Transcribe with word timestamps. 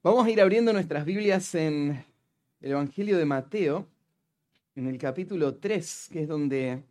Vamos 0.00 0.24
a 0.24 0.30
ir 0.30 0.40
abriendo 0.40 0.72
nuestras 0.72 1.04
Biblias 1.04 1.56
en 1.56 2.04
el 2.60 2.70
Evangelio 2.70 3.18
de 3.18 3.24
Mateo, 3.24 3.84
en 4.76 4.86
el 4.86 4.96
capítulo 4.96 5.56
3, 5.56 6.10
que 6.12 6.22
es 6.22 6.28
donde 6.28 6.84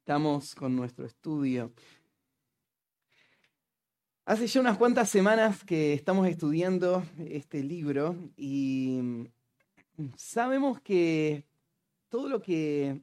estamos 0.00 0.56
con 0.56 0.74
nuestro 0.74 1.06
estudio. 1.06 1.72
Hace 4.24 4.48
ya 4.48 4.60
unas 4.60 4.76
cuantas 4.76 5.08
semanas 5.08 5.62
que 5.62 5.92
estamos 5.92 6.26
estudiando 6.26 7.04
este 7.24 7.62
libro 7.62 8.16
y 8.36 9.28
sabemos 10.16 10.80
que 10.80 11.44
todo 12.08 12.28
lo 12.28 12.42
que 12.42 13.00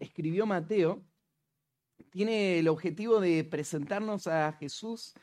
escribió 0.00 0.46
Mateo 0.46 1.02
tiene 2.08 2.58
el 2.58 2.68
objetivo 2.68 3.20
de 3.20 3.44
presentarnos 3.44 4.26
a 4.26 4.52
Jesús 4.52 5.14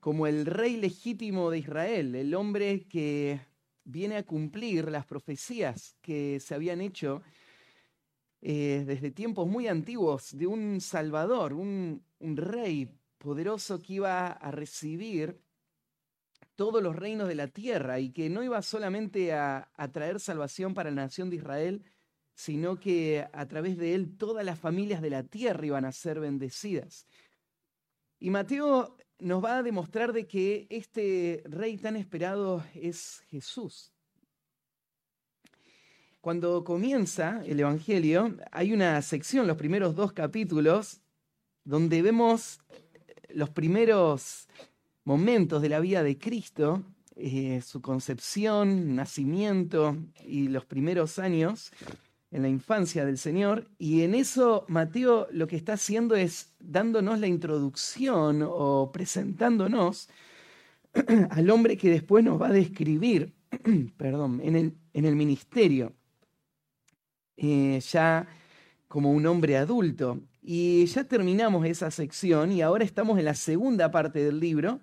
como 0.00 0.26
el 0.26 0.46
rey 0.46 0.76
legítimo 0.76 1.50
de 1.50 1.58
Israel, 1.58 2.14
el 2.14 2.34
hombre 2.34 2.86
que 2.88 3.40
viene 3.84 4.16
a 4.16 4.24
cumplir 4.24 4.90
las 4.90 5.06
profecías 5.06 5.96
que 6.02 6.40
se 6.40 6.54
habían 6.54 6.80
hecho 6.80 7.22
eh, 8.42 8.84
desde 8.86 9.10
tiempos 9.10 9.48
muy 9.48 9.66
antiguos 9.66 10.36
de 10.36 10.46
un 10.46 10.80
Salvador, 10.80 11.52
un, 11.52 12.04
rey 12.20 12.88
poderoso 13.18 13.80
que 13.80 13.94
iba 13.94 14.28
a 14.28 14.50
recibir 14.50 15.40
todos 16.54 16.82
los 16.82 16.96
reinos 16.96 17.28
de 17.28 17.34
la 17.34 17.48
tierra 17.48 17.98
y 17.98 18.10
que 18.10 18.30
no 18.30 18.42
iba 18.42 18.60
solamente 18.62 19.32
a, 19.32 19.70
traer 19.92 20.20
salvación 20.20 20.74
para 20.74 20.90
la 20.90 21.02
nación 21.02 21.30
de 21.30 21.36
Israel, 21.36 21.84
sino 22.34 22.78
que 22.78 23.26
a 23.32 23.46
través 23.46 23.76
de 23.78 23.94
él 23.94 24.16
todas 24.16 24.44
las 24.44 24.58
familias 24.58 25.02
de 25.02 25.10
la 25.10 25.22
tierra 25.22 25.66
iban 25.66 25.84
a 25.84 25.92
ser 25.92 26.20
bendecidas. 26.20 27.06
Y 28.18 28.30
Mateo 28.30 28.96
nos 29.18 29.42
va 29.42 29.58
a 29.58 29.62
demostrar 29.62 30.12
de 30.12 30.26
que 30.26 30.66
este 30.70 31.42
rey 31.46 31.76
tan 31.78 31.96
esperado 31.96 32.64
es 32.74 33.22
Jesús. 33.28 33.92
Cuando 36.20 36.64
comienza 36.64 37.42
el 37.46 37.60
Evangelio, 37.60 38.36
hay 38.50 38.72
una 38.72 39.00
sección, 39.02 39.46
los 39.46 39.56
primeros 39.56 39.94
dos 39.94 40.12
capítulos, 40.12 41.00
donde 41.64 42.02
vemos 42.02 42.58
los 43.28 43.50
primeros 43.50 44.48
momentos 45.04 45.62
de 45.62 45.68
la 45.68 45.80
vida 45.80 46.02
de 46.02 46.18
Cristo, 46.18 46.82
eh, 47.14 47.62
su 47.62 47.80
concepción, 47.80 48.94
nacimiento 48.96 49.96
y 50.24 50.48
los 50.48 50.64
primeros 50.64 51.18
años 51.18 51.70
en 52.30 52.42
la 52.42 52.48
infancia 52.48 53.04
del 53.04 53.18
Señor. 53.18 53.68
Y 53.78 54.02
en 54.02 54.14
eso 54.14 54.64
Mateo 54.68 55.28
lo 55.30 55.46
que 55.46 55.56
está 55.56 55.74
haciendo 55.74 56.14
es 56.16 56.54
dándonos 56.58 57.18
la 57.18 57.26
introducción 57.26 58.42
o 58.46 58.90
presentándonos 58.92 60.08
al 61.30 61.50
hombre 61.50 61.76
que 61.76 61.90
después 61.90 62.24
nos 62.24 62.40
va 62.40 62.48
a 62.48 62.52
describir, 62.52 63.34
perdón, 63.96 64.40
en 64.42 64.74
el, 64.92 65.16
ministerio, 65.16 65.92
eh, 67.36 67.80
ya 67.80 68.26
como 68.88 69.12
un 69.12 69.26
hombre 69.26 69.56
adulto. 69.56 70.20
Y 70.42 70.86
ya 70.86 71.04
terminamos 71.04 71.66
esa 71.66 71.90
sección 71.90 72.52
y 72.52 72.62
ahora 72.62 72.84
estamos 72.84 73.18
en 73.18 73.24
la 73.24 73.34
segunda 73.34 73.90
parte 73.90 74.24
del 74.24 74.38
libro 74.38 74.80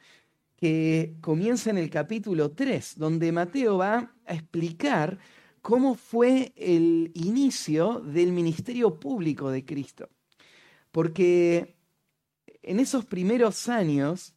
que 0.58 1.16
comienza 1.22 1.70
en 1.70 1.78
el 1.78 1.90
capítulo 1.90 2.52
3, 2.52 2.98
donde 2.98 3.32
Mateo 3.32 3.78
va 3.78 4.14
a 4.26 4.34
explicar 4.34 5.20
cómo 5.64 5.96
fue 5.96 6.52
el 6.58 7.10
inicio 7.16 8.02
del 8.02 8.34
ministerio 8.34 9.00
público 9.00 9.50
de 9.50 9.64
Cristo. 9.64 10.10
Porque 10.92 11.78
en 12.62 12.82
esos 12.82 13.06
primeros 13.06 13.70
años 13.70 14.36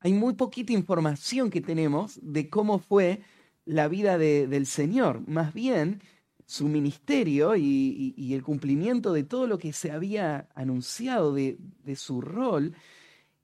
hay 0.00 0.12
muy 0.12 0.34
poquita 0.34 0.72
información 0.72 1.48
que 1.48 1.60
tenemos 1.60 2.18
de 2.22 2.50
cómo 2.50 2.80
fue 2.80 3.22
la 3.64 3.86
vida 3.86 4.18
de, 4.18 4.48
del 4.48 4.66
Señor. 4.66 5.22
Más 5.28 5.54
bien, 5.54 6.02
su 6.44 6.66
ministerio 6.66 7.54
y, 7.54 8.34
el 8.34 8.42
cumplimiento 8.42 9.12
de 9.12 9.22
todo 9.22 9.46
lo 9.46 9.58
que 9.58 9.72
se 9.72 9.92
había 9.92 10.48
anunciado 10.56 11.32
de, 11.32 11.56
de 11.84 11.94
su 11.94 12.20
rol 12.20 12.74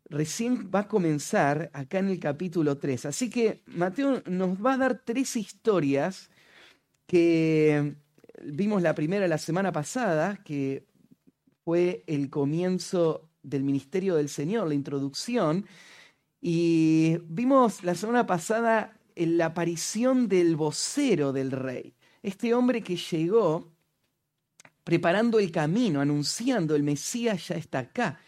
recién 0.09 0.69
va 0.75 0.81
a 0.81 0.89
comenzar 0.89 1.71
acá 1.73 2.01
en 2.01 2.09
el 2.09 2.19
capítulo 2.19 2.77
3. 2.77 3.07
Así 3.07 3.31
que 3.31 3.63
Mateo 3.67 4.21
nos 4.27 4.59
va 4.59 4.75
a 4.75 4.79
dar 4.79 5.03
tres 5.05 5.37
historias 5.37 6.29
que 7.06 7.97
vimos 8.43 8.83
la 8.83 8.94
primera 8.94 9.28
la 9.28 9.39
semana 9.39 9.72
pasada, 9.72 10.43
que 10.44 10.87
fue 11.65 12.05
el 12.06 12.31
comienzo 12.31 13.28
del 13.43 13.65
ministerio 13.65 14.17
del 14.17 14.28
Señor, 14.28 14.69
la 14.69 14.75
introducción, 14.75 15.66
y 16.41 17.19
vimos 17.25 17.83
la 17.83 17.95
semana 17.95 18.27
pasada 18.27 18.97
la 19.16 19.47
aparición 19.47 20.28
del 20.28 20.56
vocero 20.56 21.33
del 21.33 21.50
rey, 21.50 21.95
este 22.22 22.55
hombre 22.55 22.83
que 22.83 22.97
llegó 22.97 23.72
preparando 24.84 25.39
el 25.39 25.50
camino, 25.50 26.00
anunciando 26.00 26.77
el 26.77 26.83
Mesías 26.83 27.49
ya 27.49 27.56
está 27.56 27.81
acá 27.81 28.21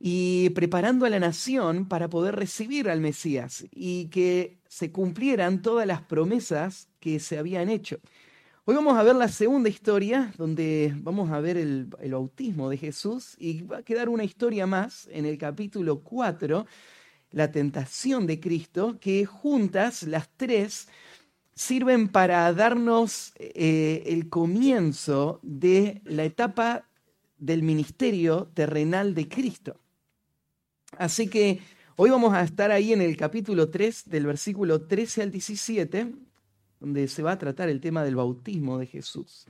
y 0.00 0.50
preparando 0.50 1.04
a 1.04 1.10
la 1.10 1.20
nación 1.20 1.86
para 1.86 2.08
poder 2.08 2.34
recibir 2.34 2.88
al 2.88 3.00
Mesías 3.00 3.66
y 3.70 4.06
que 4.06 4.59
se 4.70 4.92
cumplieran 4.92 5.62
todas 5.62 5.84
las 5.84 6.00
promesas 6.00 6.88
que 7.00 7.18
se 7.18 7.36
habían 7.36 7.68
hecho. 7.68 7.98
Hoy 8.64 8.76
vamos 8.76 8.96
a 8.96 9.02
ver 9.02 9.16
la 9.16 9.26
segunda 9.26 9.68
historia, 9.68 10.32
donde 10.38 10.94
vamos 10.98 11.32
a 11.32 11.40
ver 11.40 11.56
el, 11.56 11.86
bautismo 11.86 12.70
de 12.70 12.76
Jesús 12.76 13.34
y 13.36 13.62
va 13.62 13.78
a 13.78 13.82
quedar 13.82 14.08
una 14.08 14.22
historia 14.22 14.68
más 14.68 15.08
en 15.10 15.26
el 15.26 15.38
capítulo 15.38 16.02
4, 16.02 16.66
la 17.32 17.50
tentación 17.50 18.28
de 18.28 18.38
Cristo, 18.38 18.96
que 19.00 19.26
juntas 19.26 20.04
las 20.04 20.30
tres 20.36 20.86
sirven 21.52 22.06
para 22.06 22.52
darnos 22.52 23.32
eh, 23.40 24.04
el 24.06 24.28
comienzo 24.28 25.40
de 25.42 26.00
la 26.04 26.22
etapa 26.22 26.86
del 27.38 27.64
ministerio 27.64 28.48
terrenal 28.54 29.16
de 29.16 29.28
Cristo. 29.28 29.80
Así 30.96 31.26
que 31.28 31.60
hoy 32.02 32.08
vamos 32.08 32.32
a 32.32 32.40
estar 32.40 32.70
ahí 32.70 32.94
en 32.94 33.02
el 33.02 33.14
capítulo 33.14 33.68
3, 33.68 34.08
del 34.08 34.24
versículo 34.24 34.80
13 34.80 35.20
al 35.20 35.30
17, 35.30 36.14
donde 36.80 37.08
se 37.08 37.22
va 37.22 37.32
a 37.32 37.38
tratar 37.38 37.68
el 37.68 37.78
tema 37.82 38.02
del 38.02 38.16
bautismo 38.16 38.78
de 38.78 38.86
Jesús. 38.86 39.46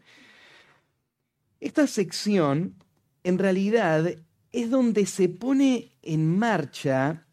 Esta 1.60 1.86
sección, 1.86 2.74
en 3.22 3.38
realidad, 3.38 4.04
es 4.50 4.68
donde 4.68 5.06
se 5.06 5.28
pone 5.28 5.92
en 6.02 6.36
marcha 6.36 7.24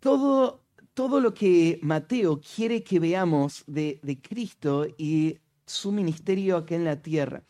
todo, 0.00 0.64
todo 0.92 1.20
lo 1.20 1.34
que 1.34 1.78
Mateo 1.82 2.40
quiere 2.40 2.82
que 2.82 2.98
veamos 2.98 3.62
de, 3.68 4.00
de 4.02 4.20
Cristo 4.20 4.88
y 4.98 5.38
su 5.66 5.92
ministerio 5.92 6.56
acá 6.56 6.74
en 6.74 6.84
la 6.84 7.00
tierra. 7.00 7.44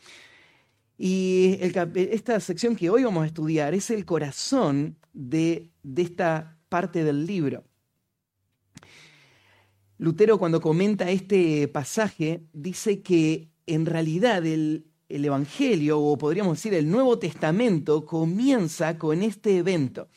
Y 0.95 1.57
esta 1.59 2.39
sección 2.39 2.75
que 2.75 2.91
hoy 2.91 3.03
vamos 3.03 3.23
a 3.23 3.27
estudiar 3.27 3.73
es 3.73 3.89
el 3.89 4.05
corazón 4.05 4.95
de, 5.11 5.71
de 5.81 6.01
esta 6.03 6.58
parte 6.69 7.03
del 7.03 7.25
libro. 7.25 7.63
Lutero 9.97 10.37
cuando 10.37 10.61
comenta 10.61 11.09
este 11.09 11.67
pasaje 11.67 12.45
dice 12.53 13.01
que 13.01 13.49
en 13.65 13.85
realidad 13.85 14.45
el, 14.45 14.85
el, 15.09 15.25
Evangelio, 15.25 15.99
o 15.99 16.17
podríamos 16.17 16.57
decir 16.57 16.73
el 16.73 16.89
Nuevo 16.89 17.19
Testamento, 17.19 18.05
comienza 18.05 18.97
con 18.97 19.21
este 19.21 19.57
evento. 19.57 20.07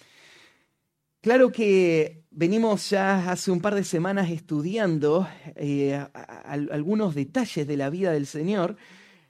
Claro 1.20 1.50
que 1.50 2.24
venimos 2.30 2.90
ya 2.90 3.30
hace 3.30 3.50
un 3.50 3.60
par 3.60 3.74
de 3.74 3.84
semanas 3.84 4.30
estudiando 4.30 5.28
eh, 5.54 6.04
algunos 6.12 7.14
detalles 7.14 7.66
de 7.66 7.76
la 7.76 7.90
vida 7.90 8.12
del 8.12 8.26
Señor, 8.26 8.76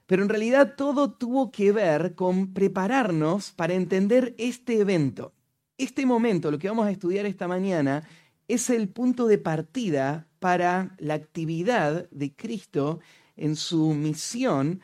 pero 0.07 0.23
en 0.23 0.29
realidad 0.29 0.75
todo 0.77 1.13
tuvo 1.13 1.51
que 1.51 1.73
ver 1.73 2.15
con 2.15 2.53
prepararnos 2.55 3.53
para 3.53 3.75
entender 3.75 4.35
este 4.39 4.81
evento. 4.81 5.35
Este 5.79 6.07
momento, 6.07 6.51
lo 6.51 6.59
que 6.59 6.69
vamos 6.69 6.87
a 6.87 6.91
estudiar 6.91 7.27
esta 7.27 7.49
mañana, 7.49 8.07
es 8.49 8.71
el 8.71 8.89
punto 8.89 9.27
de 9.27 9.39
partida 9.39 10.27
para 10.39 10.95
la 10.99 11.15
actividad 11.15 12.09
de 12.11 12.35
Cristo 12.35 13.01
en 13.37 13.57
su 13.57 13.95
misión 13.95 14.83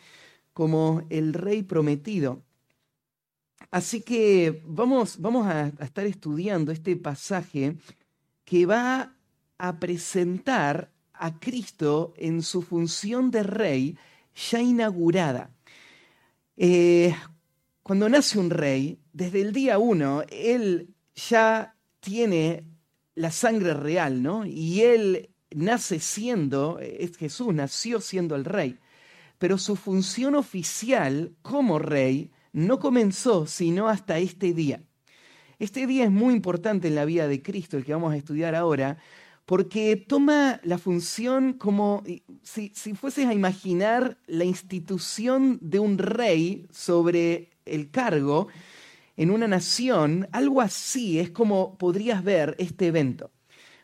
como 0.53 1.03
el 1.11 1.35
Rey 1.35 1.63
prometido. 1.63 2.43
Así 3.71 4.01
que 4.01 4.63
vamos, 4.65 5.21
vamos 5.21 5.47
a, 5.47 5.69
estar 5.81 6.07
estudiando 6.07 6.73
este 6.73 6.97
pasaje 6.97 7.77
que 8.45 8.65
va 8.65 9.15
a 9.59 9.79
presentar 9.79 10.91
a 11.13 11.39
Cristo 11.39 12.15
en 12.17 12.43
su 12.43 12.63
función 12.63 13.31
de 13.31 13.43
Rey 13.43 13.99
ya 14.35 14.61
inaugurada. 14.63 15.51
Eh, 16.57 17.15
cuando 17.89 18.11
nace 18.11 18.39
un 18.39 18.51
rey, 18.51 18.99
desde 19.15 19.41
el 19.41 19.55
día 19.55 19.79
uno, 19.79 20.23
él 20.29 20.95
ya 21.15 21.75
tiene 22.01 22.65
la 23.15 23.31
sangre 23.31 23.73
real, 23.73 24.23
¿no? 24.23 24.45
Y 24.45 24.83
él 24.83 25.31
nace 25.53 25.99
siendo, 25.99 26.79
es 26.81 27.17
Jesús 27.17 27.55
nació 27.55 28.03
siendo 28.03 28.37
el 28.37 28.45
rey, 28.45 28.79
pero 29.39 29.57
su 29.57 29.75
función 29.75 30.35
oficial 30.35 31.33
como 31.41 31.79
rey 31.79 32.31
no 32.53 32.79
comenzó 32.79 33.47
sino 33.47 33.89
hasta 33.89 34.19
este 34.19 34.53
día. 34.53 34.83
Este 35.59 35.87
día 35.87 36.05
es 36.05 36.11
muy 36.11 36.35
importante 36.35 36.89
en 36.89 36.95
la 36.95 37.07
vida 37.07 37.27
de 37.27 37.41
Cristo, 37.41 37.79
el 37.79 37.87
que 37.87 37.95
vamos 37.95 38.13
a 38.13 38.19
estudiar 38.19 38.55
ahora, 38.55 38.99
porque 39.47 39.97
toma 39.97 40.61
la 40.63 40.77
función 40.77 41.55
como 41.55 42.05
si, 42.43 42.71
si 42.75 42.93
fueses 42.93 43.25
a 43.29 43.33
imaginar 43.33 44.19
la 44.27 44.45
institución 44.45 45.59
de 45.63 45.79
un 45.79 45.97
rey 45.97 46.67
sobre 46.71 47.49
el 47.71 47.91
cargo 47.91 48.49
en 49.17 49.31
una 49.31 49.49
nación, 49.49 50.29
algo 50.33 50.61
así 50.61 51.19
es 51.19 51.31
como 51.31 51.77
podrías 51.77 52.23
ver 52.23 52.55
este 52.59 52.87
evento. 52.87 53.33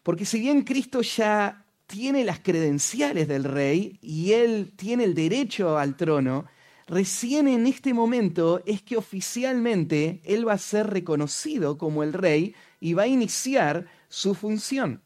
Porque 0.03 0.25
si 0.25 0.39
bien 0.39 0.63
Cristo 0.63 1.03
ya 1.03 1.65
tiene 1.87 2.25
las 2.25 2.41
credenciales 2.41 3.27
del 3.27 3.45
rey 3.45 3.99
y 4.01 4.33
él 4.33 4.73
tiene 4.77 5.05
el 5.05 5.15
derecho 5.15 5.77
al 5.77 5.97
trono, 5.97 6.47
recién 6.87 7.49
en 7.49 7.67
este 7.67 7.95
momento 7.95 8.63
es 8.67 8.83
que 8.83 8.97
oficialmente 8.97 10.21
él 10.25 10.47
va 10.47 10.53
a 10.53 10.59
ser 10.59 10.89
reconocido 10.89 11.79
como 11.79 12.03
el 12.03 12.13
rey 12.13 12.55
y 12.79 12.95
va 12.95 13.05
a 13.05 13.09
iniciar 13.09 13.87
su 14.09 14.35
función. 14.35 15.03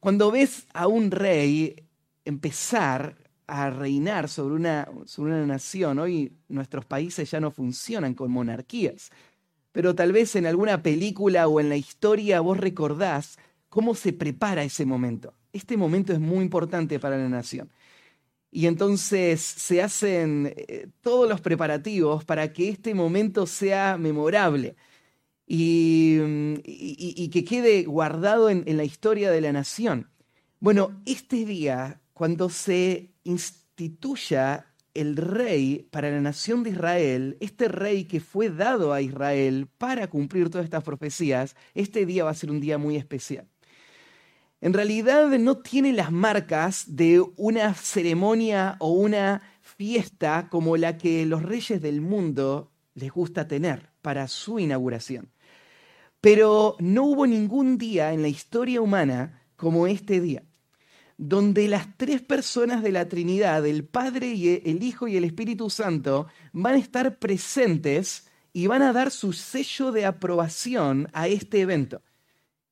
Cuando 0.00 0.30
ves 0.30 0.66
a 0.72 0.86
un 0.86 1.10
rey 1.10 1.84
empezar 2.24 3.25
a 3.46 3.70
reinar 3.70 4.28
sobre 4.28 4.54
una, 4.54 4.88
sobre 5.04 5.32
una 5.32 5.46
nación, 5.46 5.98
hoy 5.98 6.32
nuestros 6.48 6.84
países 6.84 7.30
ya 7.30 7.40
no 7.40 7.50
funcionan 7.50 8.14
con 8.14 8.30
monarquías, 8.30 9.10
pero 9.72 9.94
tal 9.94 10.12
vez 10.12 10.36
en 10.36 10.46
alguna 10.46 10.82
película 10.82 11.48
o 11.48 11.60
en 11.60 11.68
la 11.68 11.76
historia 11.76 12.40
vos 12.40 12.58
recordás 12.58 13.38
cómo 13.68 13.94
se 13.94 14.12
prepara 14.12 14.64
ese 14.64 14.86
momento. 14.86 15.34
Este 15.52 15.76
momento 15.76 16.12
es 16.12 16.20
muy 16.20 16.44
importante 16.44 16.98
para 16.98 17.18
la 17.18 17.28
nación. 17.28 17.70
Y 18.50 18.66
entonces 18.66 19.40
se 19.42 19.82
hacen 19.82 20.54
eh, 20.56 20.88
todos 21.02 21.28
los 21.28 21.40
preparativos 21.40 22.24
para 22.24 22.52
que 22.52 22.70
este 22.70 22.94
momento 22.94 23.46
sea 23.46 23.98
memorable. 23.98 24.76
Mm, 25.48 26.54
y, 26.64 27.28
que 27.28 27.44
quede 27.44 27.84
guardado 27.84 28.50
en, 28.50 28.64
en 28.66 28.76
la 28.76 28.84
historia 28.84 29.30
de 29.30 29.40
la 29.40 29.52
nación. 29.52 30.10
Bueno, 30.58 31.00
este 31.06 31.44
día, 31.44 32.00
cuando 32.12 32.48
se 32.48 33.10
instituya 33.26 34.66
el 34.94 35.16
rey 35.16 35.86
para 35.90 36.10
la 36.10 36.20
nación 36.20 36.62
de 36.62 36.70
Israel, 36.70 37.36
este 37.40 37.68
rey 37.68 38.04
que 38.04 38.20
fue 38.20 38.48
dado 38.48 38.92
a 38.92 39.02
Israel 39.02 39.68
para 39.78 40.08
cumplir 40.08 40.48
todas 40.48 40.64
estas 40.64 40.82
profecías, 40.82 41.54
este 41.74 42.06
día 42.06 42.24
va 42.24 42.30
a 42.30 42.34
ser 42.34 42.50
un 42.50 42.60
día 42.60 42.78
muy 42.78 42.96
especial. 42.96 43.46
En 44.62 44.72
realidad 44.72 45.28
no 45.38 45.58
tiene 45.58 45.92
las 45.92 46.10
marcas 46.10 46.96
de 46.96 47.22
una 47.36 47.74
ceremonia 47.74 48.76
o 48.80 48.90
una 48.92 49.42
fiesta 49.60 50.48
como 50.50 50.78
la 50.78 50.96
que 50.96 51.26
los 51.26 51.42
reyes 51.42 51.82
del 51.82 52.00
mundo 52.00 52.72
les 52.94 53.12
gusta 53.12 53.46
tener 53.46 53.90
para 54.00 54.28
su 54.28 54.58
inauguración. 54.58 55.30
Pero 56.22 56.76
no 56.80 57.04
hubo 57.04 57.26
ningún 57.26 57.76
día 57.76 58.14
en 58.14 58.22
la 58.22 58.28
historia 58.28 58.80
humana 58.80 59.42
como 59.56 59.86
este 59.86 60.20
día, 60.20 60.42
donde 61.18 61.68
las 61.68 61.96
tres 61.96 62.20
personas 62.22 62.82
de 62.82 62.92
la 62.92 63.08
Trinidad, 63.08 63.66
el 63.66 63.84
Padre, 63.84 64.28
y 64.28 64.62
el 64.64 64.82
Hijo 64.82 65.08
y 65.08 65.16
el 65.16 65.24
Espíritu 65.24 65.70
Santo, 65.70 66.26
van 66.52 66.74
a 66.74 66.78
estar 66.78 67.18
presentes 67.18 68.26
y 68.52 68.66
van 68.66 68.82
a 68.82 68.92
dar 68.92 69.10
su 69.10 69.32
sello 69.32 69.92
de 69.92 70.04
aprobación 70.04 71.08
a 71.12 71.28
este 71.28 71.60
evento. 71.60 72.02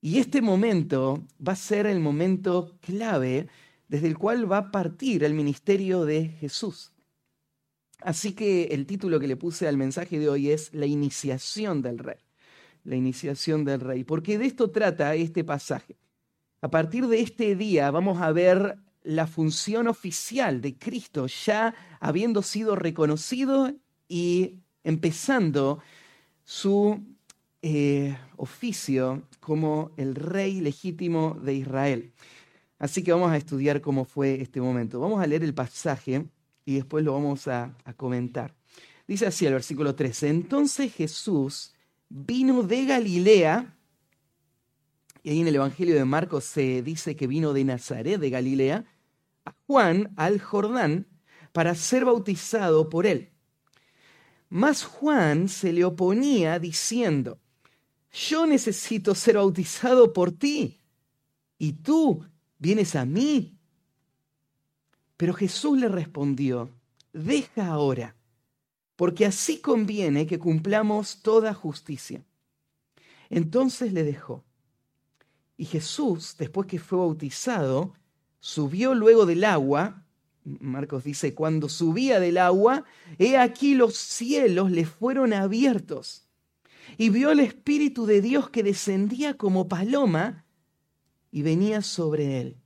Y 0.00 0.18
este 0.18 0.42
momento 0.42 1.26
va 1.46 1.54
a 1.54 1.56
ser 1.56 1.86
el 1.86 2.00
momento 2.00 2.76
clave 2.80 3.48
desde 3.88 4.08
el 4.08 4.18
cual 4.18 4.50
va 4.50 4.58
a 4.58 4.70
partir 4.70 5.24
el 5.24 5.34
ministerio 5.34 6.04
de 6.04 6.28
Jesús. 6.28 6.92
Así 8.00 8.32
que 8.32 8.64
el 8.64 8.86
título 8.86 9.18
que 9.18 9.28
le 9.28 9.36
puse 9.36 9.66
al 9.66 9.78
mensaje 9.78 10.18
de 10.18 10.28
hoy 10.28 10.50
es 10.50 10.74
La 10.74 10.84
iniciación 10.84 11.80
del 11.80 11.98
rey 11.98 12.16
la 12.84 12.96
iniciación 12.96 13.64
del 13.64 13.80
rey, 13.80 14.04
porque 14.04 14.38
de 14.38 14.46
esto 14.46 14.70
trata 14.70 15.14
este 15.14 15.42
pasaje. 15.42 15.96
A 16.64 16.70
partir 16.70 17.08
de 17.08 17.20
este 17.20 17.56
día 17.56 17.90
vamos 17.90 18.22
a 18.22 18.32
ver 18.32 18.78
la 19.02 19.26
función 19.26 19.86
oficial 19.86 20.62
de 20.62 20.78
Cristo 20.78 21.26
ya 21.26 21.74
habiendo 22.00 22.40
sido 22.40 22.74
reconocido 22.74 23.70
y 24.08 24.60
empezando 24.82 25.80
su 26.42 27.04
eh, 27.60 28.16
oficio 28.38 29.24
como 29.40 29.90
el 29.98 30.14
rey 30.14 30.62
legítimo 30.62 31.38
de 31.38 31.52
Israel. 31.52 32.12
Así 32.78 33.04
que 33.04 33.12
vamos 33.12 33.30
a 33.30 33.36
estudiar 33.36 33.82
cómo 33.82 34.06
fue 34.06 34.40
este 34.40 34.62
momento. 34.62 35.00
Vamos 35.00 35.22
a 35.22 35.26
leer 35.26 35.44
el 35.44 35.52
pasaje 35.52 36.24
y 36.64 36.76
después 36.76 37.04
lo 37.04 37.12
vamos 37.12 37.46
a, 37.46 37.76
a 37.84 37.92
comentar. 37.92 38.54
Dice 39.06 39.26
así 39.26 39.44
el 39.44 39.52
versículo 39.52 39.94
13, 39.94 40.30
entonces 40.30 40.94
Jesús 40.94 41.74
vino 42.08 42.62
de 42.62 42.86
Galilea, 42.86 43.73
y 45.24 45.30
ahí 45.30 45.40
en 45.40 45.48
el 45.48 45.56
Evangelio 45.56 45.96
de 45.96 46.04
Marcos 46.04 46.44
se 46.44 46.82
dice 46.82 47.16
que 47.16 47.26
vino 47.26 47.52
de 47.52 47.64
Nazaret, 47.64 48.20
de 48.20 48.30
Galilea, 48.30 48.84
a 49.44 49.54
Juan 49.66 50.12
al 50.16 50.40
Jordán 50.40 51.08
para 51.50 51.74
ser 51.74 52.04
bautizado 52.04 52.88
por 52.88 53.06
él. 53.06 53.32
Mas 54.48 54.84
Juan 54.84 55.48
se 55.48 55.72
le 55.72 55.84
oponía 55.84 56.60
diciendo, 56.60 57.40
yo 58.12 58.46
necesito 58.46 59.16
ser 59.16 59.34
bautizado 59.34 60.12
por 60.12 60.30
ti, 60.30 60.80
y 61.58 61.72
tú 61.72 62.24
vienes 62.58 62.94
a 62.94 63.04
mí. 63.04 63.58
Pero 65.16 65.34
Jesús 65.34 65.76
le 65.76 65.88
respondió, 65.88 66.70
deja 67.12 67.66
ahora 67.66 68.14
porque 68.96 69.26
así 69.26 69.60
conviene 69.60 70.26
que 70.26 70.38
cumplamos 70.38 71.22
toda 71.22 71.54
justicia. 71.54 72.24
Entonces 73.28 73.92
le 73.92 74.04
dejó. 74.04 74.44
Y 75.56 75.66
Jesús, 75.66 76.36
después 76.38 76.66
que 76.66 76.78
fue 76.78 76.98
bautizado, 76.98 77.94
subió 78.40 78.94
luego 78.94 79.26
del 79.26 79.44
agua. 79.44 80.04
Marcos 80.44 81.04
dice, 81.04 81.34
cuando 81.34 81.68
subía 81.68 82.20
del 82.20 82.38
agua, 82.38 82.84
he 83.18 83.38
aquí 83.38 83.74
los 83.74 83.96
cielos 83.96 84.70
le 84.70 84.84
fueron 84.84 85.32
abiertos. 85.32 86.28
Y 86.98 87.08
vio 87.08 87.30
el 87.30 87.40
Espíritu 87.40 88.06
de 88.06 88.20
Dios 88.20 88.50
que 88.50 88.62
descendía 88.62 89.36
como 89.36 89.68
paloma 89.68 90.44
y 91.30 91.42
venía 91.42 91.82
sobre 91.82 92.40
él. 92.40 92.56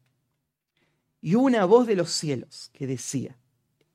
Y 1.20 1.34
una 1.34 1.64
voz 1.64 1.87
de 1.87 1.96
los 1.96 2.11
cielos 2.11 2.70
que 2.73 2.87
decía, 2.87 3.38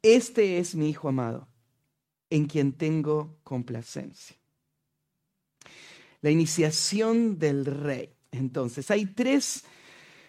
Este 0.01 0.59
es 0.59 0.75
mi 0.75 0.89
Hijo 0.89 1.09
amado 1.09 1.47
en 2.29 2.45
quien 2.45 2.73
tengo 2.73 3.37
complacencia. 3.43 4.35
La 6.21 6.31
iniciación 6.31 7.37
del 7.37 7.65
rey. 7.65 8.12
Entonces, 8.33 8.89
hay 8.91 9.05
tres 9.05 9.63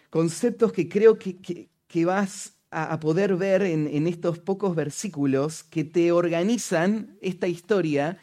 conceptos 0.09 0.71
que 0.71 0.87
creo 0.87 1.17
que, 1.17 1.69
vas 2.05 2.53
a, 2.71 2.99
poder 2.99 3.35
ver 3.35 3.63
en, 3.63 4.07
estos 4.07 4.39
pocos 4.39 4.75
versículos 4.75 5.63
que 5.63 5.83
te 5.83 6.11
organizan 6.11 7.17
esta 7.21 7.47
historia 7.47 8.17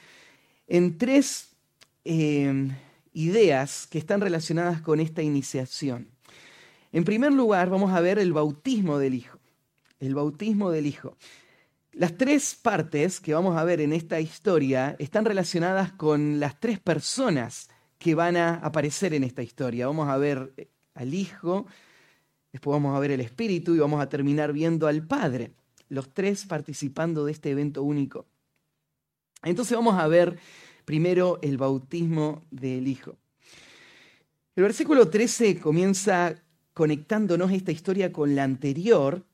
en 0.67 0.99
tres 0.99 1.57
eh, 2.05 2.71
ideas 3.13 3.87
que 3.87 3.99
están 3.99 4.21
relacionadas 4.21 4.81
con 4.83 5.01
esta 5.01 5.23
iniciación. 5.23 6.09
En 6.93 7.05
primer 7.05 7.33
lugar, 7.33 7.71
vamos 7.71 7.93
a 7.93 8.01
ver 8.01 8.19
el 8.19 8.33
bautismo 8.33 8.99
del 8.99 9.15
Hijo. 9.15 9.39
El 9.99 10.15
bautismo 10.15 10.71
del 10.71 10.87
Hijo. 10.87 11.17
Las 11.93 12.17
tres 12.17 12.55
partes 12.55 13.21
que 13.21 13.35
vamos 13.35 13.57
a 13.57 13.65
ver 13.65 13.81
en 13.81 13.93
esta 13.93 14.21
historia 14.21 14.97
están 14.99 15.25
relacionadas 15.25 15.93
con 15.93 16.41
las 16.41 16.61
tres 16.61 16.79
personas 16.79 17.69
que 18.03 18.17
van 18.17 18.37
a 18.37 18.55
aparecer 18.57 19.15
en 19.15 19.23
esta 19.23 19.45
historia. 19.45 19.87
Vamos 19.87 20.09
a 20.09 20.17
ver 20.17 20.53
eh, 20.57 20.67
al 20.95 21.15
Hijo, 21.15 21.67
después 22.51 22.73
vamos 22.73 22.97
a 22.97 22.99
ver 22.99 23.13
el 23.13 23.21
Espíritu 23.21 23.77
y 23.77 23.79
vamos 23.79 24.03
a 24.03 24.09
terminar 24.09 24.53
viendo 24.53 24.89
al 24.89 25.07
Padre, 25.07 25.53
los 25.89 26.13
tres 26.13 26.45
participando 26.47 27.25
de 27.25 27.31
este 27.31 27.51
evento 27.51 27.85
único. 27.85 28.27
Entonces 29.45 29.77
vamos 29.77 30.01
a 30.01 30.09
ver 30.09 30.37
primero 30.85 31.39
el 31.43 31.59
bautismo 31.59 32.43
del 32.51 32.89
Hijo. 32.89 33.17
El 34.57 34.65
versículo 34.65 35.09
13 35.09 35.61
comienza 35.61 36.35
conectándonos 36.75 37.53
esta 37.53 37.71
historia 37.71 38.13
con 38.13 38.35
la 38.35 38.43
anterior, 38.43 39.25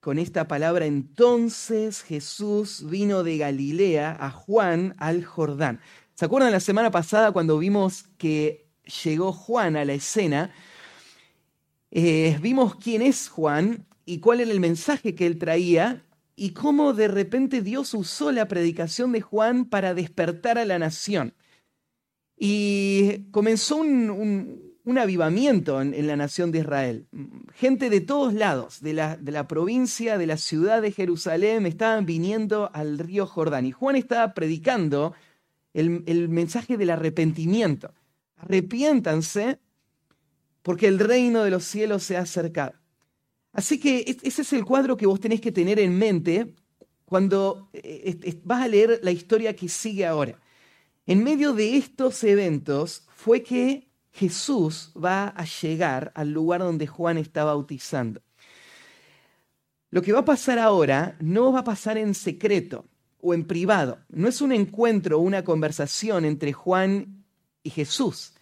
con 0.00 0.18
esta 0.18 0.48
palabra, 0.48 0.84
entonces 0.84 2.02
Jesús 2.02 2.84
vino 2.90 3.22
de 3.22 3.38
Galilea 3.38 4.16
a 4.20 4.30
Juan 4.30 4.94
al 4.98 5.24
Jordán. 5.24 5.80
¿Se 6.22 6.26
acuerdan 6.26 6.52
la 6.52 6.60
semana 6.60 6.92
pasada 6.92 7.32
cuando 7.32 7.58
vimos 7.58 8.04
que 8.16 8.68
llegó 9.02 9.32
Juan 9.32 9.74
a 9.76 9.84
la 9.84 9.94
escena? 9.94 10.52
Eh, 11.90 12.38
vimos 12.40 12.76
quién 12.76 13.02
es 13.02 13.28
Juan 13.28 13.88
y 14.04 14.20
cuál 14.20 14.38
era 14.38 14.52
el 14.52 14.60
mensaje 14.60 15.16
que 15.16 15.26
él 15.26 15.36
traía 15.36 16.04
y 16.36 16.50
cómo 16.50 16.92
de 16.92 17.08
repente 17.08 17.60
Dios 17.60 17.92
usó 17.92 18.30
la 18.30 18.46
predicación 18.46 19.10
de 19.10 19.20
Juan 19.20 19.64
para 19.64 19.94
despertar 19.94 20.58
a 20.58 20.64
la 20.64 20.78
nación. 20.78 21.34
Y 22.36 23.24
comenzó 23.32 23.78
un 23.78 24.72
un 24.84 24.98
avivamiento 24.98 25.80
en, 25.80 26.06
la 26.06 26.16
nación 26.16 26.50
de 26.50 26.60
Israel. 26.60 27.06
Gente 27.54 27.88
de 27.88 28.00
todos 28.00 28.34
lados, 28.34 28.80
de 28.80 28.94
la, 28.94 29.16
de 29.16 29.30
la, 29.30 29.46
provincia, 29.46 30.18
de 30.18 30.26
la 30.26 30.36
ciudad 30.36 30.82
de 30.82 30.90
Jerusalén, 30.90 31.66
estaban 31.66 32.04
viniendo 32.04 32.70
al 32.72 32.98
río 32.98 33.26
Jordán. 33.26 33.66
Y 33.66 33.72
Juan 33.72 33.96
estaba 33.96 34.34
predicando 34.34 35.14
el, 35.74 36.02
el 36.06 36.28
mensaje 36.28 36.76
del 36.76 36.90
arrepentimiento. 36.90 37.92
Arrepiéntanse 38.36 39.58
porque 40.62 40.88
el 40.88 40.98
reino 40.98 41.42
de 41.44 41.50
los 41.50 41.64
cielos 41.64 42.02
se 42.02 42.16
ha 42.16 42.20
acercado. 42.20 42.74
Así 43.52 43.78
que 43.78 44.16
ese 44.22 44.42
es 44.42 44.52
el 44.52 44.64
cuadro 44.64 44.96
que 44.96 45.06
vos 45.06 45.20
tenés 45.20 45.40
que 45.40 45.52
tener 45.52 45.78
en 45.78 45.98
mente 45.98 46.54
cuando 47.04 47.68
eh, 47.74 48.40
vas 48.44 48.62
a 48.62 48.68
leer 48.68 49.00
la 49.02 49.10
historia 49.10 49.54
que 49.54 49.68
sigue 49.68 50.06
ahora. 50.06 50.38
En 51.06 51.22
medio 51.22 51.52
de 51.52 51.76
estos 51.76 52.24
eventos 52.24 53.06
fue 53.14 53.42
que 53.42 53.90
Jesús 54.12 54.92
va 54.96 55.28
a 55.28 55.44
llegar 55.44 56.12
al 56.14 56.32
lugar 56.32 56.60
donde 56.60 56.86
Juan 56.86 57.18
está 57.18 57.44
bautizando. 57.44 58.22
Lo 59.90 60.00
que 60.00 60.12
va 60.12 60.20
a 60.20 60.24
pasar 60.24 60.58
ahora 60.58 61.16
no 61.20 61.52
va 61.52 61.60
a 61.60 61.64
pasar 61.64 61.98
en 61.98 62.14
secreto 62.14 62.86
o 63.22 63.32
en 63.32 63.44
privado. 63.44 64.00
No 64.10 64.28
es 64.28 64.42
un 64.42 64.52
encuentro 64.52 65.18
o 65.18 65.22
una 65.22 65.44
conversación 65.44 66.26
entre 66.26 66.52
Juan 66.52 67.24
y 67.62 67.70
Jesús, 67.70 68.34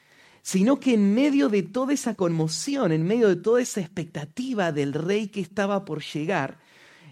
sino 0.43 0.81
que 0.81 0.95
en 0.95 1.15
medio 1.15 1.49
de 1.49 1.63
toda 1.63 1.93
esa 1.93 2.15
conmoción, 2.15 2.91
en 2.91 3.05
medio 3.05 3.29
de 3.29 3.37
toda 3.37 3.61
esa 3.61 3.81
expectativa 3.81 4.73
del 4.73 4.95
rey 4.95 5.29
que 5.29 5.41
estaba 5.41 5.85
por 5.85 6.03
llegar, 6.03 6.59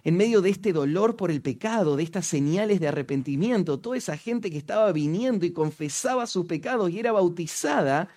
en 0.02 0.16
medio 0.16 0.40
de 0.40 0.48
este 0.50 0.72
dolor 0.72 1.16
por 1.16 1.30
el 1.30 1.42
pecado, 1.42 1.96
de 1.96 2.02
estas 2.02 2.26
señales 2.26 2.80
de 2.80 2.88
arrepentimiento, 2.88 3.78
toda 3.78 3.98
esa 3.98 4.16
gente 4.16 4.50
que 4.50 4.56
estaba 4.56 4.90
viniendo 4.92 5.44
y 5.44 5.52
confesaba 5.52 6.26
sus 6.26 6.46
pecados 6.46 6.90
y 6.90 6.98
era 6.98 7.12
bautizada, 7.12 8.08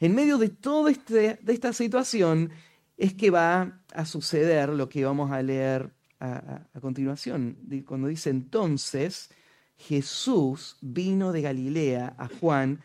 en 0.00 0.14
medio 0.14 0.36
de 0.36 0.50
toda 0.50 0.90
este, 0.90 1.38
esta 1.46 1.72
situación 1.72 2.50
es 2.98 3.14
que 3.14 3.30
va 3.30 3.80
a 3.94 4.04
suceder 4.04 4.68
lo 4.68 4.88
que 4.90 5.04
vamos 5.04 5.30
a 5.30 5.42
leer 5.42 5.94
a, 6.20 6.80
continuación, 6.80 7.56
cuando 7.86 8.08
dice 8.08 8.30
entonces 8.30 9.30
Jesús 9.76 10.76
vino 10.80 11.32
de 11.32 11.42
Galilea 11.42 12.14
a 12.18 12.28
Juan 12.28 12.80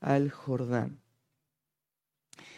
al 0.00 0.30
Jordán. 0.30 1.00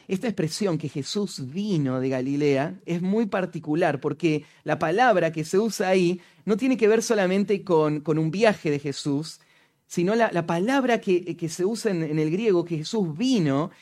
Esta 0.08 0.28
expresión 0.28 0.78
que 0.78 0.88
Jesús 0.88 1.52
vino 1.52 2.00
de 2.00 2.08
Galilea 2.08 2.80
es 2.86 3.02
muy 3.02 3.26
particular 3.26 4.00
porque 4.00 4.44
la 4.62 4.78
palabra 4.78 5.32
que 5.32 5.44
se 5.44 5.58
usa 5.58 5.88
ahí 5.88 6.20
no 6.44 6.56
tiene 6.56 6.76
que 6.76 6.86
ver 6.86 7.02
solamente 7.02 7.64
con, 7.64 8.00
con 8.00 8.18
un 8.18 8.30
viaje 8.30 8.70
de 8.70 8.78
Jesús, 8.78 9.40
sino 9.88 10.14
la, 10.14 10.30
la 10.32 10.46
palabra 10.46 11.00
que, 11.00 11.36
que, 11.36 11.48
se 11.48 11.64
usa 11.64 11.90
en, 11.90 12.04
en 12.04 12.18
el 12.20 12.30
griego, 12.30 12.64
que 12.64 12.78
Jesús 12.78 13.16
vino, 13.16 13.72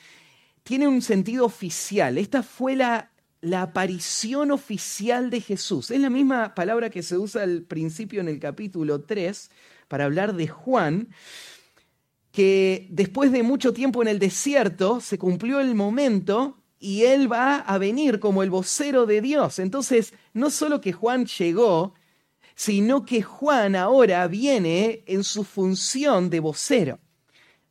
tiene 0.62 0.88
un 0.88 1.02
sentido 1.02 1.44
oficial. 1.44 2.16
Esta 2.16 2.42
fue 2.42 2.74
la, 2.74 3.10
la 3.44 3.62
aparición 3.62 4.50
oficial 4.50 5.30
de 5.30 5.40
Jesús. 5.40 5.90
Es 5.90 6.00
la 6.00 6.10
misma 6.10 6.54
palabra 6.54 6.90
que 6.90 7.02
se 7.02 7.18
usa 7.18 7.42
al 7.42 7.62
principio 7.62 8.20
en 8.20 8.28
el 8.28 8.40
capítulo 8.40 9.02
3 9.02 9.50
para 9.88 10.06
hablar 10.06 10.34
de 10.34 10.48
Juan, 10.48 11.08
que 12.32 12.88
después 12.90 13.30
de 13.32 13.42
mucho 13.42 13.72
tiempo 13.72 14.02
en 14.02 14.08
el 14.08 14.18
desierto 14.18 15.00
se 15.00 15.18
cumplió 15.18 15.60
el 15.60 15.74
momento 15.74 16.58
y 16.78 17.02
él 17.04 17.30
va 17.30 17.56
a 17.56 17.78
venir 17.78 18.18
como 18.18 18.42
el 18.42 18.50
vocero 18.50 19.06
de 19.06 19.20
Dios. 19.20 19.58
Entonces, 19.58 20.14
no 20.32 20.50
solo 20.50 20.80
que 20.80 20.92
Juan 20.92 21.26
llegó, 21.26 21.94
sino 22.54 23.04
que 23.04 23.22
Juan 23.22 23.76
ahora 23.76 24.26
viene 24.26 25.04
en 25.06 25.22
su 25.22 25.44
función 25.44 26.30
de 26.30 26.40
vocero. 26.40 26.98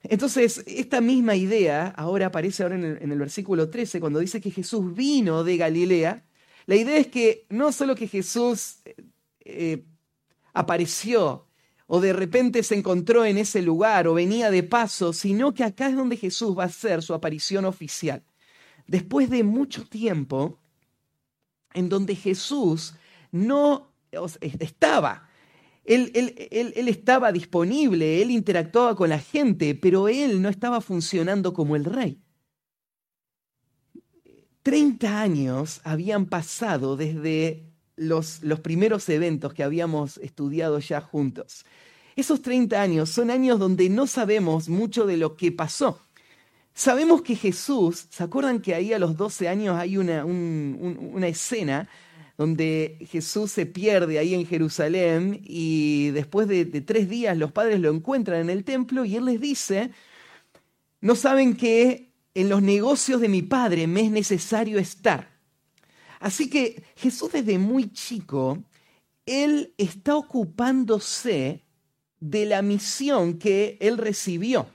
Entonces, 0.04 0.64
esta 0.68 1.00
misma 1.00 1.36
idea 1.36 1.88
ahora 1.96 2.28
aparece 2.28 2.64
ahora 2.64 2.76
en 2.76 3.12
el, 3.12 3.20
versículo 3.20 3.70
13, 3.70 4.02
cuando 4.02 4.20
dice 4.20 4.42
que 4.42 4.52
Jesús 4.52 4.94
vino 4.94 5.44
de 5.44 5.58
Galilea. 5.58 6.26
La 6.66 6.76
idea 6.76 6.98
es 6.98 7.08
que 7.08 7.46
no 7.50 7.72
solo 7.72 7.96
que 7.96 8.08
Jesús 8.08 8.80
eh, 9.40 9.86
apareció 10.54 11.48
o 11.88 12.02
de 12.02 12.14
repente 12.14 12.64
se 12.64 12.76
encontró 12.76 13.26
en 13.26 13.38
ese 13.38 13.62
lugar 13.62 14.08
o 14.08 14.14
venía 14.14 14.52
de 14.52 14.64
paso, 14.64 15.14
sino 15.14 15.54
que 15.54 15.64
acá 15.64 15.88
es 15.88 15.96
donde 15.96 16.18
Jesús 16.18 16.58
va 16.58 16.64
a 16.64 16.68
hacer 16.68 17.02
su 17.02 17.14
aparición 17.14 17.66
oficial. 17.66 18.24
Después 18.88 19.30
de 19.30 19.44
mucho 19.44 19.86
tiempo 19.86 20.60
en 21.74 21.90
donde 21.90 22.16
Jesús 22.16 22.96
no 23.32 23.94
estaba, 24.42 25.30
él, 25.86 26.12
él, 26.16 26.74
él, 26.76 26.88
estaba 26.88 27.32
disponible, 27.32 28.22
él 28.22 28.32
interactuaba 28.32 28.96
con 28.96 29.10
la 29.10 29.20
gente, 29.20 29.76
pero 29.76 30.08
él 30.08 30.42
no 30.42 30.50
estaba 30.50 30.80
funcionando 30.80 31.54
como 31.54 31.76
el 31.76 31.86
rey. 31.86 32.20
Treinta 34.62 35.22
años 35.22 35.82
habían 35.84 36.26
pasado 36.26 36.96
desde 36.96 37.66
los, 37.98 38.42
los 38.44 38.62
primeros 38.62 39.10
eventos 39.10 39.54
que 39.54 39.64
habíamos 39.64 40.18
estudiado 40.20 40.80
ya 40.80 41.02
juntos. 41.02 41.66
Esos 42.16 42.42
30 42.42 42.82
años 42.82 43.10
son 43.10 43.30
años 43.30 43.60
donde 43.60 43.90
no 43.90 44.08
sabemos 44.08 44.70
mucho 44.70 45.06
de 45.06 45.18
lo 45.18 45.36
que 45.36 45.52
pasó. 45.52 46.00
Sabemos 46.74 47.22
que 47.22 47.36
Jesús, 47.36 48.08
¿se 48.10 48.24
acuerdan 48.24 48.62
que 48.62 48.74
ahí 48.74 48.94
a 48.94 49.00
los 49.00 49.18
12 49.18 49.48
años 49.48 49.78
hay 49.78 49.98
una, 49.98 50.24
un, 50.26 50.78
un, 50.80 51.12
una 51.14 51.28
escena 51.28 51.90
donde 52.38 52.98
Jesús 53.12 53.52
se 53.52 53.66
pierde 53.66 54.18
ahí 54.18 54.34
en 54.34 54.46
Jerusalén 54.46 55.42
y 55.44 56.10
después 56.12 56.48
de, 56.48 56.66
tres 56.82 57.08
días 57.10 57.38
los 57.38 57.52
padres 57.52 57.80
lo 57.80 57.92
encuentran 57.92 58.42
en 58.42 58.50
el 58.50 58.64
templo 58.64 59.06
y 59.06 59.16
él 59.16 59.26
les 59.26 59.40
dice, 59.40 59.92
no 61.02 61.16
saben 61.16 61.56
que 61.56 62.12
en 62.34 62.50
los 62.50 62.62
negocios 62.62 63.22
de 63.22 63.30
mi 63.30 63.44
padre 63.44 63.86
me 63.86 64.02
es 64.02 64.12
necesario 64.12 64.80
estar. 64.80 65.32
Así 66.20 66.50
que 66.50 66.84
Jesús 66.96 67.32
desde 67.34 67.60
muy 67.60 67.92
chico, 67.92 68.64
él 69.26 69.74
está 69.78 70.16
ocupándose 70.16 71.64
de 72.20 72.46
la 72.46 72.62
misión 72.62 73.38
que 73.38 73.78
él 73.80 73.98
recibió. 73.98 74.68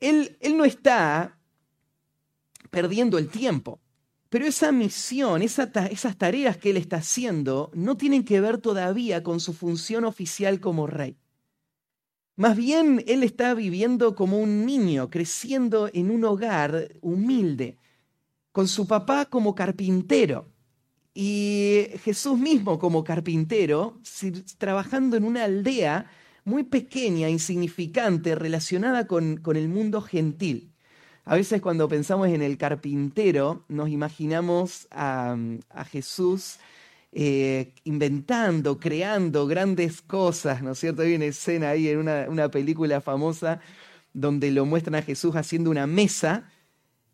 Él, 0.00 0.38
él 0.40 0.56
no 0.56 0.64
está 0.64 1.36
perdiendo 2.70 3.18
el 3.18 3.28
tiempo, 3.28 3.80
pero 4.28 4.46
esa 4.46 4.72
misión, 4.72 5.42
esa 5.42 5.64
esas 5.90 6.16
tareas 6.16 6.56
que 6.56 6.70
él 6.70 6.76
está 6.76 6.96
haciendo, 6.96 7.70
no 7.74 7.96
tienen 7.96 8.24
que 8.24 8.40
ver 8.40 8.58
todavía 8.58 9.22
con 9.22 9.40
su 9.40 9.54
función 9.54 10.04
oficial 10.04 10.60
como 10.60 10.86
rey. 10.86 11.16
Más 12.36 12.56
bien, 12.56 13.02
él 13.06 13.24
está 13.24 13.54
viviendo 13.54 14.14
como 14.14 14.38
un 14.38 14.64
niño, 14.64 15.10
creciendo 15.10 15.90
en 15.92 16.10
un 16.10 16.24
hogar 16.24 16.90
humilde, 17.00 17.78
con 18.52 18.68
su 18.68 18.86
papá 18.86 19.26
como 19.26 19.54
carpintero 19.54 20.46
y 21.20 21.86
Jesús 22.04 22.38
mismo 22.38 22.78
como 22.78 23.02
carpintero, 23.02 24.00
trabajando 24.56 25.16
en 25.16 25.24
una 25.24 25.44
aldea 25.44 26.06
muy 26.44 26.62
pequeña, 26.62 27.28
insignificante, 27.28 28.36
relacionada 28.36 29.08
con 29.08 29.56
el 29.56 29.68
mundo 29.68 30.00
gentil. 30.00 30.72
A 31.30 31.34
veces 31.34 31.60
cuando 31.60 31.90
pensamos 31.90 32.28
en 32.28 32.40
el 32.40 32.56
carpintero, 32.56 33.62
nos 33.68 33.90
imaginamos 33.90 34.88
a, 34.90 35.36
Jesús 35.90 36.56
eh, 37.12 37.74
inventando, 37.84 38.80
creando 38.80 39.46
grandes 39.46 40.00
cosas, 40.00 40.62
¿no 40.62 40.72
es 40.72 40.78
cierto? 40.78 41.02
Hay 41.02 41.14
una 41.14 41.26
escena 41.26 41.68
ahí 41.68 41.88
en 41.88 41.98
una, 41.98 42.24
una 42.30 42.50
película 42.50 43.02
famosa 43.02 43.60
donde 44.14 44.50
lo 44.50 44.64
muestran 44.64 44.94
a 44.94 45.02
Jesús 45.02 45.36
haciendo 45.36 45.70
una 45.70 45.86
mesa 45.86 46.50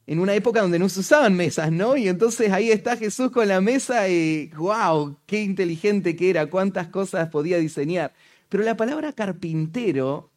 en 0.07 0.21
una 0.21 0.35
época 0.35 0.63
donde 0.63 0.79
no 0.79 0.89
se 0.89 1.01
usaban 1.01 1.35
mesas, 1.35 1.73
¿no? 1.73 1.97
Y 1.97 2.07
entonces 2.07 2.53
ahí 2.53 2.71
está 2.71 2.97
Jesús 2.97 3.33
con 3.33 3.49
la 3.49 3.61
mesa 3.61 4.09
y 4.09 4.47
wow, 4.57 5.17
qué 5.27 5.43
inteligente 5.43 6.15
que 6.15 6.31
era, 6.31 6.47
cuántas 6.47 6.87
cosas 6.87 7.31
podía 7.31 7.59
diseñar. 7.59 8.15
Pero 8.49 8.63
la 8.63 8.77
palabra 8.77 9.13
carpintero, 9.13 10.31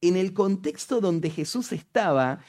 en 0.00 0.16
el 0.16 0.32
contexto 0.32 1.02
donde 1.02 1.28
Jesús 1.28 1.72
estaba, 1.72 2.40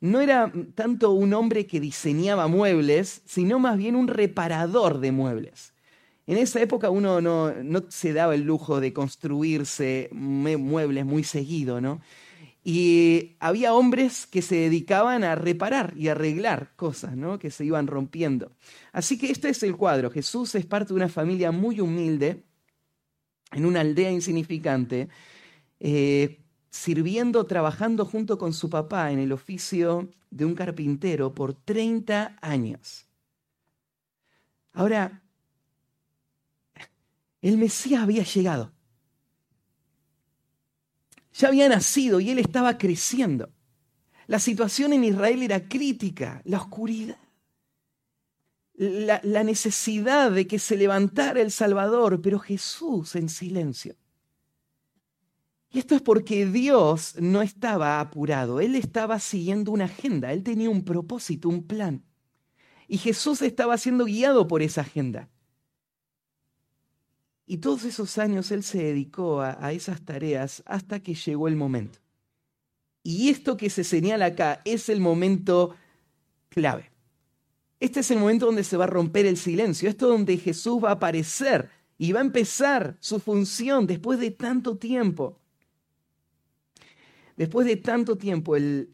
no 0.00 0.20
era 0.20 0.52
tanto 0.74 1.12
un 1.12 1.34
hombre 1.34 1.66
que 1.66 1.80
diseñaba 1.80 2.46
muebles, 2.48 3.22
sino 3.26 3.58
más 3.58 3.76
bien 3.76 3.96
un 3.96 4.08
reparador 4.08 5.00
de 5.00 5.12
muebles. 5.12 5.74
En 6.26 6.38
esa 6.38 6.60
época 6.60 6.90
uno 6.90 7.20
no, 7.20 7.52
no 7.52 7.84
se 7.88 8.12
daba 8.12 8.34
el 8.34 8.42
lujo 8.42 8.80
de 8.80 8.92
construirse 8.92 10.08
muebles 10.12 11.04
muy 11.04 11.24
seguido, 11.24 11.80
¿no? 11.80 12.00
Y 12.62 13.36
había 13.40 13.72
hombres 13.72 14.26
que 14.26 14.42
se 14.42 14.56
dedicaban 14.56 15.24
a 15.24 15.34
reparar 15.34 15.94
y 15.96 16.08
arreglar 16.08 16.72
cosas 16.76 17.16
¿no? 17.16 17.38
que 17.38 17.50
se 17.50 17.64
iban 17.64 17.86
rompiendo. 17.86 18.52
Así 18.92 19.16
que 19.18 19.30
este 19.30 19.48
es 19.48 19.62
el 19.62 19.76
cuadro. 19.76 20.10
Jesús 20.10 20.54
es 20.54 20.66
parte 20.66 20.88
de 20.88 20.94
una 20.94 21.08
familia 21.08 21.52
muy 21.52 21.80
humilde, 21.80 22.44
en 23.52 23.64
una 23.64 23.80
aldea 23.80 24.10
insignificante, 24.10 25.08
eh, 25.80 26.38
sirviendo, 26.70 27.44
trabajando 27.44 28.06
junto 28.06 28.38
con 28.38 28.52
su 28.52 28.70
papá 28.70 29.12
en 29.12 29.18
el 29.18 29.32
oficio 29.32 30.08
de 30.30 30.44
un 30.44 30.54
carpintero 30.54 31.34
por 31.34 31.54
30 31.54 32.38
años. 32.40 33.06
Ahora, 34.72 35.22
el 37.42 37.58
Mesías 37.58 38.02
había 38.02 38.22
llegado 38.22 38.72
ya 41.40 41.48
había 41.48 41.68
nacido 41.68 42.20
y 42.20 42.30
él 42.30 42.38
estaba 42.38 42.78
creciendo. 42.78 43.50
La 44.26 44.38
situación 44.38 44.92
en 44.92 45.04
Israel 45.04 45.42
era 45.42 45.68
crítica, 45.68 46.40
la 46.44 46.58
oscuridad, 46.58 47.18
la, 48.74 49.20
la, 49.24 49.42
necesidad 49.42 50.30
de 50.30 50.46
que 50.46 50.58
se 50.58 50.76
levantara 50.76 51.40
el 51.40 51.50
Salvador, 51.50 52.20
pero 52.22 52.38
Jesús 52.38 53.16
en 53.16 53.28
silencio. 53.28 53.96
Y 55.72 55.78
esto 55.78 55.94
es 55.94 56.02
porque 56.02 56.46
Dios 56.46 57.14
no 57.20 57.42
estaba 57.42 58.00
apurado, 58.00 58.60
Él 58.60 58.74
estaba 58.74 59.20
siguiendo 59.20 59.70
una 59.70 59.84
agenda, 59.84 60.32
Él 60.32 60.42
tenía 60.42 60.68
un 60.68 60.84
propósito, 60.84 61.48
un 61.48 61.62
plan. 61.62 62.02
Y 62.88 62.98
Jesús 62.98 63.40
estaba 63.40 63.78
siendo 63.78 64.04
guiado 64.04 64.48
por 64.48 64.62
esa 64.62 64.80
agenda. 64.80 65.28
Y 67.46 67.58
todos 67.58 67.84
esos 67.84 68.18
años 68.18 68.50
Él 68.50 68.64
se 68.64 68.78
dedicó 68.78 69.40
a, 69.40 69.72
esas 69.72 70.02
tareas 70.02 70.62
hasta 70.66 71.00
que 71.00 71.14
llegó 71.14 71.46
el 71.46 71.56
momento. 71.56 72.00
Y 73.02 73.28
esto 73.28 73.56
que 73.56 73.70
se 73.70 73.84
señala 73.84 74.26
acá 74.26 74.60
es 74.64 74.88
el 74.88 75.00
momento 75.00 75.74
clave. 76.48 76.90
Este 77.78 78.00
es 78.00 78.10
el 78.10 78.18
momento 78.18 78.46
donde 78.46 78.64
se 78.64 78.76
va 78.76 78.84
a 78.84 78.88
romper 78.88 79.24
el 79.24 79.36
silencio. 79.36 79.88
Esto 79.88 80.06
es 80.06 80.18
donde 80.18 80.36
Jesús 80.36 80.84
va 80.84 80.90
a 80.90 80.94
aparecer 80.94 81.70
y 81.96 82.12
va 82.12 82.20
a 82.20 82.24
empezar 82.24 82.96
su 83.00 83.20
función 83.20 83.86
después 83.86 84.20
de 84.20 84.30
tanto 84.30 84.76
tiempo. 84.76 85.39
Después 87.40 87.66
de 87.66 87.76
tanto 87.76 88.18
tiempo, 88.18 88.54
el, 88.54 88.90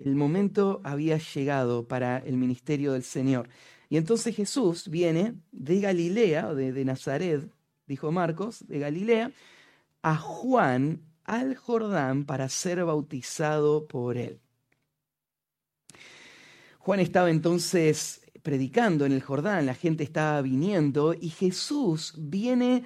momento 0.00 0.80
había 0.82 1.16
llegado 1.16 1.86
para 1.86 2.18
el 2.18 2.36
ministerio 2.36 2.92
del 2.92 3.04
Señor. 3.04 3.48
Y 3.88 3.98
entonces 3.98 4.34
Jesús 4.34 4.88
viene 4.88 5.36
de 5.52 5.80
Galilea, 5.80 6.54
de, 6.54 6.72
de 6.72 6.84
Nazaret, 6.84 7.48
dijo 7.86 8.10
Marcos, 8.10 8.66
de 8.66 8.80
Galilea, 8.80 9.30
a 10.02 10.16
Juan 10.16 11.02
al 11.22 11.54
Jordán 11.54 12.24
para 12.24 12.48
ser 12.48 12.84
bautizado 12.84 13.86
por 13.86 14.16
él. 14.16 14.40
Juan 16.80 16.98
estaba 16.98 17.30
entonces 17.30 18.22
predicando 18.42 19.06
en 19.06 19.12
el 19.12 19.22
Jordán, 19.22 19.66
la 19.66 19.74
gente 19.74 20.02
estaba 20.02 20.42
viniendo 20.42 21.14
y 21.14 21.28
Jesús 21.28 22.14
viene 22.18 22.82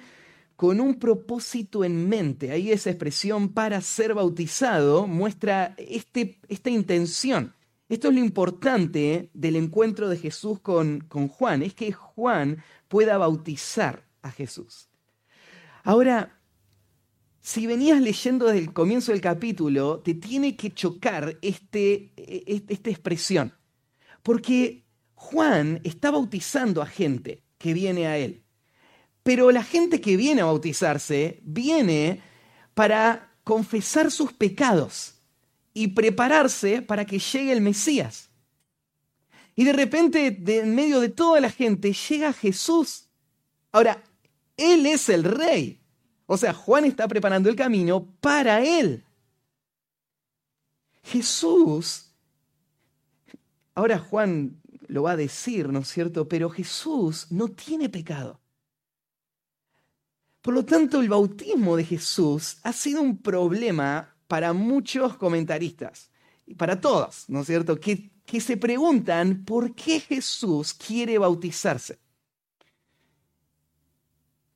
con 0.55 0.79
un 0.79 0.95
propósito 0.95 1.83
en 1.83 2.07
mente. 2.07 2.51
Ahí 2.51 2.71
esa 2.71 2.89
expresión 2.89 3.49
para 3.49 3.81
ser 3.81 4.13
bautizado 4.13 5.07
muestra 5.07 5.75
este, 5.77 6.39
esta 6.47 6.69
intención. 6.69 7.53
Esto 7.89 8.07
es 8.07 8.15
lo 8.15 8.19
importante 8.19 9.29
del 9.33 9.55
encuentro 9.55 10.09
de 10.09 10.17
Jesús 10.17 10.59
con, 10.59 11.01
con 11.01 11.27
Juan, 11.27 11.61
es 11.61 11.73
que 11.73 11.91
Juan 11.91 12.63
pueda 12.87 13.17
bautizar 13.17 14.03
a 14.21 14.31
Jesús. 14.31 14.89
Ahora, 15.83 16.39
si 17.41 17.67
venías 17.67 18.01
leyendo 18.01 18.45
desde 18.45 18.59
el 18.59 18.73
comienzo 18.73 19.11
del 19.11 19.19
capítulo, 19.19 19.99
te 19.99 20.13
tiene 20.13 20.55
que 20.55 20.71
chocar 20.71 21.37
este, 21.41 22.13
e, 22.15 22.63
esta 22.69 22.89
expresión, 22.89 23.53
porque 24.23 24.85
Juan 25.13 25.81
está 25.83 26.09
bautizando 26.09 26.81
a 26.81 26.85
gente 26.85 27.43
que 27.57 27.73
viene 27.73 28.07
a 28.07 28.17
él. 28.17 28.43
Pero 29.23 29.51
la 29.51 29.63
gente 29.63 30.01
que 30.01 30.17
viene 30.17 30.41
a 30.41 30.45
bautizarse 30.45 31.39
viene 31.43 32.21
para 32.73 33.31
confesar 33.43 34.11
sus 34.11 34.33
pecados 34.33 35.15
y 35.73 35.87
prepararse 35.89 36.81
para 36.81 37.05
que 37.05 37.19
llegue 37.19 37.51
el 37.51 37.61
Mesías. 37.61 38.29
Y 39.55 39.63
de 39.63 39.73
repente, 39.73 40.27
en 40.45 40.75
medio 40.75 40.99
de 40.99 41.09
toda 41.09 41.39
la 41.39 41.49
gente, 41.49 41.93
llega 41.93 42.33
Jesús. 42.33 43.07
Ahora, 43.71 44.03
Él 44.57 44.85
es 44.85 45.09
el 45.09 45.23
rey. 45.23 45.79
O 46.25 46.37
sea, 46.37 46.53
Juan 46.53 46.85
está 46.85 47.07
preparando 47.07 47.49
el 47.49 47.55
camino 47.55 48.05
para 48.19 48.63
Él. 48.63 49.05
Jesús, 51.03 52.13
ahora 53.75 53.99
Juan 53.99 54.61
lo 54.87 55.03
va 55.03 55.11
a 55.11 55.17
decir, 55.17 55.69
¿no 55.69 55.79
es 55.79 55.89
cierto? 55.89 56.27
Pero 56.27 56.49
Jesús 56.49 57.27
no 57.29 57.49
tiene 57.49 57.89
pecado. 57.89 58.39
Por 60.43 60.53
lo 60.53 60.65
tanto, 60.65 60.99
el 60.99 61.07
bautismo 61.07 61.77
de 61.77 61.85
Jesús 61.85 62.57
ha 62.63 62.73
sido 62.73 63.01
un 63.01 63.17
problema 63.17 64.13
para 64.27 64.51
muchos 64.51 65.15
comentaristas, 65.15 66.11
y 66.45 66.53
para 66.55 66.81
todos, 66.81 67.23
¿no 67.29 67.41
es 67.41 67.47
cierto?, 67.47 67.79
que, 67.79 68.11
que 68.25 68.41
se 68.41 68.57
preguntan 68.57 69.45
por 69.45 69.73
qué 69.73 70.01
Jesús 70.01 70.73
quiere 70.73 71.17
bautizarse. 71.17 71.97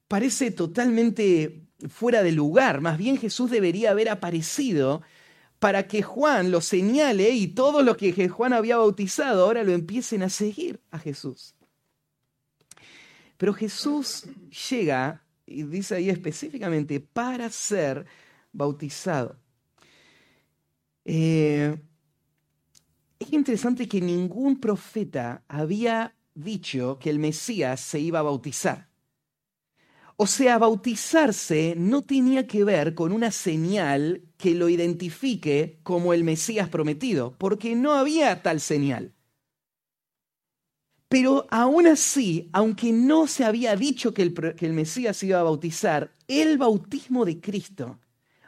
Parece 0.10 0.52
totalmente 0.52 1.70
fuera 1.88 2.22
de 2.22 2.34
lugar, 2.34 2.82
más 2.82 2.98
bien 2.98 3.18
Jesús 3.18 3.50
debería 3.50 3.92
haber 3.92 4.10
aparecido 4.10 5.04
para 5.58 5.88
que 5.88 6.04
Juan 6.04 6.52
lo 6.52 6.60
señale 6.60 7.30
y 7.30 7.48
todos 7.48 7.86
los 7.86 7.96
que 7.96 8.28
Juan 8.28 8.52
había 8.52 8.76
bautizado 8.76 9.46
ahora 9.46 9.64
lo 9.64 9.72
empiecen 9.72 10.22
a 10.24 10.30
seguir 10.30 10.82
a 10.92 11.00
Jesús. 11.00 11.56
Pero 13.38 13.54
Jesús 13.54 14.26
llega 14.70 15.24
y 15.48 15.64
dice 15.64 15.96
ahí 15.96 16.10
específicamente, 16.10 17.00
para 17.00 17.50
ser 17.50 18.06
bautizado. 18.52 19.40
Eh, 21.06 21.76
es 23.18 23.34
interesante 23.34 23.88
que 23.88 24.02
ningún 24.02 24.60
profeta 24.60 25.44
había 25.48 26.14
dicho 26.36 27.00
que 27.00 27.10
el 27.10 27.18
Mesías 27.18 27.80
se 27.80 28.00
iba 28.00 28.20
a 28.20 28.24
bautizar. 28.24 28.90
O 30.18 30.28
sea, 30.28 30.58
bautizarse 30.58 31.76
no 31.78 32.02
tenía 32.02 32.48
que 32.48 32.64
ver 32.64 32.96
con 32.96 33.12
una 33.12 33.32
señal 33.32 34.24
que 34.38 34.56
lo 34.56 34.68
identifique 34.68 35.80
como 35.84 36.14
el 36.14 36.24
Mesías 36.24 36.70
prometido, 36.70 37.36
porque 37.38 37.76
no 37.76 37.94
había 37.94 38.42
tal 38.42 38.60
señal. 38.60 39.14
Pero 41.10 41.48
aún 41.50 41.88
así, 41.88 42.50
aunque 42.52 42.92
no 42.92 43.28
se 43.28 43.46
había 43.46 43.76
dicho 43.76 44.14
que 44.14 44.24
el, 44.24 44.74
Mesías 44.74 45.18
se 45.18 45.28
iba 45.28 45.40
a 45.40 45.44
bautizar, 45.44 46.12
el 46.28 46.58
bautismo 46.58 47.24
de 47.24 47.40
Cristo 47.40 48.00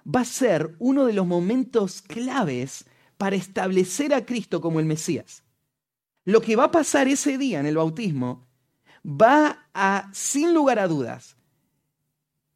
va 0.03 0.21
a 0.21 0.25
ser 0.25 0.75
uno 0.79 1.05
de 1.05 1.13
los 1.13 1.25
momentos 1.25 2.01
claves 2.01 2.85
para 3.17 3.35
establecer 3.35 4.13
a 4.13 4.25
Cristo 4.25 4.59
como 4.59 4.79
el 4.79 4.85
Mesías. 4.85 5.43
Lo 6.25 6.41
que 6.41 6.55
va 6.55 6.65
a 6.65 6.71
pasar 6.71 7.07
ese 7.07 7.37
día 7.37 7.59
en 7.59 7.65
el 7.65 7.77
bautismo 7.77 8.45
va 9.05 9.69
a, 9.73 10.09
sin 10.13 10.53
lugar 10.53 10.79
a 10.79 10.87
dudas, 10.87 11.37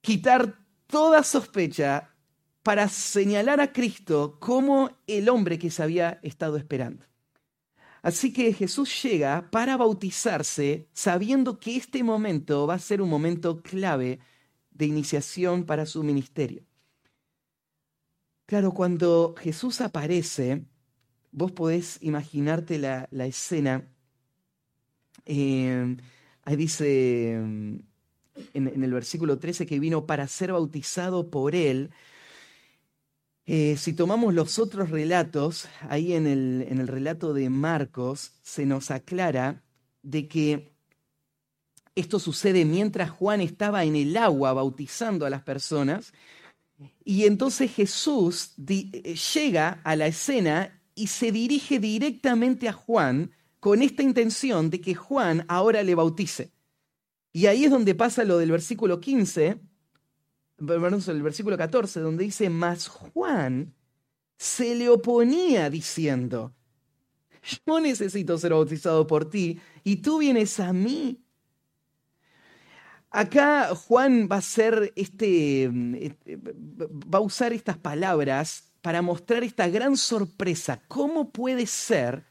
quitar 0.01 0.59
toda 0.87 1.23
sospecha 1.23 2.09
para 2.61 2.89
señalar 2.89 3.61
a 3.61 3.71
Cristo 3.71 4.37
como 4.39 4.91
el 5.07 5.29
hombre 5.29 5.57
que 5.57 5.71
se 5.71 5.81
había 5.81 6.19
estado 6.23 6.57
esperando. 6.57 7.05
Así 8.03 8.33
que 8.33 8.51
Jesús 8.53 9.01
llega 9.01 9.49
para 9.49 9.77
bautizarse 9.77 10.89
sabiendo 10.91 11.57
que 11.57 11.77
este 11.77 12.03
momento 12.03 12.67
va 12.67 12.73
a 12.73 12.79
ser 12.79 13.01
un 13.01 13.09
momento 13.09 13.63
clave 13.63 14.19
de 14.71 14.85
iniciación 14.85 15.63
para 15.63 15.85
su 15.85 16.03
ministerio. 16.03 16.63
Claro, 18.45 18.73
cuando 18.73 19.33
Jesús 19.37 19.79
aparece, 19.79 20.65
vos 21.31 21.53
podés 21.53 21.97
imaginarte 22.01 22.77
la, 22.77 23.07
escena. 23.25 23.87
Eh, 25.25 25.95
ahí 26.43 26.55
dice 26.57 27.35
en, 27.35 27.87
en, 28.53 28.83
el 28.83 28.91
versículo 28.91 29.39
13 29.39 29.65
que 29.65 29.79
vino 29.79 30.05
para 30.05 30.27
ser 30.27 30.51
bautizado 30.51 31.29
por 31.29 31.55
él 31.55 31.91
eh, 33.45 33.75
si 33.77 33.93
tomamos 33.93 34.33
los 34.33 34.57
otros 34.59 34.89
relatos, 34.89 35.67
ahí 35.89 36.13
en 36.13 36.27
el, 36.27 36.65
en 36.69 36.79
el 36.79 36.87
relato 36.87 37.33
de 37.33 37.49
Marcos 37.49 38.31
se 38.41 38.65
nos 38.65 38.89
aclara 38.89 39.63
de 40.01 40.27
que 40.27 40.73
esto 41.95 42.19
sucede 42.19 42.65
mientras 42.65 43.11
Juan 43.11 43.41
estaba 43.41 43.83
en 43.83 43.95
el 43.95 44.15
agua 44.17 44.53
bautizando 44.53 45.25
a 45.25 45.29
las 45.29 45.43
personas. 45.43 46.13
Y 47.03 47.25
entonces 47.25 47.71
Jesús 47.71 48.53
eh, 48.67 49.15
llega 49.33 49.81
a 49.83 49.95
la 49.95 50.07
escena 50.07 50.81
y 50.95 51.07
se 51.07 51.31
dirige 51.31 51.79
directamente 51.79 52.67
a 52.67 52.73
Juan 52.73 53.31
con 53.59 53.81
esta 53.81 54.03
intención 54.03 54.69
de 54.69 54.81
que 54.81 54.95
Juan 54.95 55.45
ahora 55.47 55.83
le 55.83 55.95
bautice. 55.95 56.51
Y 57.31 57.47
ahí 57.47 57.65
es 57.65 57.71
donde 57.71 57.95
pasa 57.95 58.23
lo 58.23 58.37
del 58.37 58.51
versículo 58.51 58.99
15, 58.99 59.59
el 61.07 61.23
versículo 61.23 61.57
14, 61.57 61.99
donde 61.99 62.25
dice, 62.25 62.49
mas 62.49 62.87
Juan 62.87 63.73
se 64.37 64.75
le 64.75 64.89
oponía 64.89 65.69
diciendo, 65.69 66.53
yo 67.65 67.79
necesito 67.79 68.37
ser 68.37 68.51
bautizado 68.51 69.05
por 69.05 69.29
ti 69.29 69.59
y 69.83 69.97
tú 69.97 70.19
vienes 70.19 70.59
a 70.59 70.73
mí. 70.73 71.19
Acá 73.09 73.75
Juan 73.75 74.27
va 74.31 74.37
a 74.37 74.41
ser 74.41 74.91
este, 74.95 75.69
va 75.71 77.19
a 77.19 77.21
usar 77.21 77.53
estas 77.53 77.77
palabras 77.77 78.73
para 78.81 79.01
mostrar 79.01 79.43
esta 79.43 79.67
gran 79.67 79.97
sorpresa. 79.97 80.81
¿Cómo 80.87 81.31
puede 81.31 81.67
ser 81.67 82.25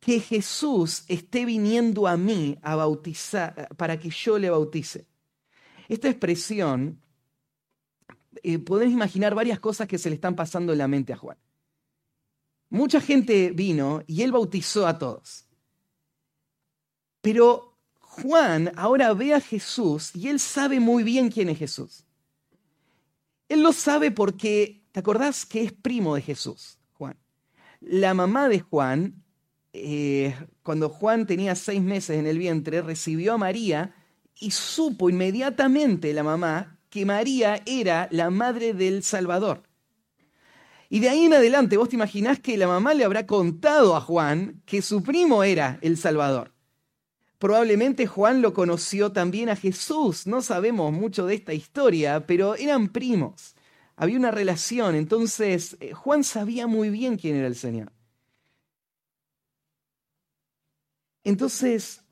que 0.00 0.20
Jesús 0.20 1.04
esté 1.08 1.44
viniendo 1.44 2.06
a 2.08 2.16
mí 2.16 2.58
a 2.62 2.74
bautizar, 2.74 3.68
para 3.76 3.98
que 3.98 4.10
yo 4.10 4.38
le 4.38 4.50
bautice? 4.50 5.06
Esta 5.88 6.08
expresión 6.08 7.00
eh, 8.42 8.58
podés 8.58 8.90
imaginar 8.90 9.34
varias 9.34 9.60
cosas 9.60 9.88
que 9.88 9.98
se 9.98 10.08
le 10.08 10.16
están 10.16 10.34
pasando 10.34 10.72
en 10.72 10.78
la 10.78 10.88
mente 10.88 11.12
a 11.12 11.16
Juan. 11.16 11.38
Mucha 12.70 13.00
gente 13.00 13.50
vino 13.50 14.02
y 14.06 14.22
él 14.22 14.32
bautizó 14.32 14.86
a 14.86 14.98
todos. 14.98 15.46
Pero 17.20 17.78
Juan 18.00 18.72
ahora 18.76 19.12
ve 19.12 19.34
a 19.34 19.40
Jesús 19.40 20.14
y 20.14 20.28
él 20.28 20.40
sabe 20.40 20.80
muy 20.80 21.02
bien 21.02 21.30
quién 21.30 21.48
es 21.48 21.58
Jesús. 21.58 22.04
Él 23.48 23.62
lo 23.62 23.72
sabe 23.72 24.10
porque, 24.10 24.84
¿te 24.92 25.00
acordás 25.00 25.46
que 25.46 25.62
es 25.62 25.72
primo 25.72 26.14
de 26.14 26.22
Jesús, 26.22 26.78
Juan? 26.94 27.16
La 27.80 28.14
mamá 28.14 28.48
de 28.48 28.60
Juan, 28.60 29.22
eh, 29.72 30.34
cuando 30.62 30.88
Juan 30.88 31.26
tenía 31.26 31.54
seis 31.54 31.82
meses 31.82 32.18
en 32.18 32.26
el 32.26 32.38
vientre, 32.38 32.82
recibió 32.82 33.34
a 33.34 33.38
María 33.38 33.94
y 34.38 34.50
supo 34.50 35.10
inmediatamente 35.10 36.12
la 36.12 36.22
mamá 36.22 36.73
que 36.94 37.04
María 37.04 37.60
era 37.66 38.06
la 38.12 38.30
madre 38.30 38.72
del 38.72 39.02
Salvador. 39.02 39.64
Y 40.88 41.00
de 41.00 41.08
ahí 41.08 41.24
en 41.24 41.34
adelante, 41.34 41.76
vos 41.76 41.88
te 41.88 41.96
imaginás 41.96 42.38
que 42.38 42.56
la 42.56 42.68
mamá 42.68 42.94
le 42.94 43.02
habrá 43.02 43.26
contado 43.26 43.96
a 43.96 44.00
Juan 44.00 44.62
que 44.64 44.80
su 44.80 45.02
primo 45.02 45.42
era 45.42 45.80
el 45.82 45.96
Salvador. 45.96 46.52
Probablemente 47.40 48.06
Juan 48.06 48.42
lo 48.42 48.54
conoció 48.54 49.10
también 49.10 49.48
a 49.48 49.56
Jesús, 49.56 50.28
no 50.28 50.40
sabemos 50.40 50.92
mucho 50.92 51.26
de 51.26 51.34
esta 51.34 51.52
historia, 51.52 52.28
pero 52.28 52.54
eran 52.54 52.86
primos, 52.86 53.56
había 53.96 54.16
una 54.16 54.30
relación, 54.30 54.94
entonces 54.94 55.76
eh, 55.80 55.94
Juan 55.94 56.22
sabía 56.22 56.68
muy 56.68 56.90
bien 56.90 57.16
quién 57.16 57.34
era 57.34 57.48
el 57.48 57.56
Señor. 57.56 57.90
Entonces, 61.24 62.02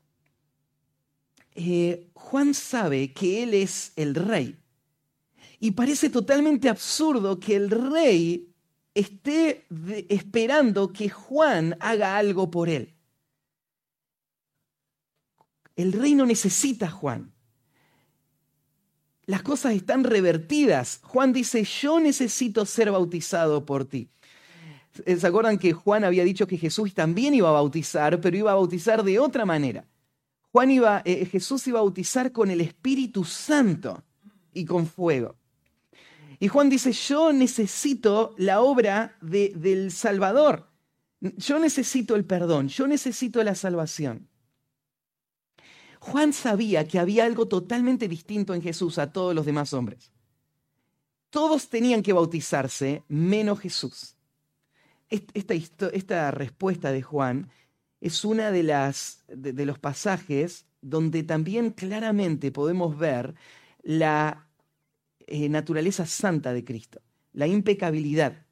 eh, 1.55 2.09
Juan 2.15 2.53
sabe 2.53 3.13
que 3.13 3.43
Él 3.43 3.53
es 3.53 3.93
el 3.95 4.13
rey. 4.15 4.59
Y 5.63 5.71
parece 5.71 6.09
totalmente 6.09 6.67
absurdo 6.67 7.39
que 7.39 7.55
el 7.55 7.69
rey 7.69 8.53
esté 8.93 9.65
esperando 10.09 10.91
que 10.91 11.07
Juan 11.07 11.77
haga 11.79 12.17
algo 12.17 12.51
por 12.51 12.67
él. 12.67 12.93
El 15.77 15.93
rey 15.93 16.15
no 16.15 16.25
necesita 16.25 16.87
a 16.87 16.91
Juan. 16.91 17.31
Las 19.25 19.41
cosas 19.41 19.73
están 19.73 20.03
revertidas. 20.03 20.99
Juan 21.01 21.31
dice, 21.31 21.63
yo 21.63 21.97
necesito 22.01 22.65
ser 22.65 22.91
bautizado 22.91 23.65
por 23.65 23.85
ti. 23.85 24.09
¿Se 24.91 25.25
acuerdan 25.25 25.57
que 25.57 25.71
Juan 25.71 26.03
había 26.03 26.25
dicho 26.25 26.45
que 26.45 26.57
Jesús 26.57 26.93
también 26.93 27.35
iba 27.35 27.47
a 27.47 27.53
bautizar, 27.53 28.19
pero 28.19 28.35
iba 28.35 28.51
a 28.51 28.55
bautizar 28.55 29.01
de 29.01 29.17
otra 29.17 29.45
manera? 29.45 29.87
Juan 30.51 30.71
iba, 30.71 31.01
eh, 31.05 31.25
Jesús 31.25 31.65
iba 31.67 31.79
a 31.79 31.83
bautizar 31.83 32.33
con 32.33 32.51
el 32.51 32.59
Espíritu 32.59 33.23
Santo 33.23 34.03
y 34.53 34.65
con 34.65 34.87
fuego. 34.87 35.37
Y 36.43 36.49
Juan 36.49 36.69
dice, 36.69 36.91
yo 36.91 37.31
necesito 37.31 38.35
la 38.37 38.59
obra 38.59 39.15
del 39.21 39.91
Salvador. 39.91 40.69
Yo 41.21 41.57
necesito 41.57 42.17
el 42.17 42.25
perdón, 42.25 42.67
yo 42.67 42.85
necesito 42.85 43.41
la 43.45 43.55
salvación. 43.55 44.27
Juan 46.01 46.33
sabía 46.33 46.85
que 46.85 46.99
había 46.99 47.23
algo 47.23 47.47
totalmente 47.47 48.09
distinto 48.09 48.53
en 48.53 48.61
Jesús 48.61 48.97
a 48.97 49.13
todos 49.13 49.33
los 49.33 49.45
demás 49.45 49.71
hombres. 49.71 50.11
Todos 51.29 51.69
tenían 51.69 52.03
que 52.03 52.11
bautizarse 52.11 53.05
menos 53.07 53.61
Jesús. 53.61 54.17
Esta, 55.07 55.53
esta 55.93 56.31
respuesta 56.31 56.91
de 56.91 57.03
Juan 57.03 57.51
es 58.01 58.25
una 58.25 58.51
de, 58.51 58.63
las, 58.63 59.23
de, 59.29 59.65
los 59.65 59.79
pasajes 59.79 60.65
donde 60.81 61.23
también 61.23 61.71
claramente 61.71 62.51
podemos 62.51 62.97
ver 62.97 63.33
la 63.81 64.42
eh, 65.33 65.49
naturaleza 65.49 66.05
santa 66.05 66.53
de 66.53 66.63
Cristo, 66.63 67.01
la 67.31 67.47
impecabilidad. 67.47 68.45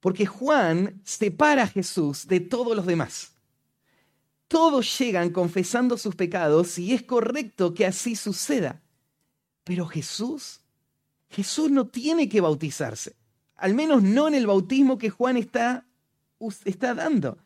Porque 0.00 0.26
Juan 0.26 1.00
separa 1.04 1.62
a 1.62 1.68
Jesús 1.68 2.26
de 2.26 2.40
todos 2.40 2.74
los 2.74 2.84
demás. 2.84 3.36
Todos 4.48 4.98
llegan 4.98 5.30
confesando 5.30 5.96
sus 5.96 6.16
pecados 6.16 6.80
y 6.80 6.94
es 6.94 7.04
correcto 7.04 7.74
que 7.74 7.86
así 7.86 8.16
suceda. 8.16 8.82
Pero 9.62 9.86
Jesús, 9.86 10.62
Jesús 11.30 11.70
no 11.70 11.86
tiene 11.86 12.28
que 12.28 12.40
bautizarse. 12.40 13.14
Al 13.54 13.74
menos 13.74 14.02
no 14.02 14.26
en 14.26 14.34
el 14.34 14.48
bautismo 14.48 14.98
que 14.98 15.10
Juan 15.10 15.36
está, 15.36 15.86
está 16.64 16.92
dando. 16.94 17.38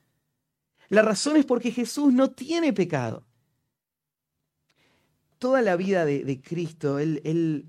La 0.88 1.02
razón 1.02 1.36
es 1.36 1.44
porque 1.44 1.70
Jesús 1.70 2.14
no 2.14 2.30
tiene 2.30 2.72
pecado. 2.72 3.26
Toda 5.38 5.60
la 5.60 5.76
vida 5.76 6.06
de, 6.06 6.40
Cristo, 6.40 6.98
él, 6.98 7.20
él 7.24 7.66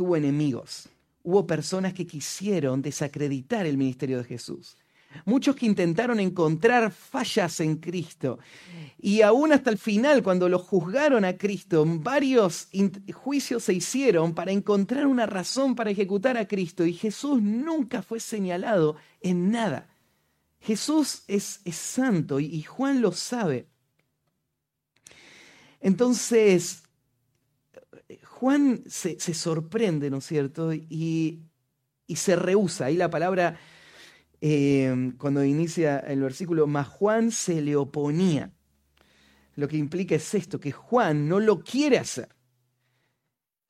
tuvo 0.00 0.16
enemigos. 0.16 0.88
Hubo 1.22 1.46
personas 1.46 1.92
que 1.92 2.06
quisieron 2.06 2.80
desacreditar 2.80 3.66
el 3.66 3.76
ministerio 3.76 4.16
de 4.16 4.24
Jesús. 4.24 4.78
Muchos 5.26 5.54
que 5.54 5.66
intentaron 5.66 6.18
encontrar 6.20 6.90
fallas 6.90 7.60
en 7.60 7.76
Cristo. 7.76 8.38
Y 8.98 9.20
aún 9.20 9.52
hasta 9.52 9.68
el 9.68 9.76
final, 9.76 10.22
cuando 10.22 10.48
lo 10.48 10.58
juzgaron 10.58 11.26
a 11.26 11.36
Cristo, 11.36 11.84
varios 11.86 12.68
juicios 13.12 13.64
se 13.64 13.74
hicieron 13.74 14.32
para 14.32 14.52
encontrar 14.52 15.06
una 15.06 15.26
razón 15.26 15.74
para 15.74 15.90
ejecutar 15.90 16.38
a 16.38 16.48
Cristo. 16.48 16.86
Y 16.86 16.94
Jesús 16.94 17.42
nunca 17.42 18.00
fue 18.00 18.20
señalado 18.20 18.96
en 19.20 19.50
nada. 19.50 19.86
Jesús 20.60 21.24
es, 21.28 21.60
santo 21.72 22.40
y, 22.40 22.62
Juan 22.62 23.02
lo 23.02 23.12
sabe. 23.12 23.68
Entonces, 25.78 26.84
Juan 28.40 28.84
se, 28.86 29.18
sorprende, 29.34 30.08
¿no 30.08 30.16
es 30.16 30.24
cierto? 30.24 30.72
Y, 30.72 31.42
se 32.08 32.36
rehúsa. 32.36 32.86
Ahí 32.86 32.96
la 32.96 33.10
palabra, 33.10 33.58
eh, 34.40 35.12
cuando 35.18 35.44
inicia 35.44 35.98
el 35.98 36.22
versículo, 36.22 36.66
más 36.66 36.88
Juan 36.88 37.32
se 37.32 37.60
le 37.60 37.76
oponía. 37.76 38.50
Lo 39.56 39.68
que 39.68 39.76
implica 39.76 40.14
es 40.14 40.34
esto, 40.34 40.58
que 40.58 40.72
Juan 40.72 41.28
no 41.28 41.38
lo 41.38 41.60
quiere 41.60 41.98
hacer. 41.98 42.30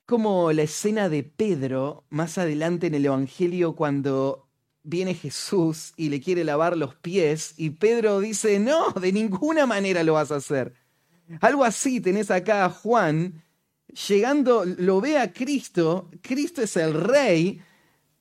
Como 0.07 0.53
la 0.53 0.63
escena 0.63 1.09
de 1.09 1.25
Pedro 1.25 2.05
más 2.09 2.39
adelante 2.39 2.87
en 2.87 2.95
el 2.95 3.07
Evangelio 3.07 3.75
cuando 3.75 4.49
viene 4.85 5.15
Jesús 5.15 5.95
y 5.97 6.11
le 6.11 6.21
quiere 6.21 6.45
lavar 6.45 6.77
los 6.77 6.95
pies 6.95 7.55
y 7.57 7.71
Pedro 7.71 8.21
dice, 8.21 8.61
no, 8.61 8.93
de 8.93 9.11
ninguna 9.11 9.67
manera 9.67 10.05
lo 10.05 10.13
vas 10.13 10.31
a 10.31 10.37
hacer. 10.37 10.75
Algo 11.41 11.65
así 11.65 12.01
tenés 12.01 12.31
acá 12.31 12.65
a 12.65 12.71
Juan, 12.71 13.43
llegando, 14.09 14.65
lo 14.65 15.01
ve 15.01 15.19
a 15.19 15.33
Cristo, 15.33 16.11
Cristo 16.23 16.63
es 16.63 16.77
el 16.77 16.95
rey, 16.95 17.61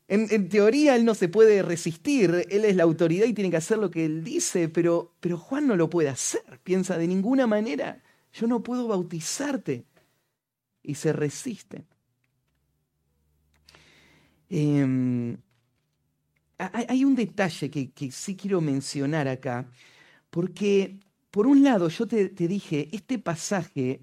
en, 0.07 0.49
teoría 0.49 0.95
él 0.95 1.05
no 1.05 1.13
se 1.13 1.29
puede 1.29 1.61
resistir, 1.61 2.47
él 2.49 2.65
es 2.65 2.75
la 2.75 2.83
autoridad 2.83 3.25
y 3.25 3.33
tiene 3.33 3.51
que 3.51 3.57
hacer 3.57 3.77
lo 3.77 3.91
que 3.91 4.05
él 4.05 4.23
dice, 4.23 4.69
pero, 4.69 5.13
pero 5.19 5.37
Juan 5.37 5.67
no 5.67 5.75
lo 5.75 5.89
puede 5.89 6.09
hacer, 6.09 6.59
piensa, 6.63 6.97
de 6.97 7.07
ninguna 7.07 7.45
manera, 7.45 8.01
yo 8.33 8.47
no 8.47 8.63
puedo 8.63 8.87
bautizarte. 8.87 9.85
Y 10.81 10.95
se 10.95 11.11
resiste. 11.11 11.83
Eh, 14.49 15.37
hay 16.59 17.05
un 17.05 17.15
detalle 17.15 17.69
que, 17.69 18.11
sí 18.11 18.35
quiero 18.35 18.59
mencionar 18.59 19.27
acá, 19.27 19.69
porque 20.29 20.99
por 21.31 21.47
un 21.47 21.63
lado 21.63 21.87
yo 21.87 22.05
te, 22.05 22.29
dije, 22.29 22.89
este 22.91 23.17
pasaje 23.17 24.01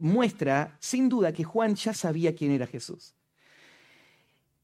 muestra 0.00 0.76
sin 0.80 1.08
duda 1.08 1.32
que 1.32 1.44
Juan 1.44 1.74
ya 1.74 1.94
sabía 1.94 2.34
quién 2.34 2.50
era 2.50 2.66
Jesús. 2.66 3.14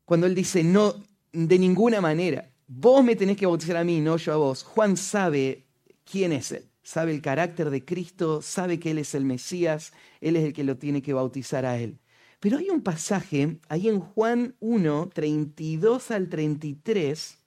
Cuando 0.04 0.26
él 0.26 0.34
dice, 0.34 0.62
no, 0.62 0.94
de 1.32 1.58
ninguna 1.58 2.00
manera, 2.00 2.50
vos 2.66 3.04
me 3.04 3.16
tenés 3.16 3.36
que 3.36 3.46
bautizar 3.46 3.76
a 3.76 3.84
mí, 3.84 4.00
no 4.00 4.16
yo 4.16 4.32
a 4.32 4.36
vos, 4.36 4.62
Juan 4.62 4.96
sabe 4.96 5.66
quién 6.04 6.32
es 6.32 6.52
él, 6.52 6.64
sabe 6.82 7.12
el 7.12 7.20
carácter 7.20 7.70
de 7.70 7.84
Cristo, 7.84 8.40
sabe 8.42 8.78
que 8.78 8.92
él 8.92 8.98
es 8.98 9.14
el 9.14 9.24
Mesías, 9.24 9.92
él 10.20 10.36
es 10.36 10.44
el 10.44 10.52
que 10.52 10.64
lo 10.64 10.76
tiene 10.76 11.02
que 11.02 11.12
bautizar 11.12 11.64
a 11.64 11.78
él. 11.78 11.98
Pero 12.40 12.58
hay 12.58 12.70
un 12.70 12.82
pasaje 12.82 13.58
ahí 13.68 13.88
en 13.88 14.00
Juan 14.00 14.54
1, 14.60 15.10
32 15.12 16.10
al 16.10 16.28
33, 16.28 17.38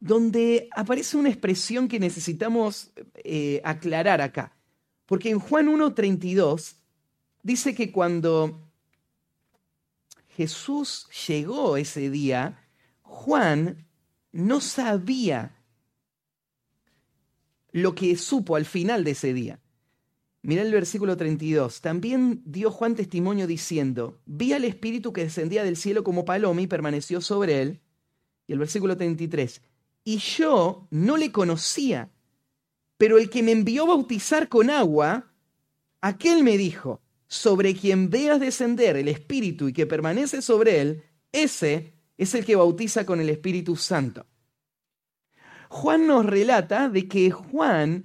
donde 0.00 0.68
aparece 0.74 1.16
una 1.16 1.28
expresión 1.28 1.86
que 1.86 2.00
necesitamos 2.00 2.90
eh, 3.22 3.60
aclarar 3.62 4.20
acá. 4.20 4.52
Porque 5.12 5.28
en 5.28 5.40
Juan 5.40 5.68
1, 5.68 5.92
32 5.92 6.76
dice 7.42 7.74
que 7.74 7.92
cuando 7.92 8.66
Jesús 10.34 11.06
llegó 11.28 11.76
ese 11.76 12.08
día, 12.08 12.66
Juan 13.02 13.86
no 14.32 14.62
sabía 14.62 15.54
lo 17.72 17.94
que 17.94 18.16
supo 18.16 18.56
al 18.56 18.64
final 18.64 19.04
de 19.04 19.10
ese 19.10 19.34
día. 19.34 19.60
Mirá 20.40 20.62
el 20.62 20.72
versículo 20.72 21.14
32. 21.14 21.82
También 21.82 22.40
dio 22.46 22.70
Juan 22.70 22.94
testimonio 22.94 23.46
diciendo, 23.46 24.18
vi 24.24 24.54
al 24.54 24.64
Espíritu 24.64 25.12
que 25.12 25.24
descendía 25.24 25.62
del 25.62 25.76
cielo 25.76 26.04
como 26.04 26.24
paloma 26.24 26.62
y 26.62 26.66
permaneció 26.66 27.20
sobre 27.20 27.60
él. 27.60 27.80
Y 28.46 28.54
el 28.54 28.60
versículo 28.60 28.96
33. 28.96 29.60
Y 30.04 30.16
yo 30.16 30.88
no 30.88 31.18
le 31.18 31.30
conocía, 31.32 32.08
pero 33.02 33.18
el 33.18 33.30
que 33.30 33.42
me 33.42 33.50
envió 33.50 33.84
bautizar 33.84 34.48
con 34.48 34.70
agua, 34.70 35.34
aquel 36.00 36.44
me 36.44 36.56
dijo, 36.56 37.02
sobre 37.26 37.74
quien 37.74 38.10
veas 38.10 38.38
descender 38.38 38.96
el 38.96 39.08
Espíritu 39.08 39.66
y 39.66 39.72
que 39.72 39.88
permanece 39.88 40.40
sobre 40.40 40.80
él, 40.80 41.02
ese 41.32 41.94
es 42.16 42.32
el 42.36 42.44
que 42.44 42.54
bautiza 42.54 43.04
con 43.04 43.20
el 43.20 43.28
Espíritu 43.28 43.74
Santo. 43.74 44.24
Juan 45.68 46.06
nos 46.06 46.24
relata 46.24 46.88
de 46.88 47.08
que 47.08 47.32
Juan 47.32 48.04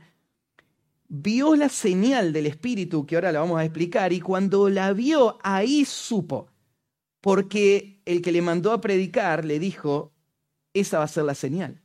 vio 1.07 1.55
la 1.55 1.69
señal 1.69 2.33
del 2.33 2.47
Espíritu, 2.47 3.05
que 3.05 3.17
ahora 3.17 3.31
la 3.31 3.41
vamos 3.41 3.59
a 3.59 3.65
explicar, 3.65 4.13
y 4.13 4.19
cuando 4.19 4.67
la 4.67 4.93
vio, 4.93 5.37
ahí 5.43 5.85
supo. 5.85 6.49
porque 7.21 8.01
el 8.05 8.23
que 8.23 8.31
le 8.31 8.41
mandó 8.41 8.71
a 8.71 8.81
predicar 8.81 9.45
le 9.45 9.59
dijo, 9.59 10.15
esa 10.73 10.97
va 10.97 11.03
a 11.03 11.07
ser 11.07 11.25
la 11.25 11.35
señal. 11.35 11.83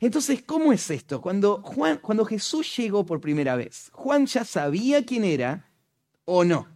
Entonces, 0.00 0.42
¿cómo 0.42 0.72
es 0.72 0.90
esto? 0.90 1.20
Cuando, 1.20 1.62
Juan, 1.62 1.98
cuando 2.02 2.24
Jesús 2.24 2.76
llegó 2.76 3.06
por 3.06 3.20
primera 3.20 3.56
vez, 3.56 3.90
¿Juan 3.92 4.26
ya 4.26 4.44
sabía 4.44 5.04
quién 5.04 5.24
era 5.24 5.70
o 6.24 6.44
no? 6.44 6.68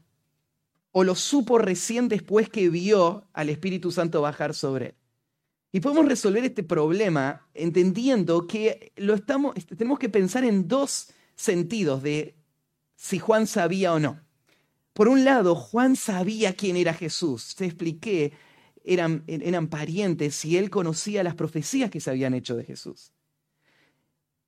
¿O 0.92 1.04
lo 1.04 1.14
supo 1.14 1.59
recién 1.59 2.09
después 2.09 2.48
que 2.48 2.68
vio 2.68 3.28
al 3.33 3.48
Espíritu 3.48 3.92
Santo 3.92 4.22
bajar 4.22 4.54
sobre 4.54 4.87
él? 4.87 4.94
Y 5.72 5.80
podemos 5.80 6.06
resolver 6.06 6.44
este 6.44 6.64
problema 6.64 7.46
entendiendo 7.54 8.46
que 8.46 8.92
lo 8.96 9.14
estamos, 9.14 9.56
este, 9.56 9.76
tenemos 9.76 9.98
que 9.98 10.09
pensar 10.09 10.44
en 10.44 10.66
dos 10.66 11.11
sentidos 11.37 12.02
de 12.02 12.35
si 12.96 13.18
Juan 13.18 13.46
sabía 13.46 13.92
o 13.92 14.00
no. 14.00 14.20
Por 14.92 15.09
un 15.09 15.24
lado, 15.24 15.54
Juan 15.54 15.94
sabía 15.94 16.54
quién 16.54 16.76
era 16.76 16.92
Jesús. 16.92 17.54
Te 17.54 17.66
expliqué, 17.66 18.33
eran, 18.90 19.22
eran 19.29 19.68
parientes 19.68 20.44
y 20.44 20.57
él 20.57 20.68
conocía 20.68 21.22
las 21.22 21.37
profecías 21.37 21.90
que 21.90 22.00
se 22.00 22.11
habían 22.11 22.35
hecho 22.35 22.57
de 22.57 22.64
Jesús. 22.64 23.12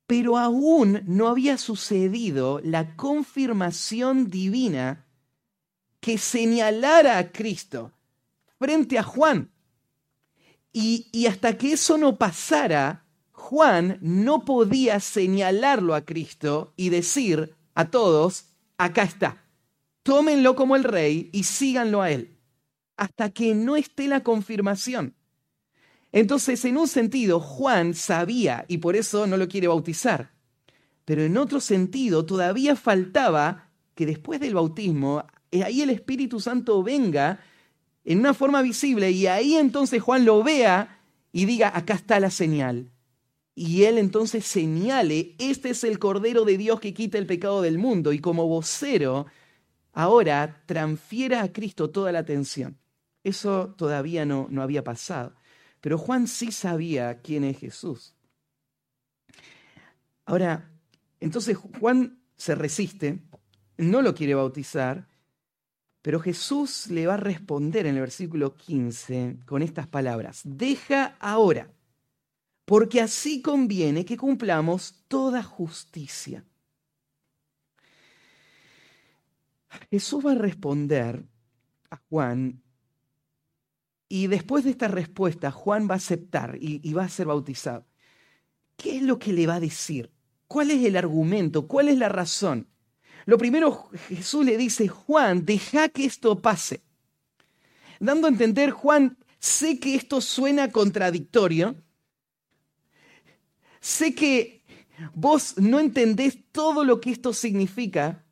Pero 0.05 0.37
aún 0.37 1.01
no 1.05 1.29
había 1.29 1.57
sucedido 1.57 2.59
la 2.61 2.97
confirmación 2.97 4.29
divina 4.29 5.05
que 6.01 6.17
señalara 6.17 7.17
a 7.17 7.31
Cristo 7.31 7.93
frente 8.59 8.99
a 8.99 9.03
Juan. 9.03 9.49
Y, 10.73 11.07
y, 11.13 11.27
hasta 11.27 11.57
que 11.57 11.73
eso 11.73 11.97
no 11.97 12.17
pasara, 12.17 13.05
Juan 13.31 13.97
no 14.01 14.43
podía 14.43 14.99
señalarlo 14.99 15.95
a 15.95 16.03
Cristo 16.03 16.73
y 16.75 16.89
decir 16.89 17.55
a 17.75 17.89
todos, 17.89 18.47
acá 18.77 19.03
está, 19.03 19.45
tómenlo 20.01 20.55
como 20.55 20.75
el 20.75 20.83
rey 20.83 21.29
y 21.31 21.43
síganlo 21.43 22.01
a 22.01 22.11
él, 22.11 22.32
hasta 22.97 23.29
que 23.29 23.55
no 23.55 23.75
esté 23.75 24.07
la 24.07 24.21
confirmación. 24.21 25.15
Entonces, 26.11 26.63
en 26.65 26.77
un 26.77 26.87
sentido, 26.87 27.39
Juan 27.39 27.95
sabía 27.95 28.65
y 28.67 28.77
por 28.77 28.95
eso 28.95 29.25
no 29.25 29.35
lo 29.35 29.47
quiere 29.47 29.67
bautizar. 29.67 30.31
Pero 31.05 31.23
en 31.23 31.37
otro 31.37 31.59
sentido, 31.59 32.25
todavía 32.25 32.75
faltaba 32.75 33.69
que 33.95 34.05
después 34.05 34.39
del 34.39 34.53
bautismo, 34.53 35.25
eh, 35.51 35.63
ahí 35.63 35.81
el 35.81 35.89
Espíritu 35.89 36.39
Santo 36.39 36.81
venga 36.83 37.39
en 38.05 38.19
una 38.19 38.33
forma 38.33 38.61
visible 38.61 39.11
y 39.11 39.27
ahí 39.27 39.55
entonces 39.55 40.01
Juan 40.01 40.25
lo 40.25 40.43
vea 40.43 40.99
y 41.31 41.45
diga, 41.45 41.71
acá 41.75 41.95
está 41.95 42.19
la 42.19 42.29
señal. 42.29 42.91
Y 43.55 43.83
él 43.83 43.97
entonces 43.97 44.45
señale, 44.45 45.35
este 45.37 45.71
es 45.71 45.83
el 45.83 45.99
Cordero 45.99 46.43
de 46.43 46.57
Dios 46.57 46.79
que 46.79 46.93
quita 46.93 47.17
el 47.17 47.27
pecado 47.27 47.61
del 47.61 47.77
mundo 47.77 48.13
y 48.13 48.19
como 48.19 48.47
vocero, 48.47 49.27
ahora 49.93 50.63
transfiera 50.65 51.43
a 51.43 51.51
Cristo 51.51 51.89
toda 51.89 52.11
la 52.11 52.19
atención. 52.19 52.77
Eso 53.23 53.73
todavía 53.77 54.25
no, 54.25 54.47
no 54.49 54.61
había 54.61 54.83
pasado. 54.83 55.33
Pero 55.81 55.97
Juan 55.97 56.27
sí 56.27 56.51
sabía 56.51 57.21
quién 57.21 57.43
es 57.43 57.59
Jesús. 57.59 58.15
Ahora, 60.25 60.71
entonces 61.19 61.57
Juan 61.57 62.21
se 62.37 62.55
resiste, 62.55 63.19
no 63.77 64.01
lo 64.01 64.13
quiere 64.15 64.35
bautizar, 64.35 65.07
pero 66.01 66.19
Jesús 66.19 66.87
le 66.87 67.07
va 67.07 67.13
a 67.15 67.17
responder 67.17 67.85
en 67.85 67.95
el 67.95 68.01
versículo 68.01 68.55
15 68.55 69.39
con 69.45 69.61
estas 69.61 69.87
palabras, 69.87 70.41
deja 70.43 71.15
ahora, 71.19 71.71
porque 72.65 73.01
así 73.01 73.41
conviene 73.41 74.05
que 74.05 74.17
cumplamos 74.17 75.03
toda 75.07 75.43
justicia. 75.43 76.45
Jesús 79.89 80.25
va 80.25 80.31
a 80.33 80.35
responder 80.35 81.25
a 81.89 81.97
Juan 82.09 82.62
y 84.13 84.27
después 84.27 84.63
de 84.63 84.69
esta 84.69 84.87
respuesta 84.87 85.49
Juan 85.49 85.89
va 85.89 85.95
a 85.95 85.97
aceptar 85.97 86.59
y, 86.61 86.93
va 86.93 87.05
a 87.05 87.09
ser 87.09 87.25
bautizado. 87.25 87.87
¿Qué 88.77 88.97
es 88.97 89.01
lo 89.01 89.17
que 89.17 89.33
le 89.33 89.47
va 89.47 89.55
a 89.55 89.59
decir? 89.59 90.11
¿Cuál 90.47 90.69
es 90.69 90.85
el 90.85 90.97
argumento? 90.97 91.67
¿Cuál 91.67 91.89
es 91.89 91.97
la 91.97 92.09
razón? 92.09 92.67
Lo 93.25 93.39
primero, 93.39 93.89
Jesús 94.09 94.45
le 94.45 94.55
dice, 94.55 94.87
Juan, 94.87 95.45
deja 95.45 95.89
que 95.89 96.05
esto 96.05 96.39
pase. 96.39 96.83
Dando 97.99 98.27
a 98.27 98.29
entender, 98.29 98.69
Juan, 98.69 99.17
sé 99.39 99.79
que 99.79 99.95
esto 99.95 100.21
suena 100.21 100.71
contradictorio, 100.71 101.75
sé 103.81 104.13
que 104.13 104.63
vos 105.15 105.55
no 105.57 105.79
entendés 105.79 106.37
todo 106.51 106.83
lo 106.83 107.01
que 107.01 107.09
esto 107.09 107.33
significa, 107.33 108.23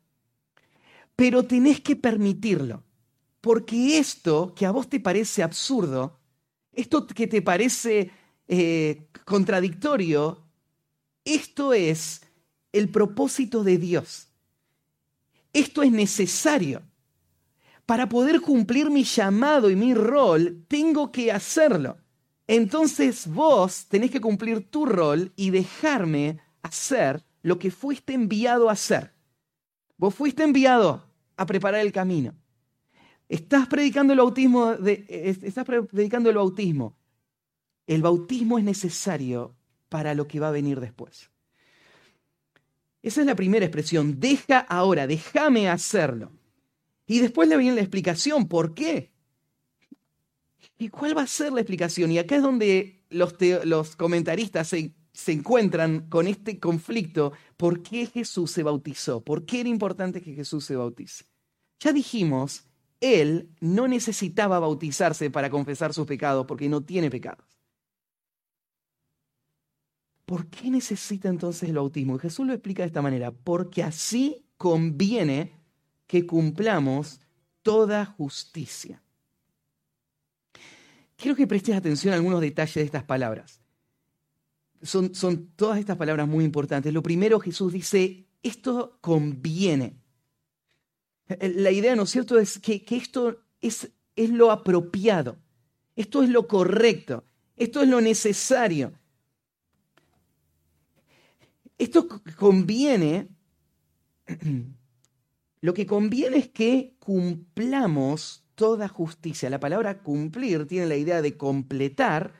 pero 1.16 1.42
tenés 1.42 1.80
que 1.80 1.96
permitirlo. 1.96 2.84
Porque 3.42 3.98
esto 3.98 4.54
que 4.54 4.64
a 4.64 4.70
vos 4.70 4.88
te 4.88 5.00
parece 5.00 5.42
absurdo, 5.42 6.20
esto 6.72 7.06
que 7.08 7.26
te 7.26 7.42
parece 7.42 8.10
eh, 8.46 9.08
contradictorio, 9.24 10.44
esto 11.24 11.72
es 11.72 12.22
el 12.72 12.88
propósito 12.88 13.64
de 13.64 13.78
Dios. 13.78 14.28
Esto 15.52 15.82
es 15.82 15.90
necesario. 15.90 16.82
Para 17.84 18.08
poder 18.08 18.40
cumplir 18.40 18.90
mi 18.90 19.02
llamado 19.02 19.70
y 19.70 19.76
mi 19.76 19.92
rol, 19.92 20.64
tengo 20.68 21.10
que 21.10 21.32
hacerlo. 21.32 21.98
Entonces 22.46 23.26
vos 23.26 23.86
tenés 23.88 24.12
que 24.12 24.20
cumplir 24.20 24.70
tu 24.70 24.86
rol 24.86 25.32
y 25.34 25.50
dejarme 25.50 26.38
hacer 26.62 27.24
lo 27.42 27.58
que 27.58 27.72
fuiste 27.72 28.14
enviado 28.14 28.68
a 28.68 28.74
hacer. 28.74 29.12
Vos 29.96 30.14
fuiste 30.14 30.44
enviado 30.44 31.04
a 31.36 31.44
preparar 31.44 31.80
el 31.80 31.90
camino. 31.90 32.34
Estás 33.32 33.66
predicando 33.66 34.12
el 34.12 34.18
bautismo, 34.18 34.74
estás 35.08 35.64
predicando 35.64 36.28
el 36.28 36.36
bautismo. 36.36 36.98
El 37.86 38.02
bautismo 38.02 38.58
es 38.58 38.64
necesario 38.64 39.56
para 39.88 40.14
lo 40.14 40.28
que 40.28 40.38
va 40.38 40.48
a 40.48 40.50
venir 40.50 40.80
después. 40.80 41.30
Esa 43.02 43.22
es 43.22 43.26
la 43.26 43.34
primera 43.34 43.64
expresión. 43.64 44.20
Deja 44.20 44.58
ahora, 44.58 45.06
déjame 45.06 45.70
hacerlo. 45.70 46.30
Y 47.06 47.20
después 47.20 47.48
le 47.48 47.56
viene 47.56 47.76
la 47.76 47.80
explicación. 47.80 48.48
¿Por 48.48 48.74
qué? 48.74 49.14
¿Y 50.76 50.90
cuál 50.90 51.16
va 51.16 51.22
a 51.22 51.26
ser 51.26 51.54
la 51.54 51.62
explicación? 51.62 52.12
Y 52.12 52.18
acá 52.18 52.36
es 52.36 52.42
donde 52.42 53.02
los, 53.08 53.34
los 53.64 53.96
comentaristas 53.96 54.68
se, 54.68 54.92
se 55.14 55.32
encuentran 55.32 56.06
con 56.10 56.26
este 56.26 56.60
conflicto. 56.60 57.32
¿Por 57.56 57.82
qué 57.82 58.04
Jesús 58.04 58.50
se 58.50 58.62
bautizó? 58.62 59.24
¿Por 59.24 59.46
qué 59.46 59.60
era 59.60 59.70
importante 59.70 60.20
que 60.20 60.34
Jesús 60.34 60.66
se 60.66 60.76
bautice? 60.76 61.24
Ya 61.80 61.94
dijimos, 61.94 62.66
él 63.02 63.50
no 63.60 63.88
necesitaba 63.88 64.60
bautizarse 64.60 65.28
para 65.28 65.50
confesar 65.50 65.92
sus 65.92 66.06
pecados 66.06 66.46
porque 66.46 66.68
no 66.68 66.82
tiene 66.82 67.10
pecados. 67.10 67.44
¿Por 70.24 70.46
qué 70.46 70.70
necesita 70.70 71.28
entonces 71.28 71.68
el 71.68 71.74
bautismo? 71.74 72.16
Y 72.16 72.20
Jesús 72.20 72.46
lo 72.46 72.52
explica 72.52 72.84
de 72.84 72.86
esta 72.86 73.02
manera, 73.02 73.32
porque 73.32 73.82
así 73.82 74.46
conviene 74.56 75.52
que 76.06 76.24
cumplamos 76.26 77.20
toda 77.62 78.06
justicia. 78.06 79.02
Quiero 81.16 81.36
que 81.36 81.48
prestes 81.48 81.74
atención 81.74 82.14
a 82.14 82.16
algunos 82.16 82.40
detalles 82.40 82.74
de 82.74 82.82
estas 82.82 83.04
palabras. 83.04 83.60
Son, 84.80 85.14
son 85.14 85.48
todas 85.56 85.80
estas 85.80 85.96
palabras 85.96 86.28
muy 86.28 86.44
importantes. 86.44 86.92
Lo 86.92 87.02
primero, 87.02 87.40
Jesús 87.40 87.72
dice, 87.72 88.26
esto 88.42 88.98
conviene. 89.00 90.01
La 91.40 91.70
idea, 91.70 91.96
¿no 91.96 92.04
es 92.04 92.10
cierto?, 92.10 92.38
es 92.38 92.58
que, 92.58 92.84
que 92.84 92.96
esto 92.96 93.38
es, 93.60 93.90
es 94.16 94.30
lo 94.30 94.50
apropiado, 94.50 95.38
esto 95.96 96.22
es 96.22 96.28
lo 96.28 96.46
correcto, 96.48 97.24
esto 97.56 97.82
es 97.82 97.88
lo 97.88 98.00
necesario. 98.00 98.92
Esto 101.78 102.06
conviene, 102.36 103.28
lo 105.60 105.74
que 105.74 105.86
conviene 105.86 106.38
es 106.38 106.48
que 106.48 106.94
cumplamos 106.98 108.44
toda 108.54 108.88
justicia. 108.88 109.50
La 109.50 109.60
palabra 109.60 110.02
cumplir 110.02 110.66
tiene 110.66 110.86
la 110.86 110.96
idea 110.96 111.22
de 111.22 111.36
completar, 111.36 112.34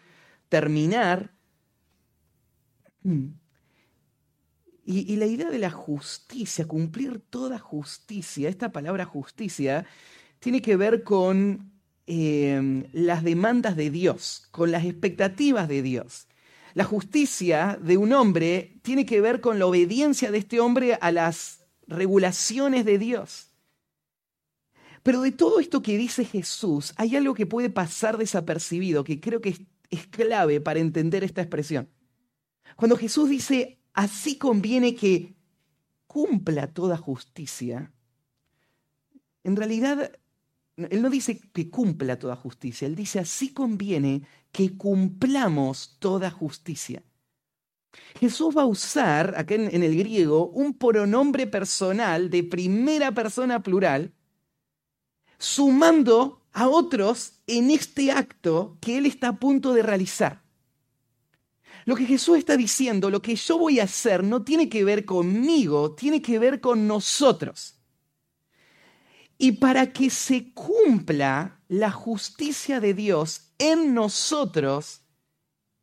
terminar. 0.48 1.34
Y, 4.84 5.16
la 5.16 5.26
idea 5.26 5.48
de 5.48 5.58
la 5.58 5.70
justicia, 5.70 6.66
cumplir 6.66 7.20
toda 7.30 7.58
justicia, 7.58 8.48
esta 8.48 8.72
palabra 8.72 9.04
justicia 9.04 9.86
tiene 10.40 10.60
que 10.60 10.76
ver 10.76 11.04
con 11.04 11.72
eh, 12.06 12.88
las 12.92 13.22
demandas 13.22 13.76
de 13.76 13.90
Dios, 13.90 14.48
con 14.50 14.72
las 14.72 14.84
expectativas 14.84 15.68
de 15.68 15.82
Dios. 15.82 16.26
La 16.74 16.84
justicia 16.84 17.78
de 17.80 17.96
un 17.96 18.12
hombre 18.12 18.80
tiene 18.82 19.06
que 19.06 19.20
ver 19.20 19.40
con 19.40 19.58
la 19.58 19.66
obediencia 19.66 20.30
de 20.30 20.38
este 20.38 20.58
hombre 20.58 20.98
a 21.00 21.12
las 21.12 21.64
regulaciones 21.86 22.84
de 22.84 22.98
Dios. 22.98 23.52
Pero 25.02 25.20
de 25.22 25.32
todo 25.32 25.60
esto 25.60 25.82
que 25.82 25.98
dice 25.98 26.24
Jesús, 26.24 26.94
hay 26.96 27.16
algo 27.16 27.34
que 27.34 27.46
puede 27.46 27.70
pasar 27.70 28.18
desapercibido, 28.18 29.04
que 29.04 29.20
creo 29.20 29.40
que 29.40 29.66
es, 29.90 30.06
clave 30.06 30.60
para 30.60 30.80
entender 30.80 31.22
esta 31.22 31.42
expresión. 31.42 31.88
Cuando 32.76 32.96
Jesús 32.96 33.28
dice, 33.28 33.81
así 33.92 34.38
conviene 34.38 34.94
que 34.94 35.34
cumpla 36.06 36.72
toda 36.72 36.96
justicia, 36.96 37.92
en 39.44 39.56
realidad 39.56 40.12
él 40.76 41.02
no 41.02 41.10
dice 41.10 41.38
que 41.52 41.70
cumpla 41.70 42.18
toda 42.18 42.36
justicia, 42.36 42.86
él 42.86 42.94
dice 42.94 43.18
así 43.18 43.52
conviene 43.52 44.22
que 44.50 44.76
cumplamos 44.76 45.96
toda 45.98 46.30
justicia. 46.30 47.02
Jesús 48.18 48.56
va 48.56 48.62
a 48.62 48.66
usar, 48.66 49.34
acá 49.36 49.54
en, 49.54 49.82
el 49.82 49.96
griego, 49.96 50.48
un 50.48 50.74
pronombre 50.74 51.46
personal 51.46 52.30
de 52.30 52.42
primera 52.42 53.12
persona 53.12 53.62
plural, 53.62 54.12
sumando 55.38 56.42
a 56.52 56.68
otros 56.68 57.40
en 57.46 57.70
este 57.70 58.10
acto 58.10 58.78
que 58.80 58.98
él 58.98 59.06
está 59.06 59.28
a 59.28 59.36
punto 59.36 59.74
de 59.74 59.82
realizar. 59.82 60.41
Lo 61.84 61.96
que 61.96 62.06
Jesús 62.06 62.38
está 62.38 62.56
diciendo, 62.56 63.10
lo 63.10 63.22
que 63.22 63.34
yo 63.34 63.58
voy 63.58 63.80
a 63.80 63.84
hacer, 63.84 64.22
no 64.22 64.42
tiene 64.42 64.68
que 64.68 64.84
ver 64.84 65.04
conmigo, 65.04 65.94
tiene 65.94 66.22
que 66.22 66.38
ver 66.38 66.60
con 66.60 66.86
nosotros. 66.86 67.78
Y 69.38 69.52
para 69.52 69.92
que 69.92 70.10
se 70.10 70.52
cumpla 70.52 71.60
la 71.68 71.90
justicia 71.90 72.78
de 72.78 72.94
Dios 72.94 73.52
en 73.58 73.94
nosotros, 73.94 75.02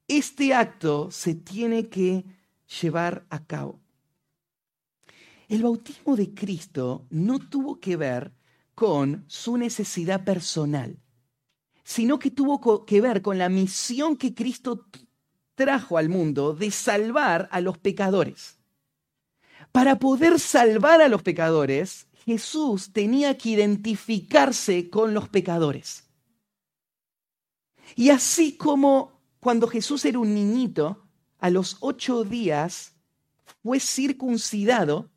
este 0.07 0.53
acto 0.53 1.11
se 1.11 1.35
tiene 1.35 1.89
que 1.89 2.25
llevar 2.81 3.25
a 3.29 3.45
cabo. 3.45 3.81
El 5.49 5.63
bautismo 5.63 6.15
de 6.15 6.33
Cristo 6.33 7.07
no 7.09 7.39
tuvo 7.39 7.79
que 7.79 7.97
ver 7.97 8.33
con 8.75 9.25
su 9.27 9.57
necesidad 9.57 10.23
personal, 10.23 11.01
sino 11.83 12.19
que 12.19 12.31
tuvo 12.31 12.85
que 12.85 13.01
ver 13.01 13.21
con 13.21 13.37
la 13.37 13.49
misión 13.49 14.15
que 14.15 14.33
Cristo 14.33 14.87
trajo 15.59 15.97
al 15.97 16.07
mundo 16.07 16.53
de 16.53 16.71
salvar 16.71 17.49
a 17.51 17.59
los 17.59 17.77
pecadores. 17.77 18.57
Para 19.73 19.99
poder 19.99 20.39
salvar 20.39 21.01
a 21.01 21.09
los 21.09 21.21
pecadores, 21.21 22.07
Jesús 22.25 22.93
tenía 22.93 23.37
que 23.37 23.49
identificarse 23.49 24.89
con 24.89 25.13
los 25.13 25.27
pecadores. 25.27 26.07
Y 27.97 28.09
así 28.09 28.55
como 28.55 29.19
cuando 29.41 29.67
Jesús 29.67 30.05
era 30.05 30.19
un 30.19 30.33
niñito, 30.33 31.05
a 31.39 31.49
los 31.49 31.75
ocho 31.81 32.23
días 32.23 32.93
fue 33.61 33.81
circuncidado, 33.81 35.09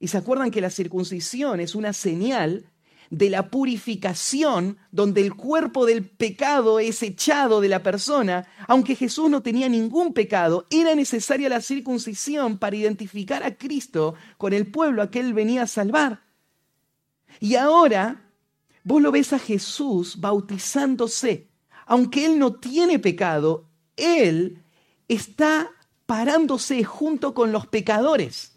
y 0.00 0.08
se 0.08 0.16
acuerdan 0.16 0.50
que 0.50 0.62
la 0.62 0.70
circuncisión 0.70 1.60
es 1.60 1.74
una 1.74 1.92
señal 1.92 2.72
de 3.10 3.30
la 3.30 3.50
purificación, 3.50 4.78
donde 4.90 5.20
el 5.20 5.34
cuerpo 5.34 5.86
del 5.86 6.08
pecado 6.08 6.78
es 6.80 7.02
echado 7.02 7.60
de 7.60 7.68
la 7.68 7.82
persona, 7.82 8.46
aunque 8.68 8.96
Jesús 8.96 9.30
no 9.30 9.42
tenía 9.42 9.68
ningún 9.68 10.12
pecado, 10.12 10.66
era 10.70 10.94
necesaria 10.94 11.48
la 11.48 11.60
circuncisión 11.60 12.58
para 12.58 12.76
identificar 12.76 13.42
a 13.42 13.56
Cristo 13.56 14.14
con 14.38 14.52
el 14.52 14.70
pueblo 14.70 15.02
a 15.02 15.10
que 15.10 15.20
él 15.20 15.34
venía 15.34 15.62
a 15.62 15.66
salvar. 15.66 16.22
Y 17.40 17.56
ahora 17.56 18.30
vos 18.82 19.00
lo 19.00 19.12
ves 19.12 19.32
a 19.32 19.38
Jesús 19.38 20.20
bautizándose 20.20 21.48
aunque 21.86 22.26
él 22.26 22.38
no 22.38 22.54
tiene 22.54 22.98
pecado, 22.98 23.68
él 23.96 24.62
está 25.08 25.70
parándose 26.06 26.84
junto 26.84 27.34
con 27.34 27.52
los 27.52 27.66
pecadores. 27.66 28.53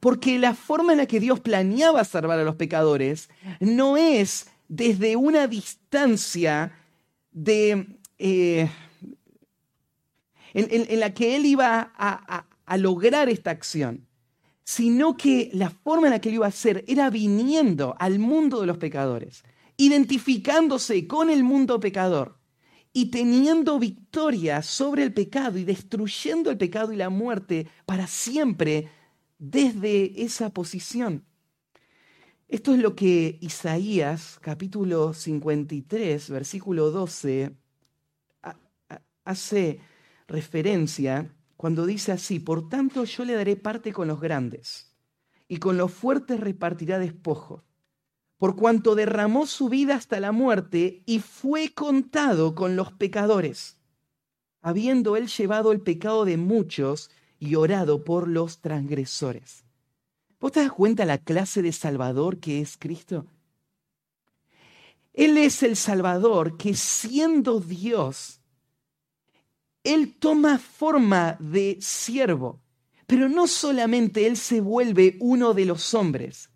Porque 0.00 0.38
la 0.38 0.54
forma 0.54 0.92
en 0.92 0.98
la 0.98 1.06
que 1.06 1.20
Dios 1.20 1.40
planeaba 1.40 2.04
salvar 2.04 2.38
a 2.38 2.44
los 2.44 2.56
pecadores 2.56 3.30
no 3.60 3.96
es 3.96 4.48
desde 4.68 5.16
una 5.16 5.46
distancia 5.46 6.72
de, 7.32 7.86
eh, 8.18 8.70
en, 10.52 11.00
la 11.00 11.14
que 11.14 11.36
Él 11.36 11.46
iba 11.46 11.92
a, 11.96 12.46
a 12.66 12.76
lograr 12.76 13.28
esta 13.28 13.50
acción, 13.50 14.06
sino 14.62 15.16
que 15.16 15.50
la 15.52 15.70
forma 15.70 16.06
en 16.06 16.12
la 16.12 16.20
que 16.20 16.28
Él 16.28 16.36
iba 16.36 16.46
a 16.46 16.50
hacer 16.50 16.84
era 16.86 17.10
viniendo 17.10 17.94
al 17.98 18.18
mundo 18.18 18.60
de 18.60 18.66
los 18.66 18.78
pecadores 18.78 19.44
identificándose 19.76 21.06
con 21.06 21.30
el 21.30 21.42
mundo 21.42 21.80
pecador 21.80 22.38
y 22.92 23.06
teniendo 23.06 23.78
victoria 23.78 24.62
sobre 24.62 25.02
el 25.02 25.12
pecado 25.12 25.58
y 25.58 25.64
destruyendo 25.64 26.50
el 26.50 26.58
pecado 26.58 26.92
y 26.92 26.96
la 26.96 27.10
muerte 27.10 27.66
para 27.86 28.06
siempre 28.06 28.88
desde 29.50 30.22
esa 30.22 30.50
posición. 30.50 31.24
Esto 32.48 32.74
es 32.74 32.80
lo 32.80 32.94
que 32.94 33.38
Isaías 33.40 34.38
capítulo 34.40 35.12
53, 35.12 36.30
versículo 36.30 36.90
12, 36.90 37.54
hace 39.24 39.80
referencia 40.26 41.34
cuando 41.56 41.86
dice 41.86 42.12
así, 42.12 42.40
por 42.40 42.68
tanto 42.68 43.04
yo 43.04 43.24
le 43.24 43.34
daré 43.34 43.56
parte 43.56 43.92
con 43.92 44.08
los 44.08 44.20
grandes 44.20 44.94
y 45.48 45.58
con 45.58 45.76
los 45.76 45.92
fuertes 45.92 46.40
repartirá 46.40 46.98
despojo 46.98 47.64
por 48.38 48.56
cuanto 48.56 48.94
derramó 48.94 49.46
su 49.46 49.68
vida 49.68 49.94
hasta 49.94 50.20
la 50.20 50.32
muerte 50.32 51.02
y 51.06 51.20
fue 51.20 51.72
contado 51.72 52.54
con 52.54 52.76
los 52.76 52.92
pecadores, 52.92 53.78
habiendo 54.60 55.16
él 55.16 55.28
llevado 55.28 55.72
el 55.72 55.80
pecado 55.80 56.24
de 56.24 56.36
muchos 56.36 57.10
y 57.44 57.56
orado 57.56 58.04
por 58.04 58.28
los 58.28 58.58
transgresores. 58.58 59.64
¿Vos 60.40 60.52
te 60.52 60.60
das 60.60 60.72
cuenta 60.72 61.04
la 61.04 61.18
clase 61.18 61.60
de 61.62 61.72
Salvador 61.72 62.38
que 62.38 62.60
es 62.60 62.76
Cristo? 62.78 63.26
Él 65.12 65.36
es 65.38 65.62
el 65.62 65.76
Salvador 65.76 66.56
que 66.56 66.74
siendo 66.74 67.60
Dios, 67.60 68.40
Él 69.84 70.16
toma 70.18 70.58
forma 70.58 71.36
de 71.38 71.78
siervo, 71.80 72.60
pero 73.06 73.28
no 73.28 73.46
solamente 73.46 74.26
Él 74.26 74.36
se 74.36 74.60
vuelve 74.60 75.16
uno 75.20 75.54
de 75.54 75.66
los 75.66 75.94
hombres, 75.94 76.50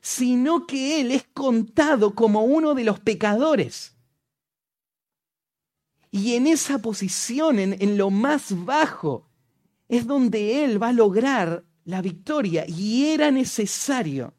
sino 0.00 0.66
que 0.66 1.00
Él 1.00 1.12
es 1.12 1.24
contado 1.32 2.14
como 2.14 2.44
uno 2.44 2.74
de 2.74 2.84
los 2.84 2.98
pecadores. 3.00 3.94
Y 6.10 6.34
en 6.34 6.46
esa 6.46 6.78
posición, 6.78 7.58
en, 7.58 7.96
lo 7.96 8.10
más 8.10 8.64
bajo, 8.64 9.31
es 9.92 10.06
donde 10.06 10.64
Él 10.64 10.82
va 10.82 10.88
a 10.88 10.92
lograr 10.92 11.64
la 11.84 12.00
victoria. 12.00 12.64
Y 12.66 13.06
era 13.06 13.30
necesario 13.30 14.34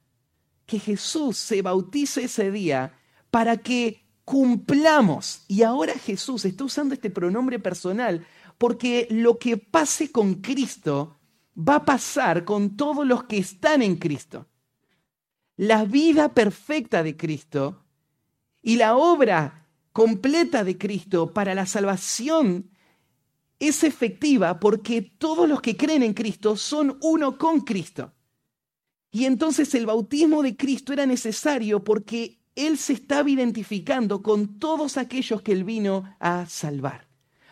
que 0.65 0.79
Jesús 0.79 1.37
se 1.37 1.61
bautice 1.61 2.23
ese 2.23 2.51
día 2.51 2.93
para 3.29 3.57
que 3.57 4.05
cumplamos. 4.25 5.43
Y 5.47 5.63
ahora 5.63 5.93
Jesús 5.93 6.45
está 6.45 6.63
usando 6.63 6.93
este 6.93 7.09
pronombre 7.09 7.59
personal 7.59 8.25
porque 8.57 9.07
lo 9.11 9.37
que 9.37 9.57
pase 9.57 10.11
con 10.11 10.35
Cristo 10.35 11.19
va 11.55 11.75
a 11.75 11.85
pasar 11.85 12.45
con 12.45 12.75
todos 12.75 13.05
los 13.05 13.25
que 13.25 13.37
están 13.37 13.81
en 13.81 13.97
Cristo 13.97 14.47
la 15.55 15.85
vida 15.85 16.33
perfecta 16.33 17.03
de 17.03 17.15
Cristo 17.15 17.85
y 18.61 18.77
la 18.77 18.95
obra 18.95 19.67
completa 19.91 20.63
de 20.63 20.77
Cristo 20.77 21.33
para 21.33 21.53
la 21.53 21.65
salvación 21.65 22.71
es 23.59 23.83
efectiva 23.83 24.59
porque 24.59 25.01
todos 25.01 25.47
los 25.47 25.61
que 25.61 25.77
creen 25.77 26.03
en 26.03 26.13
Cristo 26.13 26.55
son 26.55 26.97
uno 27.01 27.37
con 27.37 27.61
Cristo. 27.61 28.13
Y 29.11 29.25
entonces 29.25 29.73
el 29.75 29.85
bautismo 29.85 30.41
de 30.41 30.55
Cristo 30.55 30.91
era 30.91 31.05
necesario 31.05 31.83
porque 31.83 32.39
Él 32.55 32.77
se 32.77 32.93
estaba 32.93 33.29
identificando 33.29 34.21
con 34.21 34.59
todos 34.59 34.97
aquellos 34.97 35.41
que 35.41 35.51
Él 35.51 35.63
vino 35.63 36.15
a 36.19 36.45
salvar. 36.47 37.07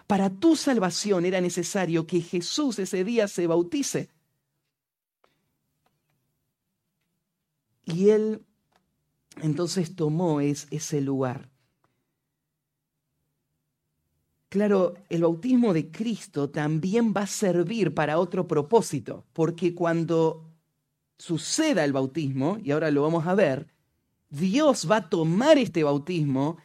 Para 0.07 0.29
tu 0.29 0.57
salvación 0.57 1.25
era 1.25 1.39
necesario 1.39 2.05
que 2.05 2.19
Jesús 2.19 2.79
ese 2.79 3.05
día 3.05 3.29
se 3.29 3.47
bautice. 3.47 4.09
Y 7.85 8.09
él 8.09 8.45
entonces 9.41 9.95
tomó 9.95 10.41
ese 10.41 10.99
lugar. 10.99 11.49
Claro, 14.51 14.95
el 15.07 15.21
bautismo 15.21 15.73
de 15.73 15.91
Cristo 15.91 16.49
también 16.49 17.13
va 17.15 17.21
a 17.21 17.25
servir 17.25 17.93
para 17.93 18.19
otro 18.19 18.49
propósito, 18.49 19.23
porque 19.31 19.73
cuando 19.73 20.43
suceda 21.17 21.85
el 21.85 21.93
bautismo, 21.93 22.57
y 22.61 22.71
ahora 22.71 22.91
lo 22.91 23.03
vamos 23.03 23.25
a 23.25 23.33
ver, 23.33 23.67
Dios 24.29 24.91
va 24.91 24.97
a 24.97 25.09
tomar 25.09 25.57
este 25.57 25.85
bautismo 25.85 26.57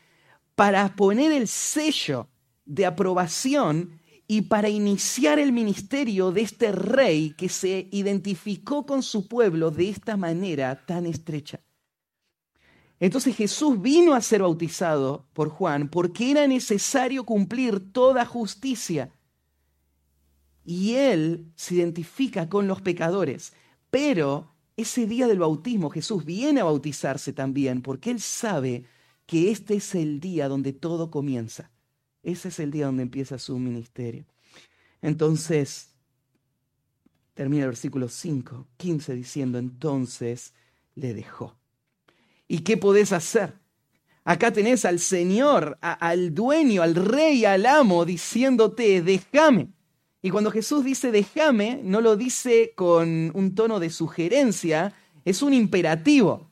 para 0.56 0.96
poner 0.96 1.30
el 1.30 1.46
sello 1.46 2.26
de 2.64 2.86
aprobación 2.86 4.00
y 4.26 4.42
para 4.42 4.68
iniciar 4.68 5.38
el 5.38 5.52
ministerio 5.52 6.32
de 6.32 6.40
este 6.40 6.72
rey 6.72 7.34
que 7.38 7.48
se 7.48 7.88
identificó 7.92 8.84
con 8.84 9.04
su 9.04 9.28
pueblo 9.28 9.70
de 9.70 9.90
esta 9.90 10.16
manera 10.16 10.84
tan 10.86 11.06
estrecha. 11.06 11.60
Entonces 12.98 13.36
Jesús 13.36 13.80
vino 13.80 14.14
a 14.14 14.20
ser 14.20 14.42
bautizado 14.42 15.26
por 15.32 15.50
Juan 15.50 15.88
porque 15.88 16.30
era 16.30 16.46
necesario 16.46 17.24
cumplir 17.24 17.92
toda 17.92 18.24
justicia. 18.24 19.12
Y 20.64 20.94
él 20.94 21.52
se 21.54 21.76
identifica 21.76 22.48
con 22.48 22.66
los 22.66 22.80
pecadores. 22.80 23.52
Pero 23.90 24.52
ese 24.76 25.06
día 25.06 25.26
del 25.26 25.38
bautismo 25.38 25.90
Jesús 25.90 26.24
viene 26.24 26.60
a 26.60 26.64
bautizarse 26.64 27.32
también 27.32 27.82
porque 27.82 28.10
él 28.10 28.20
sabe 28.20 28.84
que 29.26 29.50
este 29.50 29.76
es 29.76 29.94
el 29.94 30.20
día 30.20 30.48
donde 30.48 30.72
todo 30.72 31.10
comienza. 31.10 31.70
Ese 32.22 32.48
es 32.48 32.58
el 32.58 32.70
día 32.70 32.86
donde 32.86 33.02
empieza 33.02 33.38
su 33.38 33.58
ministerio. 33.58 34.24
Entonces, 35.02 35.90
termina 37.34 37.64
el 37.64 37.70
versículo 37.70 38.08
5, 38.08 38.66
15 38.76 39.14
diciendo, 39.14 39.58
entonces 39.58 40.54
le 40.94 41.14
dejó. 41.14 41.56
¿Y 42.48 42.60
qué 42.60 42.76
podés 42.76 43.12
hacer? 43.12 43.54
Acá 44.24 44.52
tenés 44.52 44.84
al 44.84 44.98
Señor, 44.98 45.78
al 45.80 46.34
dueño, 46.34 46.82
al 46.82 46.96
rey, 46.96 47.44
al 47.44 47.64
amo, 47.64 48.04
diciéndote, 48.04 49.00
déjame. 49.02 49.68
Y 50.20 50.30
cuando 50.30 50.50
Jesús 50.50 50.84
dice 50.84 51.12
déjame, 51.12 51.80
no 51.84 52.00
lo 52.00 52.16
dice 52.16 52.72
con 52.74 53.30
un 53.34 53.54
tono 53.54 53.78
de 53.78 53.90
sugerencia, 53.90 54.92
es 55.24 55.42
un 55.42 55.54
imperativo. 55.54 56.50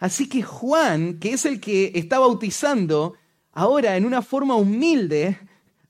Así 0.00 0.28
que 0.28 0.42
Juan, 0.42 1.20
que 1.20 1.32
es 1.32 1.46
el 1.46 1.60
que 1.60 1.92
está 1.94 2.18
bautizando, 2.18 3.14
ahora 3.52 3.96
en 3.96 4.04
una 4.04 4.22
forma 4.22 4.56
humilde, 4.56 5.38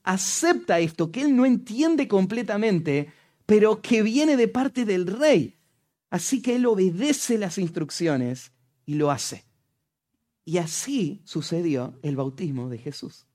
acepta 0.03 0.79
esto 0.81 1.11
que 1.11 1.23
él 1.23 1.35
no 1.35 1.47
entiende 1.47 2.07
completamente, 2.09 3.11
pero 3.47 3.81
que 3.81 4.03
viene 4.03 4.37
de 4.37 4.49
parte 4.49 4.85
del 4.85 5.07
rey. 5.07 5.57
Así 6.11 6.43
que 6.43 6.57
él 6.57 6.67
obedece 6.67 7.39
las 7.39 7.57
instrucciones 7.57 8.53
y 8.87 8.95
lo 8.95 9.11
hace. 9.11 9.45
Y 10.45 10.59
así 10.59 11.21
sucedió 11.25 11.99
el 12.03 12.17
bautismo 12.17 12.69
de 12.69 12.79
Jesús. 12.79 13.27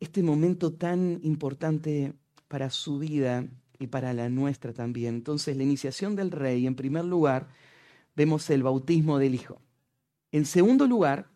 Este 0.00 0.22
momento 0.22 0.72
tan 0.72 1.20
importante 1.22 2.14
para 2.48 2.70
su 2.70 2.98
vida 2.98 3.46
y 3.78 3.86
para 3.86 4.14
la 4.14 4.30
nuestra 4.30 4.72
también. 4.72 5.16
Entonces, 5.16 5.56
la 5.56 5.62
iniciación 5.62 6.16
del 6.16 6.30
rey, 6.30 6.66
en 6.66 6.74
primer 6.74 7.04
lugar, 7.04 7.48
vemos 8.16 8.48
el 8.50 8.62
bautismo 8.62 9.18
del 9.18 9.34
Hijo. 9.34 9.60
En 10.32 10.46
segundo 10.46 10.86
lugar, 10.86 11.28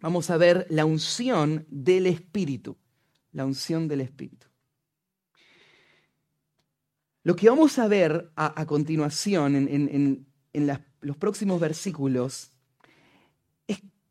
vamos 0.00 0.30
a 0.30 0.36
ver 0.36 0.66
la 0.70 0.84
unción 0.84 1.66
del 1.68 2.06
Espíritu. 2.06 2.76
La 3.32 3.44
unción 3.44 3.88
del 3.88 4.02
Espíritu. 4.02 4.46
Lo 7.24 7.34
que 7.34 7.48
vamos 7.48 7.78
a 7.78 7.88
ver 7.88 8.30
a, 8.36 8.66
continuación 8.66 9.56
en, 9.56 10.26
los 10.54 11.16
próximos 11.16 11.60
versículos 11.60 12.50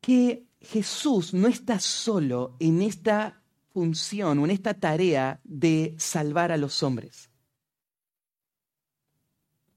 que 0.04 0.46
Jesús 0.60 1.34
no 1.34 1.48
está 1.48 1.80
solo 1.80 2.58
en 2.60 2.82
esta 2.82 3.42
función 3.72 4.38
o 4.38 4.46
en 4.46 4.52
esta 4.52 4.74
tarea 4.74 5.40
de 5.46 5.96
salvar 5.98 6.52
a 6.52 6.58
los 6.58 6.84
hombres. 6.84 7.30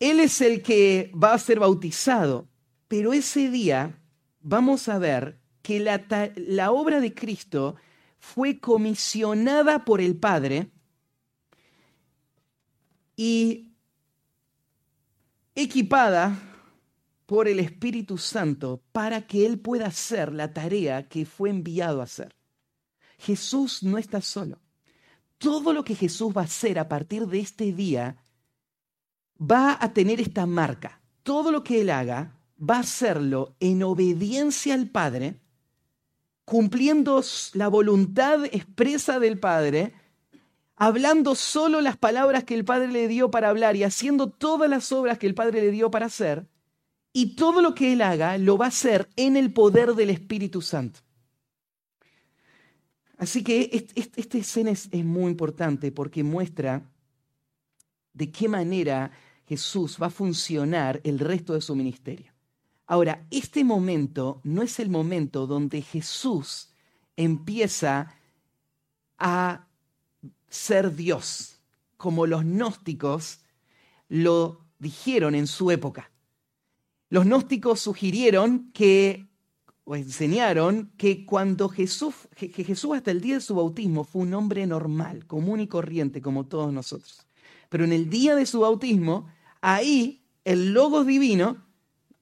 Él 0.00 0.18
es 0.18 0.40
el 0.40 0.62
que 0.62 1.12
va 1.14 1.32
a 1.32 1.38
ser 1.38 1.60
bautizado, 1.60 2.48
pero 2.88 3.12
ese 3.12 3.50
día 3.50 4.00
vamos 4.40 4.88
a 4.88 4.98
ver 4.98 5.40
que 5.62 5.78
la 5.78 6.72
obra 6.72 7.00
de 7.00 7.14
Cristo 7.14 7.76
fue 8.18 8.58
comisionada 8.58 9.84
por 9.84 10.00
el 10.00 10.16
Padre 10.16 10.72
y 13.14 13.70
equipada 15.54 16.55
por 17.26 17.48
el 17.48 17.58
Espíritu 17.58 18.16
Santo 18.18 18.82
para 18.92 19.26
que 19.26 19.44
Él 19.44 19.58
pueda 19.58 19.86
hacer 19.86 20.32
la 20.32 20.52
tarea 20.54 21.08
que 21.08 21.26
fue 21.26 21.50
enviado 21.50 22.00
a 22.00 22.04
hacer. 22.04 22.34
Jesús 23.18 23.82
no 23.82 23.98
está 23.98 24.20
solo. 24.20 24.60
Todo 25.38 25.72
lo 25.72 25.84
que 25.84 25.94
Jesús 25.94 26.32
va 26.34 26.42
a 26.42 26.44
hacer 26.44 26.78
a 26.78 26.88
partir 26.88 27.26
de 27.26 27.40
este 27.40 27.72
día 27.72 28.24
va 29.38 29.76
a 29.78 29.92
tener 29.92 30.20
esta 30.20 30.46
marca. 30.46 31.02
Todo 31.22 31.50
lo 31.50 31.62
que 31.62 31.82
Él 31.82 31.90
haga 31.90 32.38
va 32.58 32.76
a 32.76 32.80
hacerlo 32.80 33.56
en 33.60 33.82
obediencia 33.82 34.74
al 34.74 34.88
Padre, 34.88 35.40
cumpliendo 36.44 37.22
la 37.54 37.68
voluntad 37.68 38.44
expresa 38.46 39.18
del 39.18 39.38
Padre, 39.38 39.92
hablando 40.76 41.34
solo 41.34 41.80
las 41.80 41.96
palabras 41.96 42.44
que 42.44 42.54
el 42.54 42.64
Padre 42.64 42.88
le 42.88 43.08
dio 43.08 43.30
para 43.30 43.48
hablar 43.48 43.76
y 43.76 43.82
haciendo 43.82 44.30
todas 44.30 44.70
las 44.70 44.92
obras 44.92 45.18
que 45.18 45.26
el 45.26 45.34
Padre 45.34 45.60
le 45.60 45.70
dio 45.70 45.90
para 45.90 46.06
hacer, 46.06 46.46
y 47.16 47.28
todo 47.34 47.62
lo 47.62 47.74
que 47.74 47.94
Él 47.94 48.02
haga 48.02 48.36
lo 48.36 48.58
va 48.58 48.66
a 48.66 48.68
hacer 48.68 49.08
en 49.16 49.38
el 49.38 49.50
poder 49.50 49.94
del 49.94 50.10
Espíritu 50.10 50.60
Santo. 50.60 51.00
Así 53.16 53.42
que 53.42 53.88
esta 53.94 54.36
escena 54.36 54.72
es, 54.72 54.92
muy 54.92 55.30
importante 55.30 55.90
porque 55.92 56.22
muestra 56.22 56.86
de 58.12 58.30
qué 58.30 58.50
manera 58.50 59.12
Jesús 59.48 59.96
va 59.96 60.08
a 60.08 60.10
funcionar 60.10 61.00
el 61.04 61.18
resto 61.18 61.54
de 61.54 61.62
su 61.62 61.74
ministerio. 61.74 62.34
Ahora, 62.86 63.26
este 63.30 63.64
momento 63.64 64.42
no 64.44 64.60
es 64.60 64.78
el 64.78 64.90
momento 64.90 65.46
donde 65.46 65.80
Jesús 65.80 66.68
empieza 67.16 68.14
a 69.16 69.66
ser 70.50 70.94
Dios, 70.94 71.62
como 71.96 72.26
los 72.26 72.44
gnósticos 72.44 73.40
lo 74.10 74.66
dijeron 74.78 75.34
en 75.34 75.46
su 75.46 75.70
época. 75.70 76.10
Los 77.08 77.24
gnósticos 77.24 77.80
sugirieron 77.80 78.70
que, 78.72 79.28
o 79.84 79.94
enseñaron, 79.94 80.92
que 80.96 81.24
cuando 81.24 81.68
Jesús, 81.68 82.14
que 82.34 82.64
Jesús 82.64 82.96
hasta 82.96 83.12
el 83.12 83.20
día 83.20 83.34
de 83.34 83.40
su 83.40 83.54
bautismo 83.54 84.04
fue 84.04 84.22
un 84.22 84.34
hombre 84.34 84.66
normal, 84.66 85.26
común 85.26 85.60
y 85.60 85.68
corriente, 85.68 86.20
como 86.20 86.46
todos 86.46 86.72
nosotros. 86.72 87.26
Pero 87.68 87.84
en 87.84 87.92
el 87.92 88.10
día 88.10 88.34
de 88.34 88.46
su 88.46 88.60
bautismo, 88.60 89.28
ahí 89.60 90.24
el 90.44 90.72
Logos 90.72 91.06
divino 91.06 91.64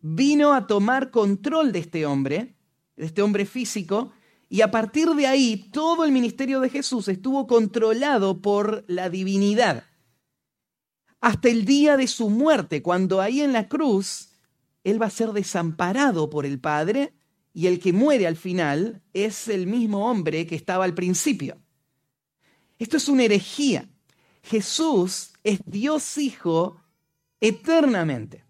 vino 0.01 0.53
a 0.53 0.67
tomar 0.67 1.11
control 1.11 1.73
de 1.73 1.79
este 1.79 2.05
hombre, 2.05 2.57
de 2.97 3.07
este 3.07 3.23
hombre 3.23 3.47
físico, 3.47 4.13
y 4.51 4.61
a 4.61 4.71
partir 4.71 5.09
de 5.11 5.27
ahí 5.27 5.71
todo 5.73 6.05
el 6.05 6.13
ministerio 6.13 6.61
de 6.61 6.69
Jesús 6.69 7.09
estuvo 7.09 7.47
controlado 7.47 8.43
por 8.43 8.85
la 8.87 9.09
divinidad. 9.09 9.85
Hasta 11.21 11.49
el 11.49 11.65
día 11.65 11.97
de 11.97 12.07
su 12.07 12.29
muerte, 12.29 12.83
cuando 12.83 13.23
ahí 13.23 13.41
en 13.41 13.55
la 13.55 13.69
cruz 13.69 14.34
él 14.85 15.01
va 15.01 15.07
a 15.07 15.11
ser 15.11 15.33
desamparado 15.33 16.31
por 16.31 16.47
el 16.47 16.61
Padre 16.61 17.15
y 17.53 17.67
el 17.67 17.81
que 17.81 17.93
muere 17.93 18.27
al 18.27 18.37
final 18.37 19.03
es 19.13 19.49
el 19.49 19.67
mismo 19.67 20.11
hombre 20.11 20.47
que 20.47 20.55
estaba 20.55 20.85
al 20.85 20.95
principio. 20.95 21.59
Esto 22.79 22.99
es 22.99 23.09
una 23.09 23.25
herejía. 23.25 23.89
Jesús 24.43 25.33
es 25.43 25.61
Dios 25.65 26.19
Hijo 26.19 26.81
eternamente. 27.41 28.45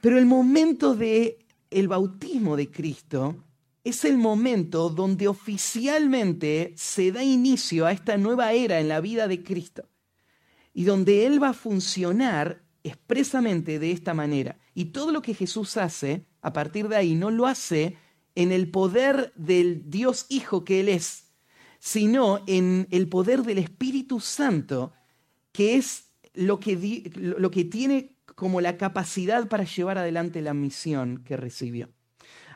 Pero 0.00 0.18
el 0.18 0.26
momento 0.26 0.94
de 0.94 1.38
el 1.70 1.88
bautismo 1.88 2.56
de 2.56 2.70
Cristo 2.70 3.44
es 3.84 4.04
el 4.04 4.18
momento 4.18 4.88
donde 4.88 5.28
oficialmente 5.28 6.72
se 6.76 7.12
da 7.12 7.22
inicio 7.22 7.86
a 7.86 7.92
esta 7.92 8.16
nueva 8.16 8.52
era 8.52 8.80
en 8.80 8.88
la 8.88 9.00
vida 9.00 9.28
de 9.28 9.42
Cristo 9.42 9.88
y 10.72 10.84
donde 10.84 11.26
Él 11.26 11.42
va 11.42 11.50
a 11.50 11.54
funcionar 11.54 12.65
expresamente 12.86 13.78
de 13.78 13.92
esta 13.92 14.14
manera. 14.14 14.58
Y 14.74 14.86
todo 14.86 15.12
lo 15.12 15.22
que 15.22 15.34
Jesús 15.34 15.76
hace, 15.76 16.26
a 16.40 16.52
partir 16.52 16.88
de 16.88 16.96
ahí, 16.96 17.14
no 17.14 17.30
lo 17.30 17.46
hace 17.46 17.96
en 18.34 18.52
el 18.52 18.70
poder 18.70 19.32
del 19.34 19.90
Dios 19.90 20.26
Hijo 20.28 20.64
que 20.64 20.80
Él 20.80 20.88
es, 20.88 21.32
sino 21.78 22.42
en 22.46 22.86
el 22.90 23.08
poder 23.08 23.42
del 23.42 23.58
Espíritu 23.58 24.20
Santo, 24.20 24.92
que 25.52 25.76
es 25.76 26.10
lo 26.34 26.60
que, 26.60 27.10
lo 27.16 27.50
que 27.50 27.64
tiene 27.64 28.16
como 28.34 28.60
la 28.60 28.76
capacidad 28.76 29.48
para 29.48 29.64
llevar 29.64 29.98
adelante 29.98 30.42
la 30.42 30.54
misión 30.54 31.22
que 31.24 31.36
recibió. 31.36 31.88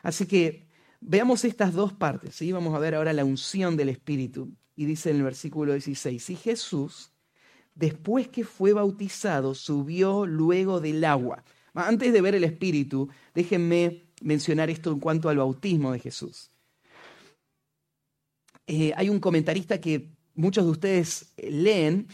Así 0.03 0.27
que 0.27 0.67
veamos 0.99 1.43
estas 1.43 1.73
dos 1.73 1.91
partes. 1.91 2.35
¿sí? 2.35 2.51
Vamos 2.51 2.75
a 2.75 2.79
ver 2.79 2.95
ahora 2.95 3.13
la 3.13 3.25
unción 3.25 3.75
del 3.75 3.89
Espíritu. 3.89 4.53
Y 4.75 4.85
dice 4.85 5.09
en 5.09 5.17
el 5.17 5.23
versículo 5.23 5.73
16, 5.73 6.23
si 6.23 6.35
Jesús 6.35 7.10
después 7.75 8.27
que 8.27 8.43
fue 8.43 8.73
bautizado, 8.73 9.55
subió 9.55 10.25
luego 10.25 10.79
del 10.79 11.03
agua. 11.03 11.43
Antes 11.73 12.11
de 12.13 12.21
ver 12.21 12.35
el 12.35 12.43
Espíritu, 12.43 13.09
déjenme 13.33 14.03
mencionar 14.21 14.69
esto 14.69 14.91
en 14.91 14.99
cuanto 14.99 15.29
al 15.29 15.37
bautismo 15.37 15.91
de 15.91 15.99
Jesús. 15.99 16.51
Eh, 18.67 18.93
hay 18.95 19.09
un 19.09 19.19
comentarista 19.19 19.81
que 19.81 20.11
muchos 20.35 20.65
de 20.65 20.71
ustedes 20.71 21.33
leen, 21.37 22.07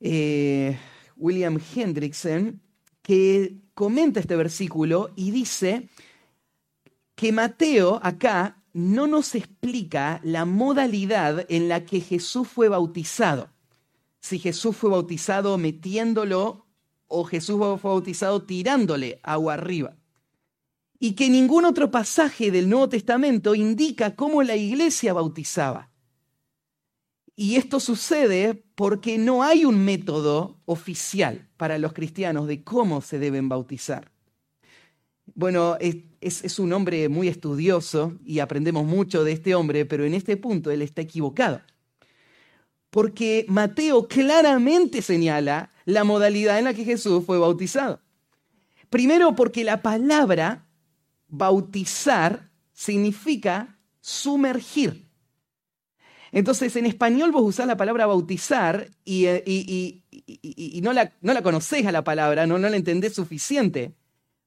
eh, 0.00 0.76
William 1.16 1.58
Hendrickson, 1.74 2.60
que 3.02 3.56
comenta 3.74 4.20
este 4.20 4.36
versículo 4.36 5.12
y 5.16 5.30
dice 5.30 5.88
que 7.14 7.32
Mateo 7.32 8.00
acá 8.02 8.62
no 8.72 9.06
nos 9.06 9.34
explica 9.36 10.20
la 10.24 10.44
modalidad 10.44 11.46
en 11.48 11.68
la 11.68 11.84
que 11.84 12.00
Jesús 12.00 12.48
fue 12.48 12.68
bautizado 12.68 13.53
si 14.24 14.38
Jesús 14.38 14.74
fue 14.74 14.88
bautizado 14.88 15.58
metiéndolo 15.58 16.66
o 17.08 17.24
Jesús 17.24 17.58
fue 17.58 17.90
bautizado 17.90 18.42
tirándole 18.42 19.20
agua 19.22 19.52
arriba. 19.52 19.98
Y 20.98 21.12
que 21.12 21.28
ningún 21.28 21.66
otro 21.66 21.90
pasaje 21.90 22.50
del 22.50 22.70
Nuevo 22.70 22.88
Testamento 22.88 23.54
indica 23.54 24.16
cómo 24.16 24.42
la 24.42 24.56
iglesia 24.56 25.12
bautizaba. 25.12 25.90
Y 27.36 27.56
esto 27.56 27.80
sucede 27.80 28.64
porque 28.74 29.18
no 29.18 29.42
hay 29.42 29.66
un 29.66 29.84
método 29.84 30.58
oficial 30.64 31.50
para 31.58 31.76
los 31.76 31.92
cristianos 31.92 32.46
de 32.46 32.64
cómo 32.64 33.02
se 33.02 33.18
deben 33.18 33.50
bautizar. 33.50 34.10
Bueno, 35.34 35.76
es, 35.80 35.96
es, 36.22 36.58
un 36.58 36.72
hombre 36.72 37.10
muy 37.10 37.28
estudioso 37.28 38.14
y 38.24 38.38
aprendemos 38.38 38.86
mucho 38.86 39.22
de 39.22 39.32
este 39.32 39.54
hombre, 39.54 39.84
pero 39.84 40.06
en 40.06 40.14
este 40.14 40.38
punto 40.38 40.70
él 40.70 40.80
está 40.80 41.02
equivocado 41.02 41.60
porque 42.94 43.44
Mateo 43.48 44.06
claramente 44.06 45.02
señala 45.02 45.72
la 45.84 46.04
modalidad 46.04 46.60
en 46.60 46.66
la 46.66 46.74
que 46.74 46.84
Jesús 46.84 47.24
fue 47.26 47.38
bautizado. 47.38 48.00
Primero 48.88 49.34
porque 49.34 49.64
la 49.64 49.82
palabra 49.82 50.68
bautizar 51.26 52.52
significa 52.72 53.80
sumergir. 54.00 55.08
Entonces, 56.30 56.76
en 56.76 56.86
español 56.86 57.32
vos 57.32 57.42
usás 57.42 57.66
la 57.66 57.76
palabra 57.76 58.06
bautizar 58.06 58.88
y, 59.04 59.26
eh, 59.26 60.04
no, 60.80 60.92
la, 60.92 61.12
no, 61.20 61.32
la, 61.32 61.40
a 61.40 61.92
la 61.92 62.04
palabra, 62.04 62.46
no, 62.46 62.60
no 62.60 62.68
la 62.68 62.76
entendés 62.76 63.14
suficiente. 63.14 63.96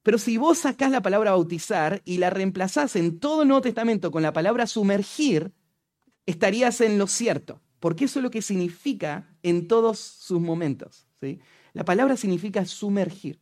Pero 0.02 0.16
si 0.16 0.38
vos 0.38 0.56
sacás 0.56 0.90
la 0.90 1.02
palabra 1.02 1.32
bautizar 1.32 2.00
y 2.06 2.16
la 2.16 2.30
reemplazás 2.30 2.96
en 2.96 3.20
todo 3.20 3.42
el 3.42 3.48
Nuevo 3.48 3.60
Testamento 3.60 4.10
con 4.10 4.22
la 4.22 4.32
palabra 4.32 4.66
sumergir, 4.66 5.52
estarías 6.24 6.80
en 6.80 6.96
lo 6.96 7.08
cierto, 7.08 7.60
porque 7.80 8.06
eso 8.06 8.18
es 8.18 8.22
lo 8.22 8.30
que 8.30 8.42
significa 8.42 9.28
en 9.42 9.68
todos 9.68 9.98
sus 9.98 10.40
momentos. 10.40 11.06
¿sí? 11.20 11.40
La 11.72 11.84
palabra 11.84 12.16
significa 12.16 12.64
sumergir. 12.64 13.40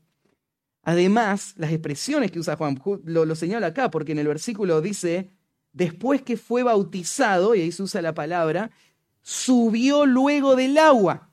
Además, 0.82 1.54
las 1.56 1.72
expresiones 1.72 2.30
que 2.30 2.38
usa 2.38 2.56
Juan, 2.56 2.80
lo, 3.04 3.24
lo 3.24 3.34
señala 3.34 3.68
acá, 3.68 3.90
porque 3.90 4.12
en 4.12 4.18
el 4.18 4.28
versículo 4.28 4.80
dice, 4.80 5.30
después 5.72 6.22
que 6.22 6.36
fue 6.36 6.62
bautizado, 6.62 7.54
y 7.54 7.60
ahí 7.62 7.72
se 7.72 7.82
usa 7.82 8.02
la 8.02 8.14
palabra, 8.14 8.70
subió 9.22 10.06
luego 10.06 10.54
del 10.54 10.78
agua. 10.78 11.30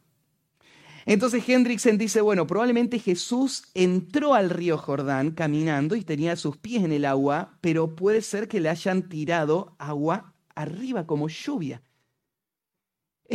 Entonces 1.06 1.48
Hendrickson 1.48 1.98
dice, 1.98 2.22
bueno, 2.22 2.48
probablemente 2.48 2.98
Jesús 2.98 3.64
entró 3.74 4.34
al 4.34 4.50
río 4.50 4.78
Jordán 4.78 5.32
caminando 5.32 5.96
y 5.96 6.04
tenía 6.04 6.36
sus 6.36 6.58
pies 6.58 6.84
en 6.84 6.94
el 6.94 7.06
agua, 7.06 7.58
pero 7.62 7.96
puede 7.96 8.22
ser 8.22 8.48
que 8.48 8.62
le 8.62 8.70
hayan 8.70 9.10
tirado 9.10 9.76
agua 9.78 10.34
arriba 10.56 11.06
como 11.06 11.28
lluvia. 11.28 11.82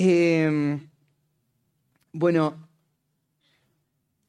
Em, 0.01 0.89
bueno, 2.13 2.69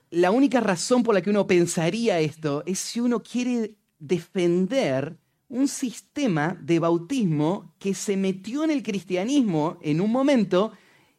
la 0.09 0.31
única 0.31 0.59
razón 0.61 1.03
por 1.03 1.13
la 1.13 1.21
que 1.21 1.29
uno 1.29 1.45
pensaría 1.45 2.19
esto 2.19 2.63
es 2.65 2.79
si 2.79 2.99
uno 2.99 3.21
quiere 3.21 3.75
defender 3.99 5.19
un 5.47 5.67
sistema 5.67 6.57
de 6.59 6.79
bautismo 6.79 7.75
que 7.77 7.93
se 7.93 8.17
metió 8.17 8.63
en 8.63 8.71
el 8.71 8.81
cristianismo 8.81 9.77
en 9.83 10.01
un 10.01 10.11
momento 10.11 10.71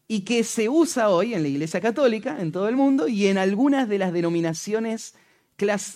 y 0.09 0.23
que 0.23 0.43
se 0.43 0.69
usa 0.69 1.11
hoy 1.11 1.33
en 1.35 1.43
la 1.43 1.49
Iglesia 1.49 1.81
Católica, 1.81 2.41
en 2.41 2.51
todo 2.51 2.69
el 2.69 2.75
mundo, 2.75 3.07
y 3.07 3.29
en 3.29 3.39
algunas 3.39 3.89
de 3.89 3.99
las 3.99 4.13
denominaciones 4.13 5.15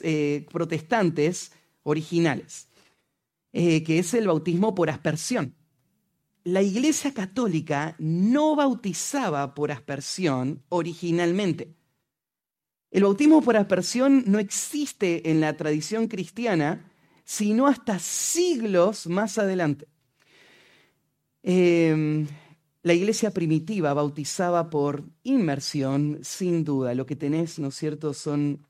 eh, 0.03 0.47
protestantes 0.53 1.51
originales, 1.83 2.69
eh, 3.53 3.83
que 3.83 3.99
es 3.99 4.15
el 4.15 4.29
bautismo 4.29 4.77
por 4.77 4.91
aspersión. 4.91 5.57
La 6.45 6.61
Iglesia 6.61 7.15
Católica 7.15 7.97
no 7.99 8.55
bautizaba 8.55 9.55
por 9.55 9.73
aspersión 9.73 10.63
originalmente. 10.69 11.75
El 12.91 13.05
bautismo 13.05 13.43
por 13.43 13.57
aspersión 13.57 14.25
no 14.27 14.39
existe 14.39 15.31
en 15.31 15.41
la 15.41 15.57
tradición 15.57 16.07
cristiana, 16.07 16.93
sino 17.25 17.67
hasta 17.67 17.99
siglos 17.99 19.07
más 19.07 19.39
adelante. 19.39 19.89
Em, 21.43 22.27
la 22.83 22.93
iglesia 22.93 23.31
primitiva 23.31 23.95
bautizaba 23.95 24.71
por 24.71 25.05
inmersión, 25.23 26.21
sin 26.23 26.63
duda. 26.63 26.95
Lo 26.95 27.07
que 27.07 27.17
tenés, 27.17 27.59
¿no 27.59 27.69
es 27.69 27.75
cierto?, 27.75 28.13
son 28.13 28.67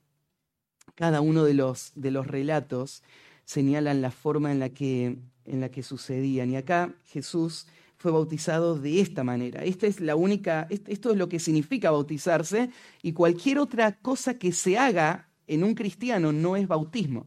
cada 0.94 1.20
uno 1.20 1.44
de 1.44 1.54
los, 1.54 1.92
de 1.96 2.12
los 2.12 2.26
relatos 2.26 3.02
señalan 3.44 4.00
la 4.00 4.10
forma 4.10 4.52
en 4.52 4.58
la, 4.58 4.70
que, 4.70 5.18
en 5.46 5.60
la 5.60 5.70
que 5.70 5.82
sucedían. 5.82 6.50
Y 6.50 6.56
acá 6.56 6.94
Jesús 7.06 7.66
fue 7.96 8.12
bautizado 8.12 8.78
de 8.78 9.00
esta 9.00 9.24
manera. 9.24 9.64
Esta 9.64 9.86
es 9.86 10.00
la 10.00 10.16
única, 10.16 10.66
esto 10.70 11.10
es 11.10 11.16
lo 11.16 11.28
que 11.28 11.38
significa 11.38 11.90
bautizarse 11.90 12.70
y 13.02 13.12
cualquier 13.12 13.58
otra 13.58 13.98
cosa 13.98 14.38
que 14.38 14.52
se 14.52 14.76
haga 14.78 15.28
en 15.46 15.64
un 15.64 15.74
cristiano 15.74 16.32
no 16.32 16.56
es 16.56 16.68
bautismo. 16.68 17.26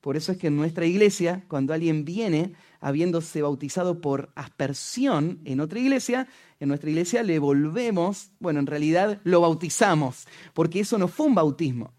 Por 0.00 0.16
eso 0.16 0.32
es 0.32 0.38
que 0.38 0.48
en 0.48 0.56
nuestra 0.56 0.86
iglesia, 0.86 1.44
cuando 1.48 1.74
alguien 1.74 2.04
viene 2.04 2.52
habiéndose 2.80 3.42
bautizado 3.42 4.00
por 4.00 4.30
aspersión 4.36 5.40
en 5.44 5.60
otra 5.60 5.80
iglesia, 5.80 6.28
en 6.60 6.68
nuestra 6.68 6.90
iglesia 6.90 7.22
le 7.22 7.38
volvemos, 7.38 8.30
bueno, 8.38 8.60
en 8.60 8.66
realidad 8.66 9.20
lo 9.24 9.40
bautizamos, 9.40 10.26
porque 10.54 10.80
eso 10.80 10.96
no 10.98 11.08
fue 11.08 11.26
un 11.26 11.34
bautismo. 11.34 11.92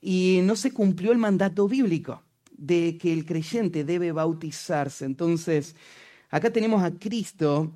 Y 0.00 0.40
no 0.42 0.56
se 0.56 0.72
cumplió 0.72 1.12
el 1.12 1.18
mandato 1.18 1.68
bíblico 1.68 2.22
de 2.56 2.98
que 2.98 3.12
el 3.12 3.24
creyente 3.24 3.84
debe 3.84 4.12
bautizarse. 4.12 5.04
Entonces, 5.04 5.76
acá 6.30 6.50
tenemos 6.50 6.82
a 6.82 6.90
Cristo 6.92 7.72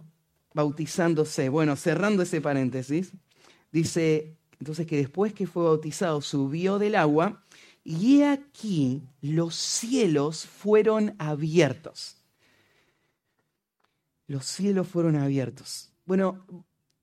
bautizándose. 0.55 1.49
Bueno, 1.49 1.77
cerrando 1.77 2.23
ese 2.23 2.41
paréntesis, 2.41 3.13
dice 3.73 4.37
entonces 4.59 4.87
que 4.87 4.97
después 4.97 5.33
que 5.33 5.47
fue 5.47 5.65
bautizado 5.65 6.21
subió 6.21 6.79
del 6.79 6.95
agua 6.95 7.43
y 7.83 8.23
aquí 8.23 9.03
los 9.23 9.55
cielos 9.55 10.47
fueron 10.47 11.15
abiertos. 11.19 12.17
Los 14.27 14.47
cielos 14.47 14.87
fueron 14.87 15.17
abiertos. 15.17 15.93
Bueno, 16.05 16.47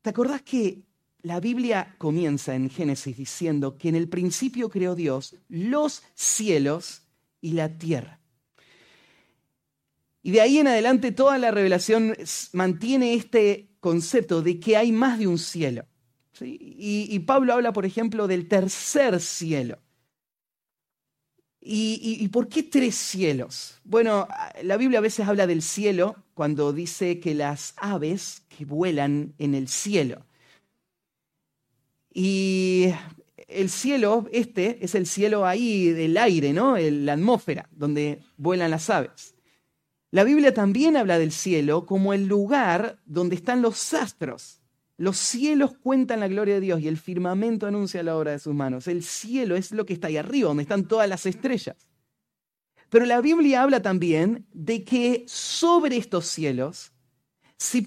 ¿te 0.02 0.12
acordás 0.12 0.44
que 0.44 0.84
la 1.24 1.40
Biblia 1.40 1.96
comienza 1.98 2.56
en 2.56 2.70
Génesis 2.70 3.18
diciendo 3.18 3.78
que 3.78 3.90
en 3.90 3.96
el 3.96 4.08
principio 4.08 4.70
creó 4.70 4.96
Dios 4.96 5.36
los 5.50 6.04
cielos 6.14 7.07
y 7.42 7.52
la 7.52 7.78
tierra? 7.78 8.20
Y 10.22 10.32
de 10.32 10.42
ahí 10.42 10.58
en 10.58 10.68
adelante 10.68 11.12
toda 11.12 11.38
la 11.38 11.52
revelación 11.52 12.16
mantiene 12.54 13.14
este 13.14 13.70
concepto 13.80 14.42
de 14.42 14.60
que 14.60 14.76
hay 14.76 14.92
más 14.92 15.20
de 15.20 15.28
un 15.28 15.38
cielo. 15.38 15.86
Y, 16.42 17.08
y 17.10 17.20
Pablo 17.20 17.54
habla, 17.54 17.74
por 17.74 17.86
ejemplo, 17.86 18.28
del 18.28 18.48
tercer 18.48 19.20
cielo. 19.20 19.80
¿Y, 21.70 22.28
por 22.30 22.48
qué 22.48 22.64
tres 22.64 22.96
cielos? 22.96 23.80
Bueno, 23.84 24.28
la 24.64 24.78
Biblia 24.78 25.00
a 25.00 25.02
veces 25.02 25.28
habla 25.28 25.48
del 25.48 25.62
cielo 25.62 26.16
cuando 26.34 26.72
dice 26.72 27.20
que 27.20 27.36
las 27.36 27.74
aves 27.76 28.44
que 28.48 28.64
vuelan 28.64 29.34
en 29.38 29.54
el 29.54 29.68
cielo. 29.68 30.26
Y 32.14 32.88
el 33.48 33.70
cielo, 33.70 34.28
este, 34.32 34.84
es 34.84 34.94
el 34.96 35.06
cielo 35.06 35.46
ahí 35.46 35.90
del 35.90 36.18
aire, 36.18 36.54
¿no? 36.54 36.78
La 36.78 37.14
atmósfera, 37.14 37.70
donde 37.72 38.20
vuelan 38.36 38.72
las 38.72 38.90
aves. 38.90 39.36
La 40.12 40.24
Biblia 40.24 40.54
también 40.54 40.98
habla 40.98 41.20
del 41.20 41.32
cielo 41.32 41.86
como 41.86 42.14
el 42.14 42.28
lugar 42.28 43.00
donde 43.06 43.36
están 43.36 43.62
los 43.62 43.94
astros. 43.94 44.62
Los 44.98 45.18
cielos 45.18 45.78
cuentan 45.78 46.22
la 46.22 46.28
gloria 46.28 46.56
de 46.56 46.62
Dios 46.62 46.82
y 46.82 46.88
el 46.88 46.98
firmamento 46.98 47.68
anuncia 47.68 48.02
la 48.04 48.18
obra 48.18 48.32
de 48.32 48.40
sus 48.40 48.54
manos. 48.54 48.88
El 48.88 49.04
cielo 49.04 49.56
es 49.56 49.72
lo 49.72 49.86
que 49.86 49.94
está 49.94 50.08
ahí 50.08 50.18
arriba, 50.18 50.48
donde 50.48 50.64
están 50.64 50.88
todas 50.88 51.08
las 51.08 51.26
estrellas. 51.26 51.90
Pero 52.90 53.06
la 53.06 53.22
Biblia 53.22 53.62
habla 53.62 53.82
también 53.82 54.48
de 54.54 54.84
que 54.84 55.26
sobre 55.28 55.98
estos 55.98 56.26
cielos, 56.26 56.94
si, 57.58 57.86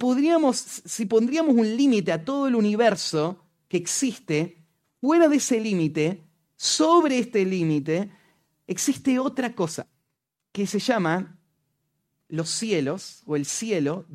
si 0.84 1.06
pondríamos 1.06 1.54
un 1.54 1.76
límite 1.76 2.12
a 2.12 2.24
todo 2.24 2.48
el 2.48 2.54
universo 2.54 3.44
que 3.66 3.78
existe, 3.78 4.59
fuera 5.00 5.28
de 5.28 5.36
ese 5.36 5.60
límite, 5.60 6.22
sobre 6.56 7.18
este 7.18 7.44
límite, 7.44 8.10
existe 8.66 9.18
otra 9.18 9.54
cosa 9.54 9.86
que 10.52 10.66
se 10.66 10.78
llama 10.78 11.38
los 12.28 12.50
cielos 12.50 13.22
o 13.26 13.36
el 13.36 13.46
cielo, 13.46 14.06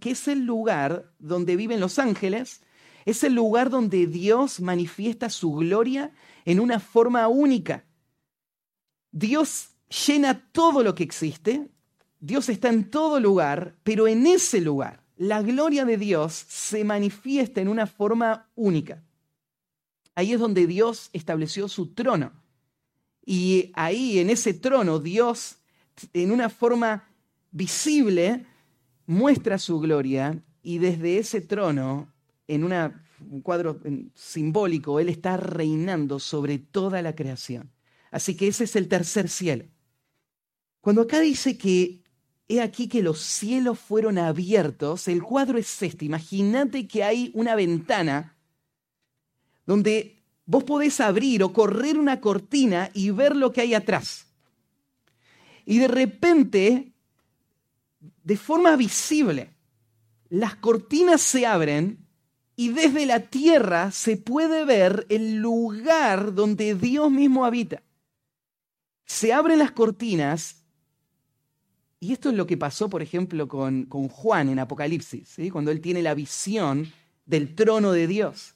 que 0.00 0.10
es 0.10 0.28
el 0.28 0.44
lugar 0.44 1.12
donde 1.18 1.56
viven 1.56 1.80
los 1.80 1.98
ángeles, 1.98 2.62
es 3.04 3.24
el 3.24 3.34
lugar 3.34 3.70
donde 3.70 4.06
Dios 4.06 4.60
manifiesta 4.60 5.28
su 5.30 5.52
gloria 5.52 6.12
en 6.44 6.60
una 6.60 6.78
forma 6.78 7.26
única. 7.28 7.84
Dios 9.10 9.70
llena 10.06 10.50
todo 10.52 10.82
lo 10.82 10.94
que 10.94 11.04
existe, 11.04 11.70
Dios 12.20 12.48
está 12.48 12.68
en 12.68 12.90
todo 12.90 13.20
lugar, 13.20 13.76
pero 13.82 14.08
en 14.08 14.26
ese 14.26 14.60
lugar 14.60 15.04
la 15.16 15.42
gloria 15.42 15.84
de 15.84 15.96
Dios 15.96 16.32
se 16.48 16.84
manifiesta 16.84 17.60
en 17.60 17.68
una 17.68 17.86
forma 17.86 18.50
única. 18.54 19.02
Ahí 20.14 20.32
es 20.32 20.40
donde 20.40 20.66
Dios 20.66 21.10
estableció 21.12 21.68
su 21.68 21.88
trono. 21.88 22.32
Y 23.24 23.72
ahí, 23.74 24.18
en 24.18 24.30
ese 24.30 24.54
trono, 24.54 24.98
Dios, 25.00 25.56
en 26.12 26.30
una 26.30 26.50
forma 26.50 27.08
visible, 27.50 28.44
muestra 29.06 29.58
su 29.58 29.80
gloria 29.80 30.42
y 30.62 30.78
desde 30.78 31.18
ese 31.18 31.40
trono, 31.40 32.12
en 32.48 32.64
un 32.64 33.40
cuadro 33.42 33.80
simbólico, 34.14 35.00
Él 35.00 35.08
está 35.08 35.36
reinando 35.36 36.18
sobre 36.18 36.58
toda 36.58 37.02
la 37.02 37.14
creación. 37.14 37.70
Así 38.10 38.36
que 38.36 38.48
ese 38.48 38.64
es 38.64 38.76
el 38.76 38.88
tercer 38.88 39.28
cielo. 39.28 39.64
Cuando 40.80 41.02
acá 41.02 41.20
dice 41.20 41.56
que 41.56 42.02
he 42.46 42.60
aquí 42.60 42.88
que 42.88 43.02
los 43.02 43.20
cielos 43.20 43.78
fueron 43.78 44.18
abiertos, 44.18 45.08
el 45.08 45.22
cuadro 45.22 45.58
es 45.58 45.82
este. 45.82 46.04
Imagínate 46.04 46.86
que 46.86 47.02
hay 47.02 47.30
una 47.34 47.54
ventana 47.54 48.33
donde 49.66 50.22
vos 50.46 50.64
podés 50.64 51.00
abrir 51.00 51.42
o 51.42 51.52
correr 51.52 51.98
una 51.98 52.20
cortina 52.20 52.90
y 52.94 53.10
ver 53.10 53.34
lo 53.36 53.52
que 53.52 53.62
hay 53.62 53.74
atrás. 53.74 54.26
Y 55.64 55.78
de 55.78 55.88
repente 55.88 56.94
de 58.24 58.36
forma 58.36 58.74
visible. 58.76 59.50
Las 60.28 60.56
cortinas 60.56 61.20
se 61.20 61.46
abren 61.46 62.06
y 62.56 62.70
desde 62.70 63.06
la 63.06 63.20
tierra 63.20 63.90
se 63.90 64.16
puede 64.16 64.64
ver 64.64 65.06
el 65.08 65.36
lugar 65.36 66.34
donde 66.34 66.74
Dios 66.74 67.10
mismo 67.10 67.44
habita. 67.44 67.82
Se 69.04 69.32
abren 69.32 69.58
las 69.58 69.72
cortinas 69.72 70.62
Y 72.00 72.12
esto 72.12 72.28
es 72.28 72.36
lo 72.36 72.46
que 72.46 72.58
pasó, 72.58 72.90
por 72.90 73.00
ejemplo, 73.00 73.48
con, 73.48 73.86
con 73.86 74.08
Juan 74.08 74.50
en 74.50 74.58
Apocalipsis, 74.58 75.36
cuando 75.50 75.70
él 75.70 75.80
tiene 75.80 76.02
la 76.02 76.14
visión 76.14 76.92
del 77.24 77.54
trono 77.54 77.92
de 77.92 78.06
Dios. 78.06 78.53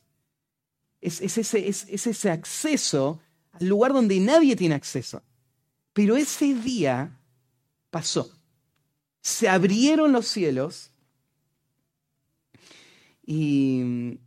Es, 1.00 1.20
ese, 1.20 1.68
es, 1.68 1.86
ese, 1.88 2.30
acceso 2.30 3.20
al 3.52 3.66
lugar 3.68 3.92
donde 3.92 4.18
nadie 4.20 4.56
tiene 4.56 4.74
acceso. 4.74 5.22
Pero 5.92 6.16
ese 6.16 6.54
día 6.54 7.16
pasó. 7.90 8.30
Se 9.20 9.48
abrieron 9.48 10.12
los 10.12 10.26
cielos 10.26 10.90
y 13.24 14.18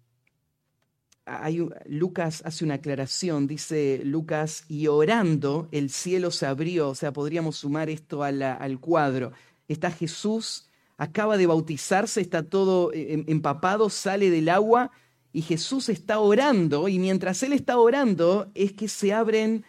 Lucas 1.88 2.42
hace 2.46 2.66
una 2.66 2.76
aclaración, 2.76 3.48
dice 3.48 4.02
Lucas, 4.04 4.66
y 4.68 4.88
orando 4.88 5.68
el 5.72 5.90
cielo 5.90 6.32
se 6.32 6.46
abrió, 6.46 6.90
o 6.90 6.96
sea, 6.96 7.14
podríamos 7.14 7.58
sumar 7.58 7.90
esto 7.90 8.24
al 8.24 8.80
cuadro. 8.80 9.32
Está 9.68 9.92
Jesús, 9.92 10.68
acaba 10.98 11.38
de 11.38 11.48
bautizarse, 11.48 12.22
está 12.22 12.44
todo 12.44 12.92
eh, 12.94 13.14
em, 13.14 13.24
empapado, 13.28 13.90
sale 13.90 14.30
del 14.30 14.50
agua 14.50 14.92
y 15.34 15.42
Jesús 15.42 15.90
está 15.90 16.20
orando 16.20 16.88
y 16.88 17.00
mientras 17.00 17.42
Él 17.44 17.54
está 17.54 17.78
orando 17.78 18.52
es 18.54 18.74
que 18.74 18.88
se 18.88 19.14
abren 19.14 19.66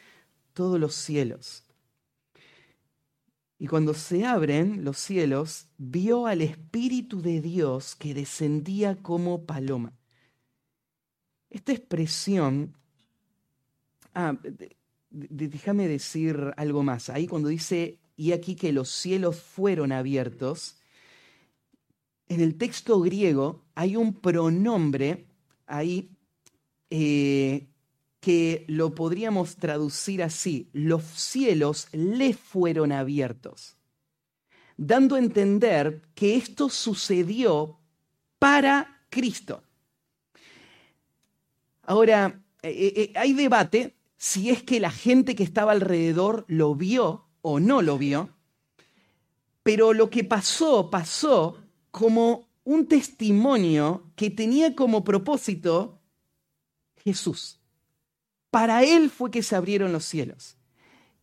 todos 0.52 0.78
los 0.80 0.94
cielos. 0.94 1.64
Y 3.58 3.68
cuando 3.68 3.94
se 3.94 4.24
abren 4.24 4.84
los 4.84 4.98
cielos, 4.98 5.68
vio 5.78 6.26
al 6.26 6.42
Espíritu 6.42 7.22
de 7.22 7.40
Dios 7.40 7.94
que 7.94 8.12
descendía 8.12 8.96
como 8.96 9.46
paloma. 9.46 9.92
Esta 11.48 11.70
expresión, 11.70 12.76
ah, 14.14 14.36
déjame 15.10 15.86
decir 15.86 16.52
algo 16.56 16.82
más. 16.82 17.08
Ahí 17.08 17.28
cuando 17.28 17.50
dice, 17.50 18.00
y 18.16 18.32
aquí 18.32 18.56
que 18.56 18.72
los 18.72 18.88
cielos 18.88 19.40
fueron 19.40 19.92
abiertos, 19.92 20.80
en 22.26 22.40
el 22.40 22.56
texto 22.56 23.00
griego 23.00 23.62
hay 23.76 23.94
un 23.94 24.14
pronombre 24.14 25.28
ahí 25.72 26.10
eh, 26.90 27.68
que 28.20 28.64
lo 28.68 28.94
podríamos 28.94 29.56
traducir 29.56 30.22
así, 30.22 30.68
los 30.72 31.02
cielos 31.02 31.88
le 31.92 32.34
fueron 32.34 32.92
abiertos, 32.92 33.76
dando 34.76 35.16
a 35.16 35.18
entender 35.18 36.02
que 36.14 36.36
esto 36.36 36.68
sucedió 36.68 37.80
para 38.38 39.00
Cristo. 39.08 39.62
Ahora, 41.82 42.40
eh, 42.62 42.92
eh, 42.94 43.12
hay 43.16 43.32
debate 43.32 43.96
si 44.16 44.50
es 44.50 44.62
que 44.62 44.78
la 44.78 44.90
gente 44.90 45.34
que 45.34 45.42
estaba 45.42 45.72
alrededor 45.72 46.44
lo 46.46 46.76
vio 46.76 47.26
o 47.40 47.58
no 47.58 47.82
lo 47.82 47.98
vio, 47.98 48.30
pero 49.62 49.94
lo 49.94 50.10
que 50.10 50.22
pasó, 50.22 50.90
pasó 50.90 51.58
como 51.90 52.51
un 52.64 52.86
testimonio 52.86 54.12
que 54.16 54.30
tenía 54.30 54.74
como 54.74 55.04
propósito 55.04 56.00
Jesús. 56.96 57.60
Para 58.50 58.84
Él 58.84 59.10
fue 59.10 59.30
que 59.30 59.42
se 59.42 59.56
abrieron 59.56 59.92
los 59.92 60.04
cielos. 60.04 60.56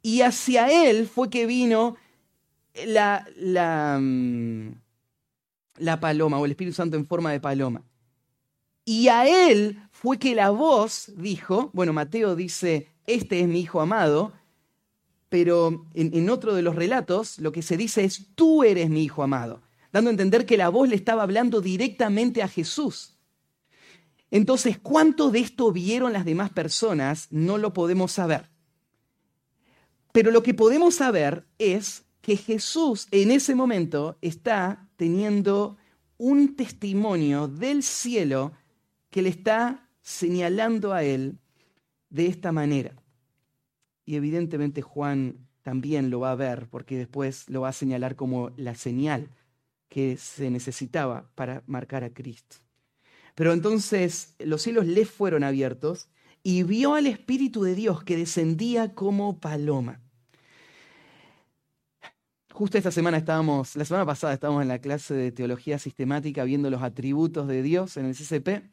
Y 0.02 0.22
hacia 0.22 0.90
Él 0.90 1.08
fue 1.08 1.30
que 1.30 1.46
vino 1.46 1.96
la, 2.86 3.28
mm, 4.00 4.72
la 5.78 6.00
paloma 6.00 6.40
o 6.40 6.46
el 6.46 6.52
Espíritu 6.52 6.76
Santo 6.76 6.98
en 6.98 7.08
forma 7.08 7.32
de 7.32 7.40
paloma. 7.40 7.84
Y 8.86 9.08
a 9.08 9.28
Él 9.28 9.82
fue 9.92 10.18
que 10.18 10.34
la 10.34 10.50
voz 10.50 11.12
dijo, 11.16 11.70
bueno, 11.74 11.94
Mateo 11.94 12.36
dice, 12.36 12.88
este 13.06 13.42
es 13.42 13.48
mi 13.48 13.62
Hijo 13.62 13.82
amado, 13.82 14.34
pero 15.30 15.86
en, 15.94 16.30
otro 16.30 16.56
de 16.56 16.64
los 16.64 16.76
relatos 16.76 17.38
lo 17.38 17.52
que 17.52 17.62
se 17.62 17.78
dice 17.78 18.04
es, 18.04 18.28
tú 18.34 18.64
eres 18.64 18.90
mi 18.90 19.04
Hijo 19.04 19.22
amado, 19.22 19.62
dando 19.92 20.10
a 20.10 20.12
entender 20.12 20.46
que 20.46 20.58
la 20.58 20.70
voz 20.70 20.90
le 20.90 20.96
estaba 20.96 21.24
hablando 21.24 21.62
directamente 21.62 22.44
a 22.44 22.48
Jesús. 22.48 23.16
Entonces, 24.32 24.78
¿cuánto 24.78 25.32
de 25.32 25.40
esto 25.40 25.72
vieron 25.72 26.14
las 26.14 26.26
demás 26.26 26.52
personas? 26.52 27.28
No 27.32 27.58
lo 27.58 27.74
podemos 27.74 28.12
saber. 28.12 28.50
Pero 30.12 30.32
lo 30.32 30.44
que 30.44 30.54
podemos 30.54 30.96
saber 30.96 31.48
es 31.58 32.04
que 32.22 32.38
Jesús 32.38 33.08
en 33.12 33.32
ese 33.32 33.56
momento 33.56 34.18
está 34.22 34.88
teniendo 34.98 35.78
un 36.18 36.56
testimonio 36.56 37.48
del 37.48 37.82
cielo 37.82 38.52
que 39.10 39.22
le 39.22 39.30
está 39.30 39.88
señalando 40.02 40.94
a 40.94 41.04
él 41.04 41.40
de 42.10 42.28
esta 42.28 42.52
manera. 42.52 42.94
Y 44.06 44.16
evidentemente 44.16 44.82
Juan 44.82 45.48
también 45.62 46.10
lo 46.10 46.20
va 46.20 46.32
a 46.32 46.36
ver 46.36 46.68
porque 46.70 46.98
después 46.98 47.48
lo 47.50 47.62
va 47.62 47.70
a 47.70 47.74
señalar 47.74 48.16
como 48.16 48.52
la 48.58 48.76
señal 48.76 49.30
que 49.90 50.18
se 50.18 50.50
necesitaba 50.50 51.30
para 51.36 51.64
marcar 51.68 52.04
a 52.04 52.14
Cristo. 52.14 52.58
Pero 53.36 53.54
entonces 53.54 54.36
los 54.40 54.62
cielos 54.62 54.86
le 54.86 55.06
fueron 55.06 55.44
abiertos 55.44 56.10
y 56.44 56.64
vio 56.64 56.94
al 56.94 57.08
Espíritu 57.08 57.64
de 57.64 57.76
Dios 57.76 58.04
que 58.04 58.18
descendía 58.18 58.94
como 58.94 59.40
paloma. 59.40 60.02
Justo 62.54 62.78
esta 62.78 62.92
semana 62.92 63.18
estábamos, 63.18 63.76
la 63.76 63.86
semana 63.86 64.06
pasada 64.06 64.34
estábamos 64.34 64.62
en 64.62 64.68
la 64.68 64.80
clase 64.80 65.14
de 65.14 65.32
teología 65.32 65.80
sistemática 65.80 66.44
viendo 66.44 66.70
los 66.70 66.82
atributos 66.82 67.48
de 67.48 67.62
Dios 67.62 67.96
en 67.98 68.06
el 68.06 68.16
CCP 68.16 68.64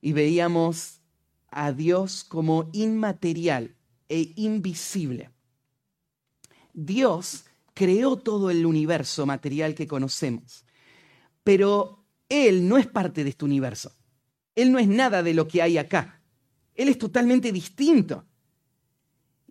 y 0.00 0.12
veíamos 0.12 1.02
a 1.50 1.72
Dios 1.72 2.24
como 2.24 2.70
inmaterial 2.72 3.74
e 4.08 4.32
invisible. 4.36 5.30
Dios 6.72 7.44
creó 7.76 8.16
todo 8.16 8.50
el 8.50 8.66
universo 8.66 9.24
material 9.24 9.76
que 9.76 9.86
conocemos, 9.86 10.64
pero 11.44 12.04
Él 12.28 12.66
no 12.66 12.78
es 12.78 12.88
parte 12.88 13.22
de 13.22 13.30
este 13.30 13.44
universo. 13.44 13.92
Él 14.56 14.72
no 14.72 14.80
es 14.80 14.88
nada 14.88 15.22
de 15.22 15.34
lo 15.34 15.46
que 15.46 15.62
hay 15.62 15.78
acá. 15.78 16.22
Él 16.74 16.88
es 16.88 16.98
totalmente 16.98 17.52
distinto. 17.52 18.24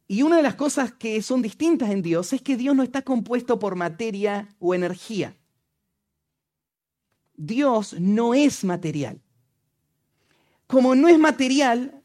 Y 0.07 0.23
una 0.23 0.37
de 0.37 0.43
las 0.43 0.55
cosas 0.55 0.91
que 0.91 1.21
son 1.21 1.41
distintas 1.41 1.91
en 1.91 2.01
Dios 2.01 2.33
es 2.33 2.41
que 2.41 2.57
Dios 2.57 2.75
no 2.75 2.83
está 2.83 3.03
compuesto 3.03 3.59
por 3.59 3.75
materia 3.75 4.49
o 4.59 4.73
energía. 4.73 5.37
Dios 7.35 7.95
no 7.99 8.33
es 8.33 8.63
material 8.63 9.21
como 10.67 10.95
no 10.95 11.07
es 11.07 11.19
material, 11.19 12.01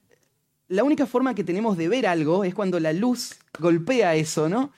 la 0.68 0.84
única 0.84 1.06
forma 1.06 1.34
que 1.34 1.44
tenemos 1.44 1.76
de 1.76 1.88
ver 1.88 2.06
algo 2.06 2.44
es 2.44 2.54
cuando 2.54 2.78
la 2.78 2.92
luz 2.92 3.36
golpea 3.58 4.14
eso, 4.14 4.48
¿no? 4.48 4.72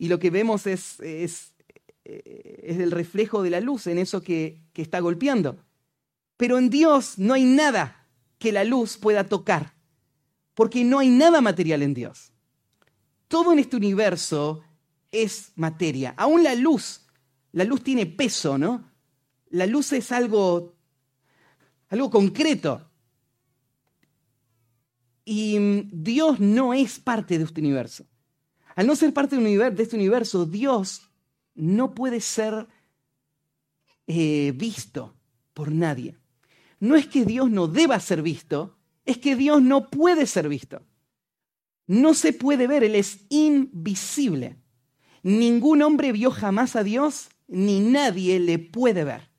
Y 0.00 0.08
lo 0.08 0.18
que 0.18 0.30
vemos 0.30 0.66
es, 0.66 0.98
es, 1.00 1.52
es 2.04 2.78
el 2.78 2.90
reflejo 2.90 3.42
de 3.42 3.50
la 3.50 3.60
luz 3.60 3.86
en 3.86 3.98
eso 3.98 4.22
que, 4.22 4.62
que 4.72 4.80
está 4.80 4.98
golpeando. 5.00 5.62
Pero 6.38 6.56
en 6.56 6.70
Dios 6.70 7.18
no 7.18 7.34
hay 7.34 7.44
nada 7.44 8.08
que 8.38 8.50
la 8.50 8.64
luz 8.64 8.96
pueda 8.96 9.28
tocar, 9.28 9.74
porque 10.54 10.84
no 10.84 11.00
hay 11.00 11.10
nada 11.10 11.42
material 11.42 11.82
en 11.82 11.92
Dios. 11.92 12.32
Todo 13.28 13.52
en 13.52 13.58
este 13.58 13.76
universo 13.76 14.62
es 15.12 15.52
materia. 15.54 16.14
Aún 16.16 16.44
la 16.44 16.54
luz, 16.54 17.02
la 17.52 17.64
luz 17.64 17.84
tiene 17.84 18.06
peso, 18.06 18.56
¿no? 18.56 18.90
La 19.50 19.66
luz 19.66 19.92
es 19.92 20.12
algo, 20.12 20.78
algo 21.90 22.08
concreto. 22.08 22.90
Y 25.26 25.58
mm, 25.58 25.90
Dios 25.92 26.40
no 26.40 26.72
es 26.72 26.98
parte 26.98 27.36
de 27.36 27.44
este 27.44 27.60
universo. 27.60 28.06
Al 28.76 28.86
no 28.86 28.96
ser 28.96 29.12
parte 29.12 29.36
de 29.36 29.82
este 29.82 29.96
universo, 29.96 30.46
Dios 30.46 31.10
no 31.54 31.94
puede 31.94 32.20
ser 32.20 32.66
eh, 34.06 34.52
visto 34.54 35.14
por 35.54 35.72
nadie. 35.72 36.16
No 36.78 36.96
es 36.96 37.06
que 37.06 37.24
Dios 37.24 37.50
no 37.50 37.68
deba 37.68 38.00
ser 38.00 38.22
visto, 38.22 38.76
es 39.04 39.18
que 39.18 39.36
Dios 39.36 39.62
no 39.62 39.88
puede 39.88 40.26
ser 40.26 40.48
visto. 40.48 40.82
No 41.86 42.14
se 42.14 42.32
puede 42.32 42.66
ver, 42.66 42.84
Él 42.84 42.94
es 42.94 43.20
invisible. 43.28 44.56
Ningún 45.22 45.82
hombre 45.82 46.12
vio 46.12 46.30
jamás 46.30 46.76
a 46.76 46.84
Dios, 46.84 47.28
ni 47.48 47.80
nadie 47.80 48.38
le 48.38 48.58
puede 48.58 49.04
ver. 49.04 49.30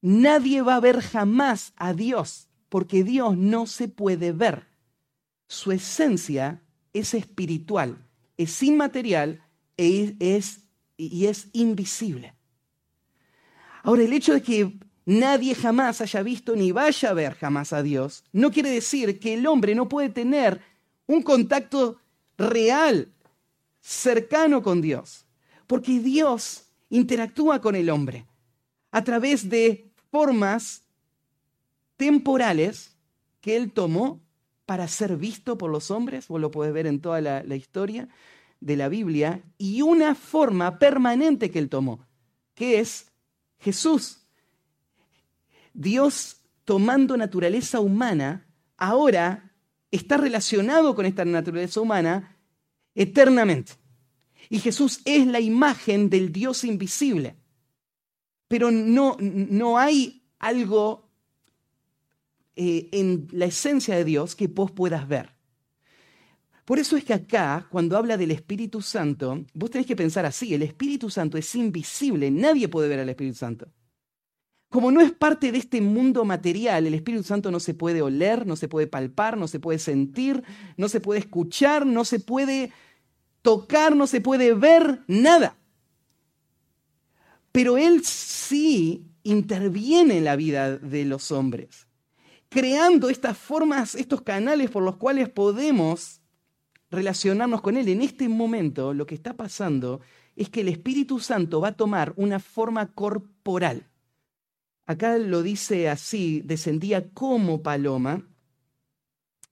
Nadie 0.00 0.62
va 0.62 0.76
a 0.76 0.80
ver 0.80 1.00
jamás 1.00 1.72
a 1.76 1.92
Dios, 1.92 2.48
porque 2.68 3.04
Dios 3.04 3.36
no 3.36 3.66
se 3.66 3.88
puede 3.88 4.32
ver 4.32 4.70
su 5.50 5.72
esencia 5.72 6.62
es 6.92 7.12
espiritual, 7.12 8.08
es 8.42 8.62
inmaterial 8.62 9.42
e 9.76 10.14
y 10.96 11.26
es 11.26 11.48
invisible. 11.52 12.34
Ahora, 13.82 14.02
el 14.02 14.12
hecho 14.12 14.32
de 14.32 14.42
que 14.42 14.78
nadie 15.04 15.54
jamás 15.54 16.00
haya 16.00 16.22
visto 16.22 16.56
ni 16.56 16.72
vaya 16.72 17.10
a 17.10 17.14
ver 17.14 17.34
jamás 17.34 17.72
a 17.72 17.82
Dios, 17.82 18.24
no 18.32 18.50
quiere 18.50 18.70
decir 18.70 19.18
que 19.18 19.34
el 19.34 19.46
hombre 19.46 19.74
no 19.74 19.88
puede 19.88 20.08
tener 20.08 20.62
un 21.06 21.22
contacto 21.22 21.98
real, 22.38 23.12
cercano 23.80 24.62
con 24.62 24.80
Dios, 24.80 25.26
porque 25.66 25.98
Dios 25.98 26.64
interactúa 26.88 27.60
con 27.60 27.76
el 27.76 27.90
hombre 27.90 28.26
a 28.90 29.04
través 29.04 29.50
de 29.50 29.90
formas 30.10 30.82
temporales 31.96 32.96
que 33.40 33.56
Él 33.56 33.70
tomó 33.72 34.20
para 34.70 34.86
ser 34.86 35.16
visto 35.16 35.58
por 35.58 35.68
los 35.68 35.90
hombres, 35.90 36.28
vos 36.28 36.40
lo 36.40 36.52
podés 36.52 36.72
ver 36.72 36.86
en 36.86 37.00
toda 37.00 37.20
la, 37.20 37.56
historia 37.56 38.06
de 38.60 38.76
la 38.76 38.88
Biblia, 38.88 39.42
y 39.58 39.82
una 39.82 40.14
forma 40.14 40.78
permanente 40.78 41.50
que 41.50 41.58
él 41.58 41.68
tomó 41.68 42.06
que 42.54 42.78
es 42.78 43.10
Jesús. 43.58 44.20
Dios 45.74 46.42
tomando 46.64 47.16
naturaleza 47.16 47.80
humana, 47.80 48.46
ahora 48.76 49.52
está 49.90 50.16
relacionado 50.16 50.94
con 50.94 51.04
esta 51.04 51.24
naturaleza 51.24 51.80
humana 51.80 52.36
eternamente. 52.94 53.72
Y 54.50 54.60
Jesús 54.60 55.00
es 55.04 55.26
la 55.26 55.40
imagen 55.40 56.10
del 56.10 56.30
Dios 56.30 56.62
invisible. 56.62 57.34
Pero 58.46 58.70
no, 58.70 59.16
no 59.18 59.78
hay 59.78 60.22
algo 60.38 61.09
eh, 62.56 62.88
en 62.92 63.28
la 63.32 63.46
esencia 63.46 63.94
de 63.94 64.04
Dios 64.04 64.34
que 64.34 64.46
vos 64.46 64.70
puedas 64.70 65.06
ver. 65.08 65.34
Por 66.64 66.78
eso 66.78 66.96
es 66.96 67.04
que 67.04 67.14
acá, 67.14 67.66
cuando 67.70 67.96
habla 67.96 68.16
del 68.16 68.30
Espíritu 68.30 68.80
Santo, 68.80 69.44
vos 69.54 69.70
tenés 69.70 69.86
que 69.86 69.96
pensar 69.96 70.24
así, 70.24 70.54
el 70.54 70.62
Espíritu 70.62 71.10
Santo 71.10 71.36
es 71.36 71.54
invisible, 71.56 72.30
nadie 72.30 72.68
puede 72.68 72.88
ver 72.88 73.00
al 73.00 73.08
Espíritu 73.08 73.38
Santo. 73.38 73.68
Como 74.68 74.92
no 74.92 75.00
es 75.00 75.10
parte 75.10 75.50
de 75.50 75.58
este 75.58 75.80
mundo 75.80 76.24
material, 76.24 76.86
el 76.86 76.94
Espíritu 76.94 77.24
Santo 77.24 77.50
no 77.50 77.58
se 77.58 77.74
puede 77.74 78.02
oler, 78.02 78.46
no 78.46 78.54
se 78.54 78.68
puede 78.68 78.86
palpar, 78.86 79.36
no 79.36 79.48
se 79.48 79.58
puede 79.58 79.80
sentir, 79.80 80.44
no 80.76 80.88
se 80.88 81.00
puede 81.00 81.18
escuchar, 81.18 81.84
no 81.84 82.04
se 82.04 82.20
puede 82.20 82.70
tocar, 83.42 83.96
no 83.96 84.06
se 84.06 84.20
puede 84.20 84.54
ver, 84.54 85.00
nada. 85.08 85.56
Pero 87.50 87.78
Él 87.78 88.04
sí 88.04 89.08
interviene 89.24 90.18
en 90.18 90.24
la 90.24 90.36
vida 90.36 90.76
de 90.76 91.04
los 91.04 91.32
hombres, 91.32 91.88
creando 92.50 93.08
estas 93.08 93.38
formas, 93.38 93.94
estos 93.94 94.20
canales 94.20 94.70
por 94.70 94.82
los 94.82 94.96
cuales 94.96 95.30
podemos 95.30 96.20
relacionarnos 96.90 97.62
con 97.62 97.78
Él. 97.78 97.88
En 97.88 98.02
este 98.02 98.28
momento 98.28 98.92
lo 98.92 99.06
que 99.06 99.14
está 99.14 99.34
pasando 99.34 100.00
es 100.36 100.50
que 100.50 100.60
el 100.60 100.68
Espíritu 100.68 101.20
Santo 101.20 101.60
va 101.60 101.68
a 101.68 101.76
tomar 101.76 102.12
una 102.16 102.40
forma 102.40 102.92
corporal. 102.92 103.86
Acá 104.84 105.16
lo 105.16 105.42
dice 105.42 105.88
así, 105.88 106.42
descendía 106.44 107.08
como 107.10 107.62
paloma. 107.62 108.26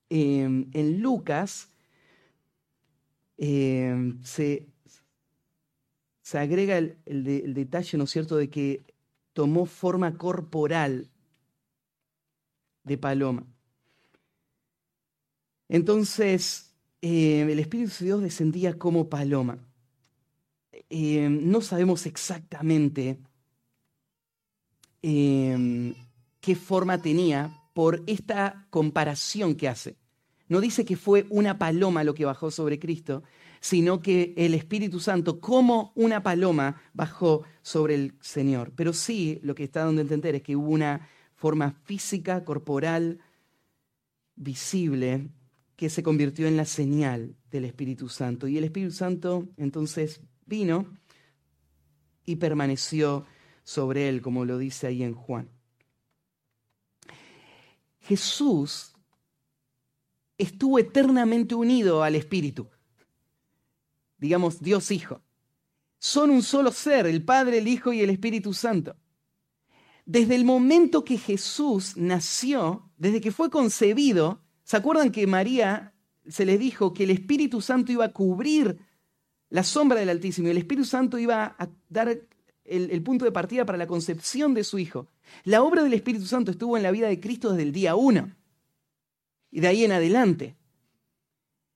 en 0.09 1.01
Lucas 1.01 1.69
se, 3.37 4.67
se, 6.21 6.37
agrega 6.37 6.77
el, 6.77 6.97
el, 7.05 7.53
detalle, 7.53 7.97
¿no 7.97 8.03
es 8.03 8.09
cierto?, 8.09 8.35
de 8.35 8.49
que 8.49 8.83
tomó 9.33 9.65
forma 9.65 10.17
corporal 10.17 11.09
de 12.83 12.97
paloma. 12.97 13.45
Entonces, 15.67 16.73
el 17.01 17.59
Espíritu 17.59 17.91
de 17.99 18.05
Dios 18.05 18.21
descendía 18.21 18.77
como 18.77 19.09
paloma. 19.09 19.59
no 20.89 21.61
sabemos 21.61 22.05
exactamente 22.05 23.19
Em, 25.01 25.93
qué 26.41 26.55
forma 26.55 27.01
tenía 27.01 27.63
por 27.73 28.03
esta 28.07 28.67
comparación 28.69 29.55
que 29.55 29.69
hace. 29.69 29.97
No 30.49 30.59
dice 30.59 30.83
que 30.83 30.97
fue 30.97 31.25
una 31.29 31.57
paloma 31.57 32.03
lo 32.03 32.13
que 32.13 32.25
bajó 32.25 32.51
sobre 32.51 32.79
Cristo, 32.79 33.23
sino 33.61 34.01
que 34.01 34.33
el 34.35 34.53
Espíritu 34.53 34.99
Santo, 34.99 35.39
como 35.39 35.93
una 35.95 36.23
paloma, 36.23 36.81
bajó 36.93 37.43
sobre 37.61 37.95
el 37.95 38.13
Señor. 38.19 38.73
Pero 38.75 38.93
sí, 38.93 39.39
lo 39.43 39.55
que 39.55 39.65
está 39.65 39.85
dando 39.85 40.01
a 40.01 40.03
entender 40.03 40.35
es 40.35 40.41
que 40.41 40.55
hubo 40.55 40.69
una 40.69 41.07
forma 41.39 41.71
física, 41.85 42.43
corporal, 42.43 43.19
visible, 44.35 45.29
que 45.77 45.89
se 45.89 46.03
convirtió 46.03 46.47
en 46.47 46.57
la 46.57 46.65
señal 46.65 47.37
del 47.49 47.63
Espíritu 47.63 48.09
Santo. 48.09 48.49
Y 48.49 48.57
el 48.57 48.65
Espíritu 48.65 48.91
Santo 48.91 49.47
entonces 49.55 50.19
vino 50.45 50.85
y 52.25 52.35
permaneció 52.35 53.25
sobre 53.63 54.09
él, 54.09 54.21
como 54.21 54.43
lo 54.43 54.57
dice 54.57 54.87
ahí 54.87 55.01
en 55.01 55.13
Juan. 55.13 55.49
Jesús 58.01 58.93
estuvo 60.37 60.77
eternamente 60.77 61.55
unido 61.55 62.03
al 62.03 62.15
Espíritu, 62.15 62.67
digamos 64.17 64.61
Dios 64.61 64.91
Hijo. 64.91 65.21
Son 65.99 66.31
un 66.31 66.43
solo 66.43 66.73
ser, 66.73 67.07
el 67.07 67.23
Padre, 67.23 67.59
el 67.59 67.67
Hijo 67.69 67.93
y 67.93 68.01
el 68.01 68.09
Espíritu 68.09 68.53
Santo. 68.53 68.97
Desde 70.09 70.33
el 70.33 70.43
momento 70.43 71.05
que 71.05 71.19
Jesús 71.19 71.95
nació, 71.95 72.89
desde 72.97 73.21
que 73.21 73.29
fue 73.29 73.51
concebido, 73.51 74.41
¿se 74.63 74.75
acuerdan 74.75 75.11
que 75.11 75.27
María 75.27 75.93
se 76.27 76.47
le 76.47 76.57
dijo 76.57 76.95
que 76.95 77.03
el 77.03 77.11
Espíritu 77.11 77.61
Santo 77.61 77.91
iba 77.91 78.05
a 78.05 78.11
cubrir 78.11 78.79
la 79.51 79.63
sombra 79.63 79.99
del 79.99 80.09
Altísimo 80.09 80.47
y 80.47 80.51
el 80.51 80.57
Espíritu 80.57 80.87
Santo 80.87 81.19
iba 81.19 81.55
a 81.59 81.69
dar 81.89 82.21
el, 82.63 83.03
punto 83.03 83.23
de 83.23 83.31
partida 83.31 83.67
para 83.67 83.77
la 83.77 83.85
concepción 83.85 84.55
de 84.55 84.63
su 84.63 84.79
Hijo. 84.79 85.11
La 85.43 85.61
obra 85.61 85.83
del 85.83 85.93
Espíritu 85.93 86.25
Santo 86.25 86.49
estuvo 86.49 86.75
en 86.75 86.81
la 86.81 86.89
vida 86.89 87.07
de 87.07 87.19
Cristo 87.19 87.51
desde 87.51 87.61
el 87.61 87.71
día 87.71 87.95
uno 87.95 88.35
y 89.51 89.59
de 89.59 89.67
ahí 89.67 89.83
en 89.83 89.91
adelante. 89.91 90.55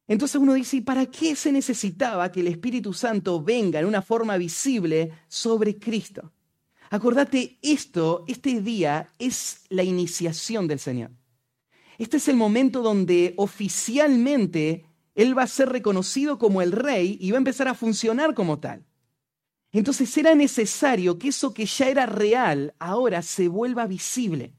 Entonces 0.08 0.42
uno 0.42 0.56
dice, 0.56 0.78
¿y 0.78 0.82
para 0.82 1.06
qué 1.06 1.36
se 1.36 1.52
necesitaba 1.52 2.32
que 2.32 2.40
el 2.40 2.48
Espíritu 2.48 2.94
Santo 2.94 3.44
venga 3.44 3.80
en 3.80 3.86
una 3.86 4.02
forma 4.02 4.38
visible 4.38 5.12
sobre 5.28 5.78
Cristo? 5.78 6.34
Acordate, 6.94 7.58
esto, 7.64 8.24
este 8.28 8.62
día 8.62 9.10
es 9.18 9.62
la 9.70 9.82
iniciación 9.82 10.68
del 10.68 10.78
Señor. 10.78 11.10
Este 11.98 12.18
es 12.18 12.28
el 12.28 12.36
momento 12.36 12.84
donde 12.84 13.34
oficialmente 13.38 14.86
Él 15.16 15.36
va 15.36 15.42
a 15.42 15.48
ser 15.48 15.70
reconocido 15.70 16.38
como 16.38 16.62
el 16.62 16.72
Rey 16.72 17.18
y 17.20 17.32
va 17.32 17.38
a 17.38 17.40
empezar 17.40 17.68
a 17.68 17.74
funcionar 17.74 18.36
como 18.36 18.60
tal. 18.60 18.86
Entonces 19.72 20.16
era 20.20 20.36
necesario 20.36 21.18
que 21.18 21.30
eso 21.30 21.52
que 21.52 21.66
ya 21.66 21.90
era 21.90 22.06
real 22.06 22.76
ahora 22.78 23.24
se 23.24 23.48
vuelva 23.48 23.88
visible. 23.88 24.54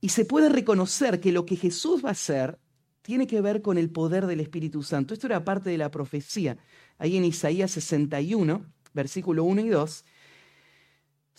Y 0.00 0.10
se 0.10 0.24
puede 0.24 0.48
reconocer 0.48 1.18
que 1.18 1.32
lo 1.32 1.46
que 1.46 1.56
Jesús 1.56 2.04
va 2.04 2.10
a 2.10 2.12
hacer 2.12 2.60
tiene 3.02 3.26
que 3.26 3.40
ver 3.40 3.60
con 3.60 3.76
el 3.76 3.90
poder 3.90 4.26
del 4.26 4.38
Espíritu 4.38 4.84
Santo. 4.84 5.14
Esto 5.14 5.26
era 5.26 5.44
parte 5.44 5.68
de 5.68 5.78
la 5.78 5.90
profecía. 5.90 6.58
Ahí 6.96 7.16
en 7.16 7.24
Isaías 7.24 7.72
61, 7.72 8.64
versículo 8.92 9.42
1 9.42 9.62
y 9.62 9.68
2, 9.70 10.04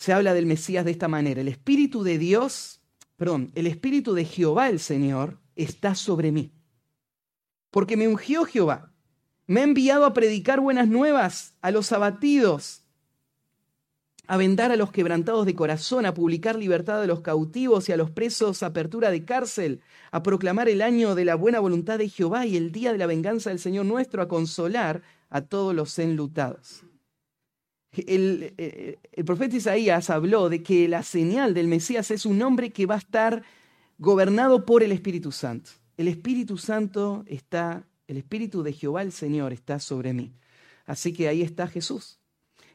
se 0.00 0.14
habla 0.14 0.32
del 0.32 0.46
Mesías 0.46 0.86
de 0.86 0.90
esta 0.90 1.08
manera. 1.08 1.42
El 1.42 1.48
Espíritu 1.48 2.02
de 2.02 2.16
Dios, 2.16 2.80
perdón, 3.16 3.52
el 3.54 3.66
Espíritu 3.66 4.14
de 4.14 4.24
Jehová 4.24 4.70
el 4.70 4.80
Señor 4.80 5.38
está 5.56 5.94
sobre 5.94 6.32
mí. 6.32 6.54
Porque 7.70 7.98
me 7.98 8.08
ungió 8.08 8.46
Jehová 8.46 8.90
me 9.50 9.62
ha 9.62 9.64
enviado 9.64 10.04
a 10.04 10.14
predicar 10.14 10.60
buenas 10.60 10.86
nuevas 10.86 11.54
a 11.60 11.72
los 11.72 11.90
abatidos, 11.90 12.84
a 14.28 14.36
vendar 14.36 14.70
a 14.70 14.76
los 14.76 14.92
quebrantados 14.92 15.44
de 15.44 15.56
corazón, 15.56 16.06
a 16.06 16.14
publicar 16.14 16.54
libertad 16.54 17.02
a 17.02 17.06
los 17.08 17.20
cautivos 17.20 17.88
y 17.88 17.92
a 17.92 17.96
los 17.96 18.12
presos 18.12 18.62
apertura 18.62 19.10
de 19.10 19.24
cárcel, 19.24 19.80
a 20.12 20.22
proclamar 20.22 20.68
el 20.68 20.80
año 20.80 21.16
de 21.16 21.24
la 21.24 21.34
buena 21.34 21.58
voluntad 21.58 21.98
de 21.98 22.08
Jehová 22.08 22.46
y 22.46 22.56
el 22.56 22.70
día 22.70 22.92
de 22.92 22.98
la 22.98 23.06
venganza 23.06 23.50
del 23.50 23.58
Señor 23.58 23.86
nuestro, 23.86 24.22
a 24.22 24.28
consolar 24.28 25.02
a 25.30 25.40
todos 25.40 25.74
los 25.74 25.98
enlutados. 25.98 26.84
El, 27.92 28.54
eh, 28.56 28.98
el, 29.12 29.24
profeta 29.24 29.56
Isaías 29.56 30.10
habló 30.10 30.48
de 30.48 30.62
que 30.62 30.88
la 30.88 31.02
señal 31.02 31.54
del 31.54 31.66
Mesías 31.66 32.10
es 32.10 32.24
un 32.24 32.40
hombre 32.42 32.70
que 32.70 32.86
va 32.86 32.94
a 32.94 32.98
estar 32.98 33.42
gobernado 33.98 34.64
por 34.64 34.82
el 34.82 34.92
Espíritu 34.92 35.32
Santo. 35.32 35.72
El 35.96 36.08
Espíritu 36.08 36.56
Santo 36.56 37.24
está 37.26 37.84
el 38.10 38.16
Espíritu 38.16 38.64
de 38.64 38.72
Jehová 38.72 39.02
el 39.02 39.12
Señor 39.12 39.52
está 39.52 39.78
sobre 39.78 40.12
mí. 40.12 40.32
Así 40.84 41.12
que 41.12 41.28
ahí 41.28 41.42
está 41.42 41.68
Jesús. 41.68 42.18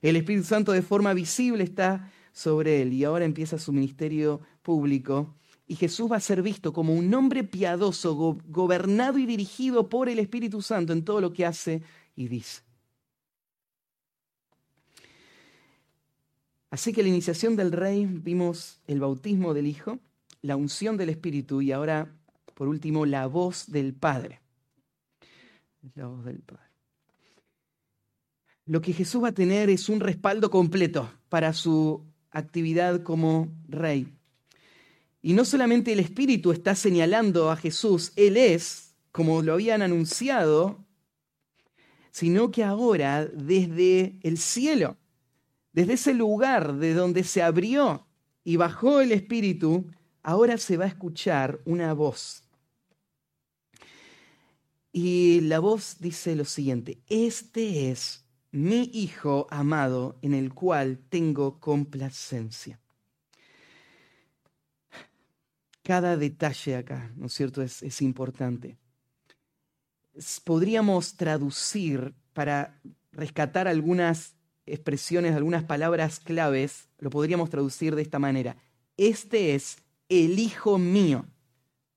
El 0.02 0.16
Espíritu 0.16 0.46
Santo 0.46 0.72
de 0.72 0.82
forma 0.82 1.14
visible 1.14 1.66
está 1.66 2.10
sobre 2.32 2.82
él 2.82 2.94
y 2.94 3.04
ahora 3.04 3.26
empieza 3.26 3.60
su 3.60 3.74
ministerio 3.74 4.40
público. 4.62 5.36
Y 5.68 5.76
Jesús 5.76 6.10
va 6.10 6.16
a 6.16 6.22
ser 6.22 6.42
visto 6.42 6.72
como 6.72 6.94
un 6.94 7.14
hombre 7.14 7.44
piadoso, 7.44 8.16
gobernado 8.48 9.18
y 9.18 9.26
dirigido 9.26 9.90
por 9.90 10.08
el 10.08 10.20
Espíritu 10.20 10.62
Santo 10.62 10.94
en 10.94 11.04
todo 11.04 11.20
lo 11.20 11.34
que 11.34 11.46
hace 11.46 11.82
y 12.16 12.30
dice. 12.30 12.62
Así 16.76 16.92
que 16.92 17.04
la 17.04 17.10
iniciación 17.10 17.56
del 17.56 17.72
rey, 17.72 18.06
vimos 18.06 18.82
el 18.86 19.00
bautismo 19.00 19.54
del 19.54 19.68
Hijo, 19.68 20.00
la 20.42 20.58
unción 20.58 20.98
del 20.98 21.10
Espíritu 21.10 21.62
y 21.62 21.72
ahora, 21.72 22.14
por 22.54 22.68
último, 22.68 23.06
la 23.06 23.28
voz 23.28 23.72
del 23.72 23.94
Padre 23.94 24.42
la 25.94 26.08
voz 26.08 26.26
del 26.26 26.40
Padre. 26.40 26.64
Lo 28.66 28.82
que 28.82 28.94
Jesús 28.94 29.24
va 29.24 29.30
a 29.30 29.34
tener 29.34 29.70
es 29.70 29.90
un 29.90 30.00
respaldo 30.00 30.50
completo 30.50 31.12
para 31.30 31.54
su 31.54 32.04
actividad 32.32 33.04
como 33.04 33.54
rey. 33.68 34.12
Y 35.22 35.34
no 35.34 35.46
solamente 35.46 35.94
el 35.94 36.00
Espíritu 36.00 36.52
está 36.52 36.76
señalando 36.76 37.52
a 37.52 37.58
Jesús, 37.58 38.12
Él 38.16 38.38
es, 38.38 38.96
como 39.12 39.42
lo 39.42 39.54
habían 39.54 39.82
anunciado, 39.82 40.84
sino 42.12 42.50
que 42.50 42.64
ahora 42.64 43.26
desde 43.26 44.18
el 44.24 44.38
cielo, 44.38 44.98
desde 45.76 45.94
ese 45.94 46.14
lugar 46.14 46.76
de 46.78 46.94
donde 46.94 47.24
se 47.24 47.44
abrió 47.44 48.08
y 48.44 48.56
bajó 48.56 49.02
el 49.02 49.12
Espíritu, 49.12 49.86
ahora 50.24 50.58
se 50.58 50.78
va 50.78 50.86
a 50.86 50.88
escuchar 50.90 51.60
una 51.66 51.94
voz 51.94 52.46
y 54.98 55.42
la 55.42 55.60
voz 55.60 55.98
dice 56.00 56.38
lo 56.38 56.46
siguiente, 56.46 57.02
este 57.10 57.92
es 57.92 58.24
mi 58.52 58.90
Hijo 58.94 59.46
amado, 59.50 60.18
en 60.22 60.34
el 60.34 60.54
cual 60.54 61.00
tengo 61.10 61.60
complacencia. 61.60 62.80
Cada 65.84 66.16
detalle 66.16 66.78
acá, 66.78 67.12
¿no 67.18 67.26
es 67.26 67.34
cierto?, 67.34 67.62
es, 67.62 67.84
es 67.84 68.02
importante. 68.02 68.78
Podríamos 70.46 71.18
traducir 71.18 72.16
para 72.32 72.80
rescatar 73.12 73.68
algunas 73.68 74.35
expresiones, 74.66 75.36
algunas 75.36 75.64
palabras 75.64 76.20
claves, 76.20 76.88
lo 77.00 77.10
podríamos 77.10 77.50
traducir 77.50 77.96
de 77.96 78.02
esta 78.02 78.20
manera. 78.20 78.58
Este 78.98 79.56
es 79.56 79.78
el 80.10 80.40
Hijo 80.40 80.78
mío. 80.78 81.26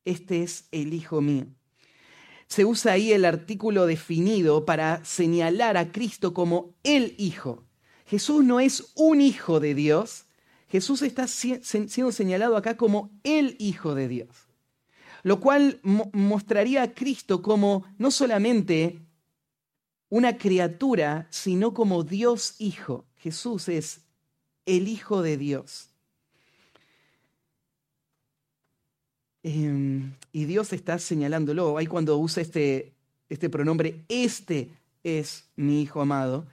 Este 0.05 0.43
es 0.43 0.65
el 0.73 0.95
Hijo 0.95 1.21
mío. 1.21 1.47
Se 2.47 2.65
usa 2.65 2.93
ahí 2.93 3.13
el 3.13 3.25
artículo 3.25 3.87
definido 3.87 4.65
para 4.65 5.05
señalar 5.05 5.77
a 5.77 5.93
Cristo 5.93 6.33
como 6.33 6.75
el 6.83 7.15
Hijo. 7.19 7.65
Jesús 8.07 8.43
no 8.43 8.59
es 8.59 8.93
un 8.97 9.21
Hijo 9.21 9.61
de 9.61 9.75
Dios, 9.75 10.25
Jesús 10.69 11.03
está 11.03 11.27
siendo 11.27 12.13
señalado 12.13 12.57
acá 12.57 12.77
como 12.77 13.11
el 13.25 13.57
Hijo 13.59 13.95
de 13.95 14.09
Dios. 14.09 14.29
Lo 15.23 15.41
cual 15.41 15.81
mostraría 15.83 16.83
a 16.83 16.93
Cristo 16.93 17.43
como 17.43 17.85
no 17.99 18.11
solamente 18.11 19.01
una 20.11 20.39
criatura, 20.39 21.27
sino 21.31 21.75
como 21.75 22.05
Dios 22.05 22.55
Hijo. 22.59 23.05
Jesús 23.19 23.69
es 23.69 24.01
el 24.67 24.89
Hijo 24.89 25.23
de 25.23 25.37
Dios. 25.37 25.91
Em, 29.43 30.15
y 30.33 30.45
Dios 30.45 30.73
está 30.73 30.99
señalándolo. 30.99 31.79
Ahí 31.79 31.87
cuando 31.87 32.17
usa 32.19 32.43
este, 32.43 32.93
este 33.29 33.51
pronombre, 33.51 34.05
este 34.09 34.71
es 35.05 35.45
mi 35.57 35.83
Hijo 35.83 36.01
amado, 36.01 36.47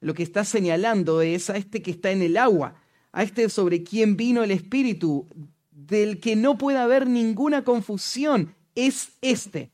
lo 0.00 0.14
que 0.14 0.22
está 0.22 0.44
señalando 0.44 1.20
es 1.20 1.50
a 1.50 1.56
este 1.56 1.82
que 1.82 1.90
está 1.90 2.10
en 2.10 2.22
el 2.22 2.36
agua, 2.36 2.74
a 3.12 3.22
este 3.22 3.48
sobre 3.50 3.82
quien 3.82 4.16
vino 4.16 4.42
el 4.42 4.50
Espíritu, 4.50 5.26
del 5.70 6.20
que 6.20 6.36
no 6.36 6.56
puede 6.56 6.78
haber 6.78 7.06
ninguna 7.06 7.64
confusión. 7.64 8.54
Es 8.74 9.10
este. 9.20 9.70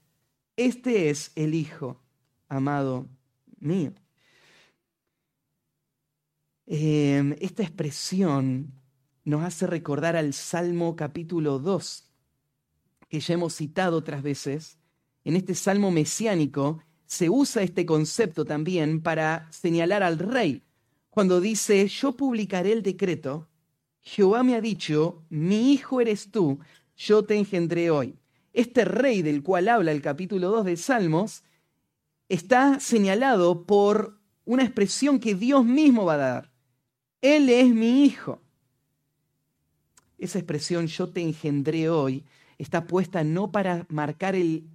Este 0.56 1.10
es 1.10 1.32
el 1.34 1.54
Hijo 1.54 2.00
amado 2.48 3.06
mío. 3.66 3.92
Em, 6.66 7.36
esta 7.40 7.62
expresión 7.62 8.72
nos 9.24 9.44
hace 9.44 9.66
recordar 9.66 10.16
al 10.16 10.32
Salmo 10.32 10.96
capítulo 10.96 11.58
2, 11.58 12.10
que 13.08 13.20
ya 13.20 13.34
hemos 13.34 13.54
citado 13.54 13.98
otras 13.98 14.22
veces. 14.22 14.78
En 15.24 15.36
este 15.36 15.54
Salmo 15.54 15.90
mesiánico 15.90 16.80
se 17.06 17.28
usa 17.28 17.62
este 17.62 17.86
concepto 17.86 18.44
también 18.44 19.00
para 19.02 19.50
señalar 19.52 20.02
al 20.02 20.18
rey. 20.18 20.62
Cuando 21.10 21.40
dice, 21.40 21.86
yo 21.88 22.12
publicaré 22.12 22.72
el 22.72 22.82
decreto, 22.82 23.48
Jehová 24.00 24.42
me 24.42 24.54
ha 24.54 24.60
dicho, 24.60 25.24
mi 25.28 25.72
hijo 25.72 26.00
eres 26.00 26.30
tú, 26.30 26.58
yo 26.96 27.24
te 27.24 27.36
engendré 27.36 27.90
hoy. 27.90 28.16
Este 28.52 28.84
rey 28.84 29.22
del 29.22 29.42
cual 29.42 29.68
habla 29.68 29.92
el 29.92 30.02
capítulo 30.02 30.50
2 30.50 30.64
de 30.64 30.76
Salmos 30.76 31.42
está 32.28 32.80
señalado 32.80 33.64
por 33.64 34.18
una 34.44 34.64
expresión 34.64 35.18
que 35.18 35.34
Dios 35.34 35.64
mismo 35.64 36.04
va 36.04 36.14
a 36.14 36.18
dar. 36.18 36.52
Él 37.20 37.48
es 37.48 37.68
mi 37.74 38.04
hijo. 38.04 38.42
Esa 40.18 40.38
expresión 40.38 40.86
yo 40.86 41.08
te 41.08 41.20
engendré 41.20 41.88
hoy 41.88 42.24
está 42.58 42.86
puesta 42.86 43.24
no 43.24 43.52
para 43.52 43.86
marcar 43.88 44.34
el, 44.34 44.68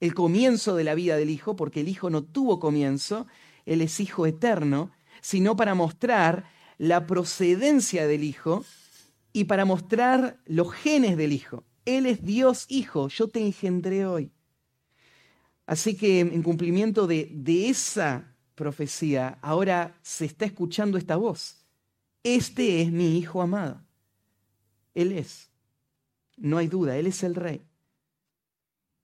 el 0.00 0.14
comienzo 0.14 0.76
de 0.76 0.84
la 0.84 0.94
vida 0.94 1.16
del 1.16 1.30
hijo, 1.30 1.56
porque 1.56 1.80
el 1.80 1.88
hijo 1.88 2.10
no 2.10 2.22
tuvo 2.22 2.58
comienzo, 2.58 3.26
él 3.64 3.82
es 3.82 4.00
hijo 4.00 4.26
eterno, 4.26 4.90
sino 5.20 5.56
para 5.56 5.74
mostrar 5.74 6.44
la 6.78 7.06
procedencia 7.06 8.06
del 8.06 8.24
hijo 8.24 8.64
y 9.32 9.44
para 9.44 9.64
mostrar 9.64 10.38
los 10.46 10.72
genes 10.72 11.16
del 11.16 11.32
hijo. 11.32 11.64
Él 11.84 12.06
es 12.06 12.24
Dios 12.24 12.66
hijo, 12.68 13.08
yo 13.08 13.28
te 13.28 13.44
engendré 13.44 14.06
hoy. 14.06 14.30
Así 15.66 15.96
que 15.96 16.20
en 16.20 16.42
cumplimiento 16.42 17.08
de, 17.08 17.68
esa 17.68 18.32
profecía, 18.54 19.38
ahora 19.42 19.98
se 20.02 20.24
está 20.24 20.44
escuchando 20.44 20.96
esta 20.96 21.16
voz. 21.16 21.66
Este 22.22 22.82
es 22.82 22.92
mi 22.92 23.18
Hijo 23.18 23.42
amado. 23.42 23.82
Él 24.94 25.12
es. 25.12 25.50
No 26.36 26.58
hay 26.58 26.68
duda, 26.68 26.96
Él 26.96 27.06
es 27.08 27.22
el 27.24 27.34
Rey. 27.34 27.62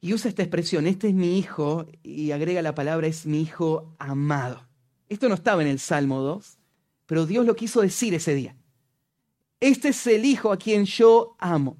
Y 0.00 0.14
usa 0.14 0.28
esta 0.28 0.42
expresión, 0.42 0.86
este 0.86 1.08
es 1.08 1.14
mi 1.14 1.38
Hijo, 1.38 1.86
y 2.02 2.30
agrega 2.30 2.62
la 2.62 2.74
palabra, 2.74 3.06
es 3.08 3.26
mi 3.26 3.42
Hijo 3.42 3.94
amado. 3.98 4.66
Esto 5.08 5.28
no 5.28 5.34
estaba 5.34 5.62
en 5.62 5.68
el 5.68 5.78
Salmo 5.78 6.20
2, 6.20 6.58
pero 7.06 7.26
Dios 7.26 7.44
lo 7.44 7.56
quiso 7.56 7.80
decir 7.80 8.14
ese 8.14 8.34
día. 8.34 8.56
Este 9.60 9.88
es 9.88 10.06
el 10.06 10.24
Hijo 10.24 10.52
a 10.52 10.56
quien 10.56 10.84
yo 10.84 11.36
amo. 11.38 11.76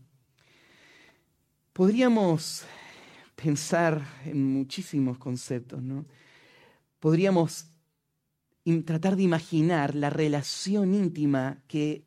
Podríamos 1.73 2.65
pensar 3.43 4.07
en 4.25 4.53
muchísimos 4.53 5.19
conceptos, 5.19 5.83
¿no? 5.83 6.05
Podríamos 7.01 7.67
tratar 8.85 9.17
de 9.17 9.25
imaginar 9.25 9.95
la 9.97 10.11
relación 10.11 10.95
íntima 10.95 11.59
que 11.67 12.07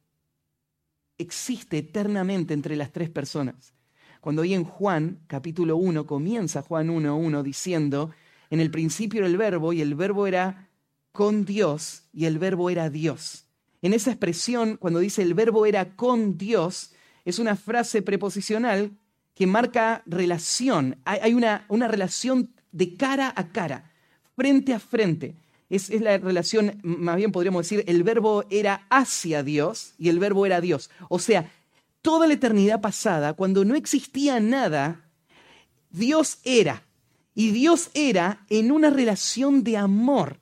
existe 1.18 1.80
eternamente 1.80 2.54
entre 2.54 2.78
las 2.78 2.92
tres 2.94 3.10
personas. 3.10 3.74
Cuando 4.22 4.44
hoy 4.44 4.54
en 4.54 4.64
Juan, 4.64 5.20
capítulo 5.28 5.76
1, 5.76 6.06
comienza 6.06 6.62
Juan 6.62 6.88
1.1 6.88 7.44
diciendo, 7.44 8.12
en 8.50 8.62
el 8.62 8.72
principio 8.72 9.20
era 9.20 9.28
el 9.28 9.38
verbo 9.38 9.74
y 9.74 9.82
el 9.82 9.96
verbo 9.96 10.28
era 10.28 10.70
con 11.12 11.44
Dios 11.44 12.04
y 12.14 12.26
el 12.26 12.40
verbo 12.40 12.70
era 12.70 12.90
Dios. 12.90 13.46
En 13.82 13.94
esa 13.94 14.12
expresión, 14.12 14.78
cuando 14.78 15.00
dice 15.00 15.22
el 15.22 15.34
verbo 15.34 15.66
era 15.66 15.96
con 15.96 16.38
Dios, 16.38 16.94
es 17.26 17.40
una 17.40 17.56
frase 17.58 18.02
preposicional 18.02 18.98
que 19.36 19.46
marca 19.46 20.02
relación. 20.06 20.98
Hay 21.06 21.34
una, 21.34 21.66
una 21.68 21.88
relación 21.88 22.50
de 22.72 22.96
cara 22.96 23.32
a 23.36 23.50
cara, 23.50 23.92
frente 24.36 24.74
a 24.74 24.80
frente. 24.80 25.36
Es, 25.70 25.90
es, 25.90 26.02
la 26.02 26.18
relación, 26.18 26.80
más 26.84 27.18
bien 27.18 27.32
podríamos 27.32 27.64
decir, 27.64 27.84
el 27.88 28.04
verbo 28.04 28.46
era 28.50 28.88
hacia 28.90 29.44
Dios 29.44 29.94
y 29.98 30.10
el 30.10 30.20
verbo 30.20 30.46
era 30.46 30.62
Dios. 30.62 30.90
O 31.10 31.20
sea, 31.20 31.52
toda 32.02 32.28
la 32.28 32.34
eternidad 32.34 32.82
pasada, 32.82 33.34
cuando 33.34 33.66
no 33.66 33.76
existía 33.76 34.40
nada, 34.40 35.10
Dios 35.90 36.40
era. 36.44 36.84
Y 37.34 37.52
Dios 37.52 37.90
era 37.94 38.46
en 38.50 38.72
una 38.72 38.90
relación 38.90 39.64
de 39.64 39.76
amor, 39.76 40.40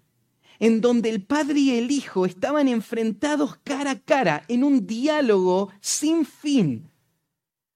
en 0.60 0.82
donde 0.82 1.10
el 1.10 1.24
Padre 1.24 1.60
y 1.60 1.72
el 1.72 1.90
Hijo 1.90 2.28
estaban 2.28 2.68
enfrentados 2.68 3.58
cara 3.64 3.92
a 3.92 4.00
cara, 4.00 4.44
en 4.48 4.64
un 4.64 4.86
diálogo 4.86 5.72
sin 5.82 6.26
fin, 6.26 6.92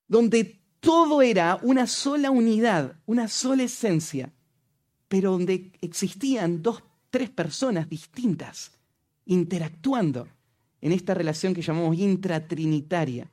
donde 0.08 0.57
todo 0.80 1.22
era 1.22 1.60
una 1.62 1.88
sola 1.88 2.32
unidad, 2.32 2.96
una 3.06 3.28
sola 3.28 3.64
esencia, 3.64 4.32
pero 5.08 5.32
donde 5.32 5.72
existían 5.82 6.62
dos, 6.62 6.84
tres 7.10 7.30
personas 7.30 7.90
distintas 7.90 8.72
interactuando 9.26 10.28
en 10.82 10.92
esta 10.92 11.14
relación 11.14 11.54
que 11.54 11.62
llamamos 11.62 11.98
intratrinitaria. 11.98 13.30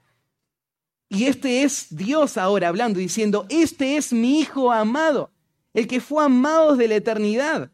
Y 1.09 1.25
este 1.25 1.63
es 1.63 1.87
Dios 1.91 2.37
ahora 2.37 2.69
hablando, 2.69 2.99
diciendo, 2.99 3.47
este 3.49 3.97
es 3.97 4.13
mi 4.13 4.41
Hijo 4.41 4.73
amado, 4.73 5.31
el 5.73 5.87
que 5.87 6.01
fue 6.01 6.25
amado 6.25 6.77
desde 6.77 6.89
la 6.89 6.97
eternidad. 6.97 7.71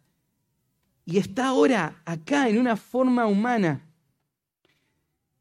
Y 1.06 1.18
está 1.18 1.48
ahora 1.48 2.02
acá 2.04 2.48
en 2.48 2.58
una 2.58 2.76
forma 2.76 3.26
humana. 3.26 3.86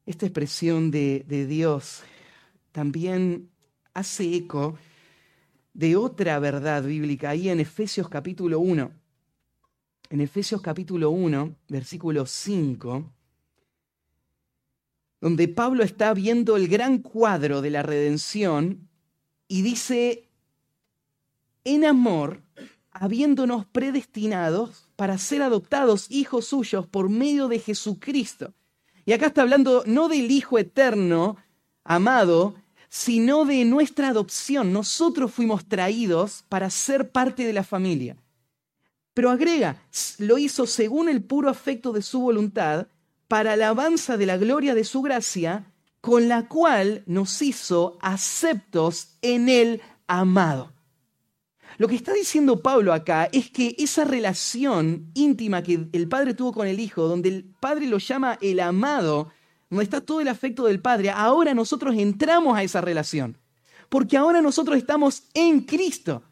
Esta 0.06 0.26
expresión 0.26 0.90
de, 0.90 1.24
de 1.28 1.46
Dios 1.46 2.02
también 2.72 3.50
hace 3.94 4.34
eco 4.34 4.78
de 5.72 5.96
otra 5.96 6.38
verdad 6.38 6.82
bíblica 6.82 7.30
ahí 7.30 7.48
en 7.48 7.60
Efesios 7.60 8.08
capítulo 8.08 8.60
1. 8.60 8.90
En 10.10 10.20
Efesios 10.20 10.60
capítulo 10.60 11.10
1, 11.10 11.54
versículo 11.68 12.26
5, 12.26 13.12
donde 15.20 15.48
Pablo 15.48 15.84
está 15.84 16.12
viendo 16.14 16.56
el 16.56 16.66
gran 16.66 16.98
cuadro 16.98 17.62
de 17.62 17.70
la 17.70 17.82
redención 17.82 18.88
y 19.46 19.62
dice, 19.62 20.28
en 21.64 21.84
amor, 21.84 22.42
habiéndonos 22.90 23.66
predestinados 23.66 24.88
para 24.96 25.18
ser 25.18 25.42
adoptados 25.42 26.10
hijos 26.10 26.46
suyos 26.46 26.86
por 26.86 27.08
medio 27.08 27.48
de 27.48 27.58
Jesucristo. 27.58 28.52
Y 29.04 29.12
acá 29.12 29.26
está 29.26 29.42
hablando 29.42 29.82
no 29.86 30.08
del 30.08 30.30
Hijo 30.30 30.58
eterno, 30.58 31.36
amado, 31.84 32.54
sino 32.90 33.46
de 33.46 33.64
nuestra 33.64 34.08
adopción. 34.08 34.72
Nosotros 34.72 35.32
fuimos 35.32 35.66
traídos 35.66 36.44
para 36.48 36.68
ser 36.68 37.10
parte 37.10 37.46
de 37.46 37.52
la 37.54 37.64
familia. 37.64 38.16
Pero 39.14 39.30
agrega, 39.30 39.82
lo 40.18 40.36
hizo 40.36 40.66
según 40.66 41.08
el 41.08 41.22
puro 41.22 41.48
afecto 41.48 41.92
de 41.92 42.02
su 42.02 42.20
voluntad, 42.20 42.88
para 43.28 43.52
alabanza 43.52 44.16
de 44.16 44.26
la 44.26 44.36
gloria 44.36 44.74
de 44.74 44.84
su 44.84 45.02
gracia, 45.02 45.72
con 46.00 46.28
la 46.28 46.48
cual 46.48 47.04
nos 47.06 47.40
hizo 47.42 47.96
aceptos 48.02 49.16
en 49.22 49.48
el 49.48 49.82
amado. 50.08 50.72
Lo 51.78 51.86
que 51.86 51.94
está 51.94 52.12
diciendo 52.12 52.60
Pablo 52.60 52.92
acá 52.92 53.28
es 53.32 53.50
que 53.50 53.76
esa 53.78 54.04
relación 54.04 55.10
íntima 55.14 55.62
que 55.62 55.88
el 55.92 56.08
padre 56.08 56.34
tuvo 56.34 56.52
con 56.52 56.66
el 56.66 56.80
hijo, 56.80 57.06
donde 57.06 57.28
el 57.28 57.44
padre 57.60 57.86
lo 57.86 57.98
llama 57.98 58.36
el 58.42 58.58
amado, 58.60 59.30
donde 59.70 59.84
está 59.84 60.00
todo 60.00 60.20
el 60.20 60.28
afecto 60.28 60.64
del 60.64 60.80
padre, 60.80 61.10
ahora 61.10 61.54
nosotros 61.54 61.94
entramos 61.96 62.58
a 62.58 62.62
esa 62.62 62.80
relación. 62.80 63.38
Porque 63.88 64.16
ahora 64.16 64.42
nosotros 64.42 64.76
estamos 64.76 65.24
en 65.32 65.60
Cristo. 65.60 66.22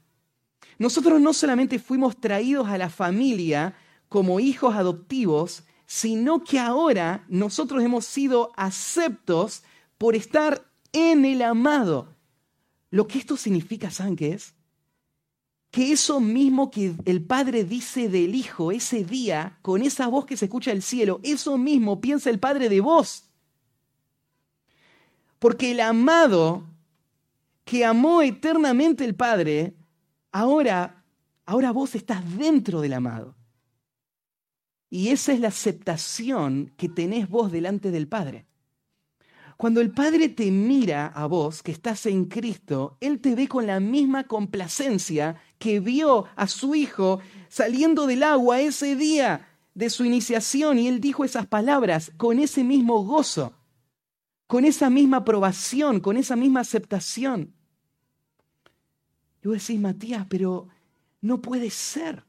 Nosotros 0.78 1.20
no 1.20 1.32
solamente 1.32 1.78
fuimos 1.78 2.20
traídos 2.20 2.68
a 2.68 2.78
la 2.78 2.90
familia 2.90 3.76
como 4.08 4.40
hijos 4.40 4.74
adoptivos, 4.74 5.64
sino 5.86 6.44
que 6.44 6.58
ahora 6.58 7.24
nosotros 7.28 7.82
hemos 7.82 8.04
sido 8.04 8.52
aceptos 8.56 9.62
por 9.96 10.14
estar 10.14 10.64
en 10.92 11.24
el 11.24 11.42
amado. 11.42 12.14
Lo 12.90 13.06
que 13.06 13.18
esto 13.18 13.36
significa, 13.36 13.90
¿saben 13.90 14.16
es? 14.20 14.54
Que 15.70 15.92
eso 15.92 16.20
mismo 16.20 16.70
que 16.70 16.94
el 17.04 17.24
Padre 17.24 17.64
dice 17.64 18.08
del 18.08 18.34
Hijo 18.34 18.72
ese 18.72 19.04
día, 19.04 19.58
con 19.62 19.82
esa 19.82 20.06
voz 20.08 20.26
que 20.26 20.36
se 20.36 20.46
escucha 20.46 20.70
del 20.70 20.82
cielo, 20.82 21.20
eso 21.22 21.58
mismo 21.58 22.00
piensa 22.00 22.30
el 22.30 22.38
Padre 22.38 22.68
de 22.68 22.80
vos. 22.80 23.27
Porque 25.38 25.70
el 25.72 25.80
amado 25.80 26.64
que 27.64 27.84
amó 27.84 28.22
eternamente 28.22 29.04
el 29.04 29.14
Padre, 29.14 29.74
ahora, 30.32 31.04
ahora 31.44 31.70
vos 31.70 31.94
estás 31.94 32.36
dentro 32.36 32.80
del 32.80 32.94
amado. 32.94 33.34
Y 34.90 35.08
esa 35.08 35.32
es 35.32 35.40
la 35.40 35.48
aceptación 35.48 36.72
que 36.76 36.88
tenés 36.88 37.28
vos 37.28 37.52
delante 37.52 37.90
del 37.90 38.08
Padre. 38.08 38.46
Cuando 39.58 39.80
el 39.80 39.90
Padre 39.90 40.28
te 40.28 40.50
mira 40.50 41.08
a 41.08 41.26
vos, 41.26 41.62
que 41.64 41.72
estás 41.72 42.06
en 42.06 42.26
Cristo, 42.26 42.96
Él 43.00 43.20
te 43.20 43.34
ve 43.34 43.48
con 43.48 43.66
la 43.66 43.80
misma 43.80 44.24
complacencia 44.24 45.36
que 45.58 45.80
vio 45.80 46.26
a 46.36 46.46
su 46.46 46.76
Hijo 46.76 47.20
saliendo 47.48 48.06
del 48.06 48.22
agua 48.22 48.60
ese 48.60 48.94
día 48.94 49.48
de 49.74 49.90
su 49.90 50.04
iniciación 50.04 50.78
y 50.78 50.86
Él 50.86 51.00
dijo 51.00 51.24
esas 51.24 51.46
palabras 51.46 52.12
con 52.16 52.38
ese 52.38 52.62
mismo 52.62 53.04
gozo, 53.04 53.52
con 54.48 54.64
esa 54.64 54.90
misma 54.90 55.18
aprobación, 55.18 56.00
con 56.00 56.16
esa 56.16 56.34
misma 56.34 56.60
aceptación. 56.60 57.54
Y 59.44 59.48
vos 59.48 59.58
decís, 59.58 59.78
Matías, 59.78 60.26
pero 60.28 60.68
no 61.20 61.40
puede 61.40 61.70
ser, 61.70 62.24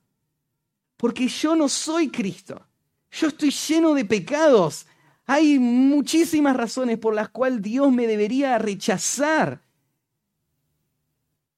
porque 0.98 1.28
yo 1.30 1.56
no 1.56 1.70
soy 1.70 2.10
Cristo, 2.10 2.62
yo 3.10 3.30
estoy 3.30 3.52
lleno 3.52 3.94
de 3.94 4.04
pecados, 4.04 4.86
hay 5.26 5.60
muchísimas 5.60 6.58
razones 6.58 6.98
por 6.98 7.16
las 7.16 7.30
cuales 7.30 7.62
Dios 7.62 7.92
me 7.92 8.06
debería 8.06 8.58
rechazar. 8.58 9.62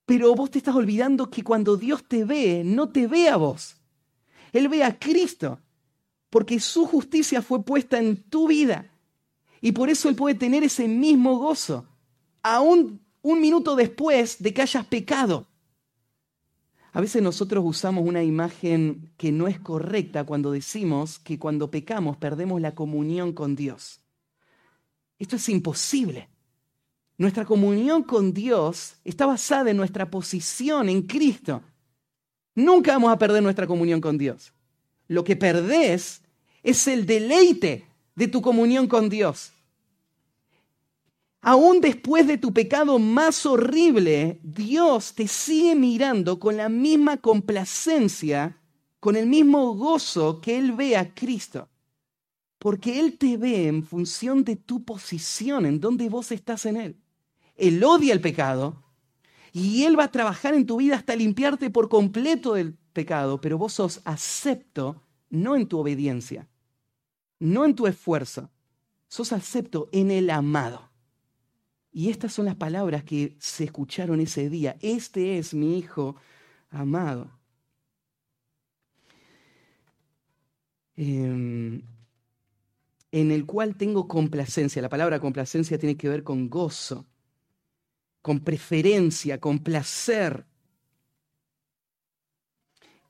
Pero 0.06 0.36
vos 0.36 0.52
te 0.52 0.60
estás 0.60 0.76
olvidando 0.76 1.32
que 1.32 1.44
cuando 1.44 1.76
Dios 1.76 2.04
te 2.08 2.24
ve, 2.24 2.64
no 2.64 2.90
te 2.90 3.08
ve 3.08 3.30
a 3.30 3.38
vos. 3.38 3.78
Él 4.52 4.68
ve 4.68 4.84
a 4.84 5.00
Cristo, 5.00 5.60
porque 6.30 6.60
su 6.60 6.86
justicia 6.86 7.42
fue 7.42 7.64
puesta 7.64 7.98
en 7.98 8.22
tu 8.24 8.48
vida. 8.48 8.91
Y 9.62 9.72
por 9.72 9.90
eso 9.90 10.10
Él 10.10 10.16
puede 10.16 10.36
tener 10.36 10.64
ese 10.64 10.88
mismo 10.88 11.38
gozo, 11.38 11.88
aún 12.42 13.00
un 13.22 13.40
minuto 13.40 13.76
después 13.76 14.42
de 14.42 14.54
que 14.54 14.64
hayas 14.64 14.86
pecado. 14.86 15.48
A 16.94 17.00
veces 17.00 17.22
nosotros 17.22 17.64
usamos 17.66 18.06
una 18.06 18.24
imagen 18.24 19.14
que 19.16 19.32
no 19.32 19.48
es 19.48 19.60
correcta 19.60 20.26
cuando 20.26 20.52
decimos 20.52 21.20
que 21.20 21.40
cuando 21.40 21.72
pecamos 21.72 22.18
perdemos 22.18 22.60
la 22.60 22.76
comunión 22.76 23.32
con 23.32 23.56
Dios. 23.56 24.02
Esto 25.18 25.38
es 25.38 25.48
imposible. 25.50 26.28
Nuestra 27.18 27.46
comunión 27.46 28.04
con 28.04 28.34
Dios 28.34 28.96
está 29.06 29.28
basada 29.28 29.70
en 29.70 29.78
nuestra 29.78 30.10
posición 30.10 30.90
en 30.90 31.04
Cristo. 31.04 31.62
Nunca 32.56 32.94
vamos 32.94 33.14
a 33.14 33.20
perder 33.20 33.44
nuestra 33.44 33.68
comunión 33.68 34.02
con 34.02 34.18
Dios. 34.18 34.52
Lo 35.08 35.24
que 35.24 35.36
perdés 35.36 36.24
es 36.64 36.88
el 36.88 37.06
deleite 37.06 37.86
de 38.16 38.28
tu 38.28 38.42
comunión 38.42 38.88
con 38.88 39.10
Dios. 39.10 39.54
Aún 41.42 41.82
después 41.82 42.28
de 42.28 42.38
tu 42.38 42.54
pecado 42.54 43.00
más 43.00 43.46
horrible, 43.48 44.40
Dios 44.44 45.16
te 45.16 45.28
sigue 45.28 45.76
mirando 45.76 46.40
con 46.40 46.56
la 46.56 46.70
misma 46.70 47.18
complacencia, 47.18 48.58
con 49.00 49.16
el 49.16 49.26
mismo 49.26 49.74
gozo 49.74 50.40
que 50.40 50.60
Él 50.60 50.74
ve 50.74 50.96
a 50.96 51.16
Cristo. 51.16 51.68
Porque 52.60 53.00
Él 53.00 53.18
te 53.18 53.38
ve 53.38 53.68
en 53.68 53.84
función 53.84 54.44
de 54.44 54.56
tu 54.56 54.84
posición, 54.84 55.66
en 55.66 55.80
donde 55.80 56.10
vos 56.10 56.32
estás 56.32 56.68
en 56.68 56.78
Él. 56.78 56.96
Él 57.56 57.84
odia 57.84 58.14
el 58.14 58.22
pecado 58.22 58.84
y 59.52 59.84
Él 59.84 59.98
va 59.98 60.06
a 60.06 60.12
trabajar 60.12 60.54
en 60.54 60.68
tu 60.68 60.78
vida 60.78 60.96
hasta 60.96 61.16
limpiarte 61.16 61.72
por 61.72 61.90
completo 61.90 62.54
del 62.54 62.76
pecado, 62.94 63.42
pero 63.42 63.58
vos 63.58 63.74
sos 63.74 64.02
acepto 64.06 65.02
no 65.32 65.56
en 65.56 65.68
tu 65.68 65.80
obediencia, 65.80 66.48
no 67.42 67.66
en 67.66 67.76
tu 67.76 67.88
esfuerzo, 67.88 68.52
sos 69.08 69.34
acepto 69.34 69.90
en 69.92 70.12
el 70.12 70.30
amado. 70.30 70.90
Y 71.92 72.10
estas 72.10 72.32
son 72.34 72.46
las 72.46 72.56
palabras 72.56 73.04
que 73.04 73.36
se 73.40 73.66
escucharon 73.66 74.22
ese 74.22 74.50
día. 74.50 74.78
Este 74.80 75.38
es 75.38 75.54
mi 75.54 75.78
Hijo 75.78 76.16
amado. 76.70 77.32
Em, 80.96 81.82
en 83.12 83.32
el 83.32 83.46
cual 83.46 83.76
tengo 83.76 84.08
complacencia. 84.08 84.82
La 84.82 84.90
palabra 84.90 85.20
complacencia 85.20 85.80
tiene 85.80 85.98
que 85.98 86.10
ver 86.10 86.24
con 86.24 86.48
gozo, 86.48 87.08
con 88.22 88.40
preferencia, 88.42 89.40
con 89.40 89.60
placer. 89.60 90.46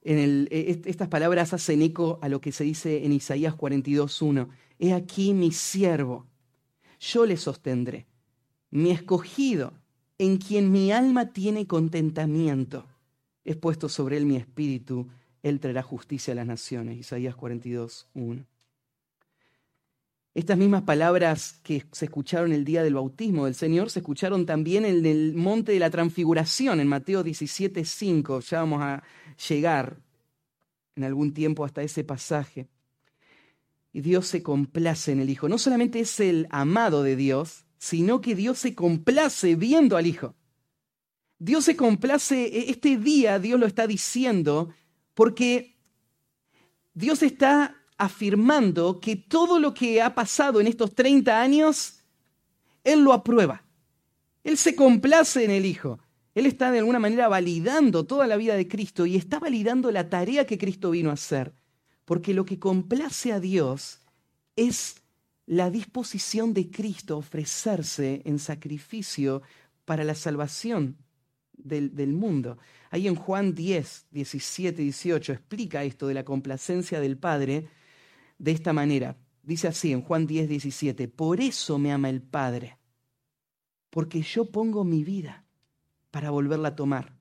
En 0.03 0.17
el, 0.17 0.47
e, 0.51 0.81
estas 0.85 1.07
palabras 1.07 1.53
hacen 1.53 1.81
eco 1.81 2.19
a 2.21 2.29
lo 2.29 2.41
que 2.41 2.51
se 2.51 2.63
dice 2.63 3.05
en 3.05 3.13
Isaías 3.13 3.55
42.1. 3.55 4.49
He 4.79 4.93
aquí 4.93 5.33
mi 5.33 5.51
siervo, 5.51 6.25
yo 6.99 7.25
le 7.25 7.37
sostendré 7.37 8.07
mi 8.71 8.91
escogido, 8.91 9.73
en 10.17 10.37
quien 10.37 10.71
mi 10.71 10.91
alma 10.91 11.33
tiene 11.33 11.67
contentamiento. 11.67 12.85
Es 13.43 13.57
puesto 13.57 13.89
sobre 13.89 14.17
él 14.17 14.25
mi 14.25 14.37
espíritu, 14.37 15.09
él 15.43 15.59
traerá 15.59 15.83
justicia 15.83 16.31
a 16.31 16.35
las 16.35 16.47
naciones. 16.47 16.97
Isaías 16.97 17.35
42, 17.35 18.07
1. 18.13 18.45
Estas 20.33 20.57
mismas 20.57 20.83
palabras 20.83 21.59
que 21.61 21.83
se 21.91 22.05
escucharon 22.05 22.53
el 22.53 22.63
día 22.63 22.83
del 22.83 22.93
bautismo 22.93 23.45
del 23.45 23.55
Señor 23.55 23.89
se 23.89 23.99
escucharon 23.99 24.45
también 24.45 24.85
en 24.85 25.05
el 25.05 25.33
monte 25.33 25.73
de 25.73 25.79
la 25.79 25.89
transfiguración, 25.89 26.79
en 26.79 26.87
Mateo 26.87 27.21
17, 27.21 27.83
5. 27.83 28.39
Ya 28.39 28.59
vamos 28.59 28.81
a 28.81 29.03
llegar 29.49 29.97
en 30.95 31.03
algún 31.03 31.33
tiempo 31.33 31.65
hasta 31.65 31.81
ese 31.83 32.05
pasaje. 32.05 32.69
Y 33.91 33.99
Dios 33.99 34.27
se 34.27 34.41
complace 34.41 35.11
en 35.11 35.19
el 35.19 35.29
Hijo. 35.29 35.49
No 35.49 35.57
solamente 35.57 35.99
es 35.99 36.17
el 36.21 36.47
amado 36.49 37.03
de 37.03 37.17
Dios, 37.17 37.65
sino 37.77 38.21
que 38.21 38.33
Dios 38.33 38.57
se 38.57 38.73
complace 38.73 39.55
viendo 39.55 39.97
al 39.97 40.07
Hijo. 40.07 40.35
Dios 41.39 41.65
se 41.65 41.75
complace, 41.75 42.45
e, 42.45 42.69
este 42.69 42.95
día 42.95 43.37
Dios 43.37 43.59
lo 43.59 43.65
está 43.65 43.85
diciendo 43.85 44.69
porque 45.13 45.75
Dios 46.93 47.21
está 47.21 47.80
afirmando 48.01 48.99
que 48.99 49.15
todo 49.15 49.59
lo 49.59 49.75
que 49.75 50.01
ha 50.01 50.15
pasado 50.15 50.59
en 50.59 50.65
estos 50.65 50.95
30 50.95 51.39
años, 51.39 51.99
Él 52.83 53.03
lo 53.03 53.13
aprueba. 53.13 53.63
Él 54.43 54.57
se 54.57 54.75
complace 54.75 55.45
en 55.45 55.51
el 55.51 55.67
Hijo. 55.67 55.99
Él 56.33 56.47
está 56.47 56.71
de 56.71 56.79
alguna 56.79 56.97
manera 56.97 57.27
validando 57.27 58.03
toda 58.07 58.25
la 58.25 58.37
vida 58.37 58.55
de 58.55 58.67
Cristo 58.67 59.05
y 59.05 59.17
está 59.17 59.37
validando 59.37 59.91
la 59.91 60.09
tarea 60.09 60.47
que 60.47 60.57
Cristo 60.57 60.89
vino 60.89 61.11
a 61.11 61.13
hacer. 61.13 61.53
Porque 62.03 62.33
lo 62.33 62.43
que 62.43 62.57
complace 62.57 63.33
a 63.33 63.39
Dios 63.39 63.99
es 64.55 64.95
la 65.45 65.69
disposición 65.69 66.55
de 66.55 66.71
Cristo 66.71 67.13
a 67.13 67.17
ofrecerse 67.17 68.23
en 68.25 68.39
sacrificio 68.39 69.43
para 69.85 70.03
la 70.03 70.15
salvación 70.15 70.97
del, 71.53 71.93
del, 71.93 72.13
mundo. 72.13 72.57
Ahí 72.89 73.07
en 73.07 73.15
Juan 73.15 73.53
10, 73.53 74.07
17, 74.09 74.81
18 74.81 75.33
explica 75.33 75.83
esto 75.83 76.07
de 76.07 76.15
la 76.15 76.25
complacencia 76.25 76.99
del 76.99 77.17
Padre 77.19 77.67
de 78.41 78.51
esta 78.51 78.73
manera. 78.73 79.15
Dice 79.43 79.67
así 79.67 79.91
en 79.91 80.01
Juan 80.01 80.25
10, 80.27 80.49
17, 80.49 81.07
por 81.07 81.39
eso 81.41 81.77
me 81.77 81.91
ama 81.91 82.09
el 82.09 82.21
Padre, 82.21 82.77
porque 83.89 84.21
yo 84.21 84.45
pongo 84.45 84.83
mi 84.83 85.03
vida 85.03 85.45
para 86.09 86.31
volverla 86.31 86.69
a 86.69 86.75
tomar. 86.75 87.15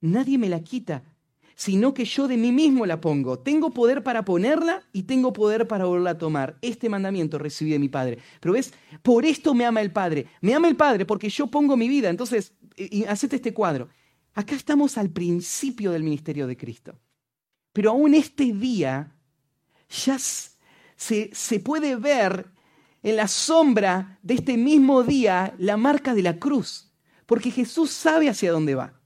Nadie 0.00 0.38
me 0.38 0.48
la 0.48 0.62
quita, 0.62 1.02
sino 1.56 1.94
que 1.94 2.04
yo 2.04 2.28
de 2.28 2.36
mí 2.36 2.52
mismo 2.52 2.86
la 2.86 3.00
pongo. 3.00 3.38
Tengo 3.38 3.70
poder 3.70 4.02
para 4.02 4.24
ponerla 4.24 4.82
y 4.92 5.04
tengo 5.04 5.32
poder 5.32 5.66
para 5.66 5.84
volverla 5.84 6.10
a 6.10 6.18
tomar. 6.18 6.58
Este 6.62 6.88
mandamiento 6.88 7.38
recibí 7.38 7.70
de 7.70 7.78
mi 7.78 7.88
Padre. 7.88 8.18
Pero 8.40 8.54
ves, 8.54 8.72
por 9.02 9.24
esto 9.24 9.54
me 9.54 9.64
ama 9.64 9.80
el 9.80 9.92
Padre. 9.92 10.26
Me 10.42 10.54
ama 10.54 10.68
el 10.68 10.76
Padre 10.76 11.06
porque 11.06 11.28
yo 11.28 11.48
pongo 11.48 11.76
mi 11.76 11.88
vida. 11.88 12.08
Entonces, 12.08 12.52
hacete 13.08 13.36
este 13.36 13.54
cuadro. 13.54 13.88
Acá 14.34 14.54
estamos 14.54 14.98
al 14.98 15.10
principio 15.10 15.92
del 15.92 16.02
ministerio 16.02 16.46
de 16.46 16.56
Cristo. 16.56 16.98
Pero 17.72 17.90
aún 17.90 18.14
este 18.14 18.52
día 18.52 19.15
ya 19.88 20.18
se, 20.18 21.30
se 21.32 21.60
puede 21.60 21.96
ver 21.96 22.50
en 23.02 23.16
la 23.16 23.28
sombra 23.28 24.18
de 24.22 24.34
este 24.34 24.56
mismo 24.56 25.02
día 25.02 25.54
la 25.58 25.76
marca 25.76 26.14
de 26.14 26.22
la 26.22 26.38
cruz. 26.38 26.92
Porque 27.26 27.50
Jesús 27.50 27.90
sabe 27.90 28.28
hacia 28.28 28.52
dónde 28.52 28.74
va. 28.74 29.00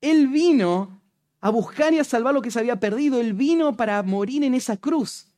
Él 0.00 0.28
vino 0.28 1.02
a 1.40 1.50
buscar 1.50 1.92
y 1.92 1.98
a 1.98 2.04
salvar 2.04 2.34
lo 2.34 2.42
que 2.42 2.50
se 2.50 2.58
había 2.58 2.80
perdido. 2.80 3.20
Él 3.20 3.32
vino 3.32 3.76
para 3.76 4.02
morir 4.02 4.44
en 4.44 4.54
esa 4.54 4.76
cruz. 4.76 5.28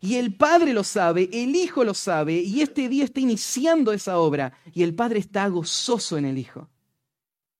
Y 0.00 0.16
el 0.16 0.34
Padre 0.34 0.72
lo 0.72 0.82
sabe, 0.82 1.30
el 1.32 1.54
Hijo 1.54 1.84
lo 1.84 1.94
sabe, 1.94 2.34
y 2.34 2.60
este 2.60 2.88
día 2.88 3.04
está 3.04 3.20
iniciando 3.20 3.92
esa 3.92 4.18
obra. 4.18 4.52
Y 4.72 4.82
el 4.82 4.94
Padre 4.94 5.20
está 5.20 5.46
gozoso 5.48 6.18
en 6.18 6.24
el 6.24 6.38
Hijo. 6.38 6.68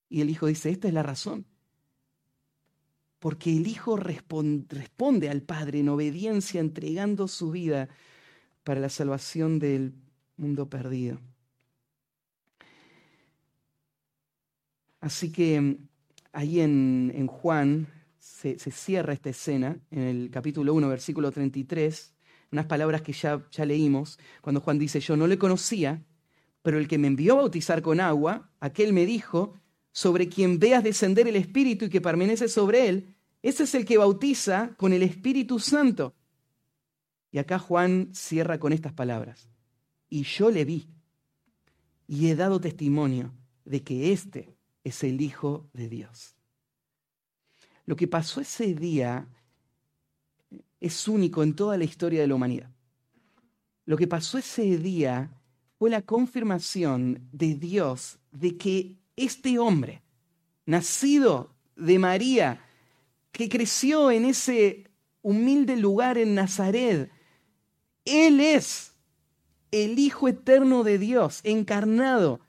Y 0.09 0.23
el 0.23 0.31
Hijo 0.31 0.47
dice, 0.47 0.71
esta 0.71 0.89
es 0.89 0.95
la 0.95 1.05
razón. 1.05 1.47
Porque 3.23 3.57
el 3.57 3.69
Hijo 3.69 3.97
responde 3.97 5.31
al 5.31 5.43
Padre 5.43 5.79
en 5.79 5.89
obediencia, 5.91 6.61
entregando 6.61 7.29
su 7.29 7.53
vida 7.53 7.89
para 8.65 8.81
la 8.81 8.89
salvación 8.89 9.61
del 9.61 9.95
mundo 10.37 10.69
perdido. 10.69 11.21
Así 15.01 15.31
que 15.31 15.61
mm, 15.61 15.77
ahí 16.33 16.61
en, 16.63 17.29
Juan 17.29 17.87
se, 18.19 18.59
cierra 18.59 19.13
esta 19.13 19.31
escena, 19.31 19.79
en 19.93 20.03
el 20.03 20.31
capítulo 20.33 20.75
1, 20.75 20.89
versículo 20.89 21.31
33, 21.31 22.13
unas 22.51 22.67
palabras 22.67 23.03
que 23.03 23.13
ya, 23.13 23.41
ya 23.53 23.65
leímos, 23.65 24.19
cuando 24.41 24.61
Juan 24.61 24.81
dice, 24.81 24.99
yo 24.99 25.17
no 25.17 25.29
le 25.29 25.39
conocía, 25.39 26.03
pero 26.63 26.77
el 26.77 26.89
que 26.89 26.99
me 26.99 27.07
envió 27.07 27.35
a 27.35 27.43
bautizar 27.43 27.83
con 27.83 28.01
agua, 28.01 28.51
aquel 28.59 28.93
me 28.93 29.07
dijo, 29.07 29.62
sobre 29.93 30.29
quien 30.29 30.59
veas 30.59 30.83
descender 30.83 31.29
el 31.29 31.37
Espíritu 31.37 31.85
y 31.85 31.91
que 31.91 32.01
permanece 32.01 32.49
sobre 32.49 32.89
él, 32.89 33.15
ese 33.43 33.65
es 33.65 33.75
el 33.75 33.85
que 33.85 33.99
bautiza 33.99 34.75
con 34.77 34.93
el 34.93 35.03
Espíritu 35.03 35.59
Santo. 35.59 36.15
Y 37.31 37.39
acá 37.39 37.59
Juan 37.59 38.11
cierra 38.13 38.59
con 38.59 38.73
estas 38.73 38.93
palabras. 38.93 39.49
Y 40.09 40.23
yo 40.25 40.51
le 40.51 40.65
vi 40.65 40.87
y 42.07 42.29
he 42.29 42.37
dado 42.37 42.61
testimonio 42.61 43.33
de 43.65 43.83
que 43.83 44.13
este 44.13 44.55
es 44.85 45.03
el 45.03 45.21
Hijo 45.21 45.69
de 45.73 45.89
Dios. 45.89 46.37
Lo 47.87 47.97
que 47.97 48.07
pasó 48.07 48.41
ese 48.41 48.75
día 48.75 49.27
es 50.81 51.09
único 51.09 51.43
en 51.43 51.55
toda 51.55 51.77
la 51.77 51.85
historia 51.85 52.21
de 52.21 52.27
la 52.27 52.35
humanidad. 52.35 52.71
Lo 53.85 53.97
que 53.97 54.07
pasó 54.07 54.39
ese 54.39 54.79
día 54.79 55.31
fue 55.79 55.91
la 55.91 56.03
confirmación 56.03 57.29
de 57.33 57.55
Dios 57.55 58.19
de 58.31 58.57
que 58.57 59.02
este 59.17 59.59
hombre, 59.59 60.03
nacido 60.67 61.55
de 61.77 61.99
María, 61.99 62.65
que 63.33 63.49
creció 63.49 64.11
en 64.11 64.25
ese 64.25 64.91
humilde 65.23 65.77
lugar 65.77 66.19
en 66.19 66.35
Nazaret, 66.35 67.11
Él 68.05 68.41
es 68.41 68.93
el 69.71 69.99
Hijo 69.99 70.29
eterno 70.29 70.85
de 70.85 70.99
Dios, 70.99 71.41
encarnado 71.45 72.41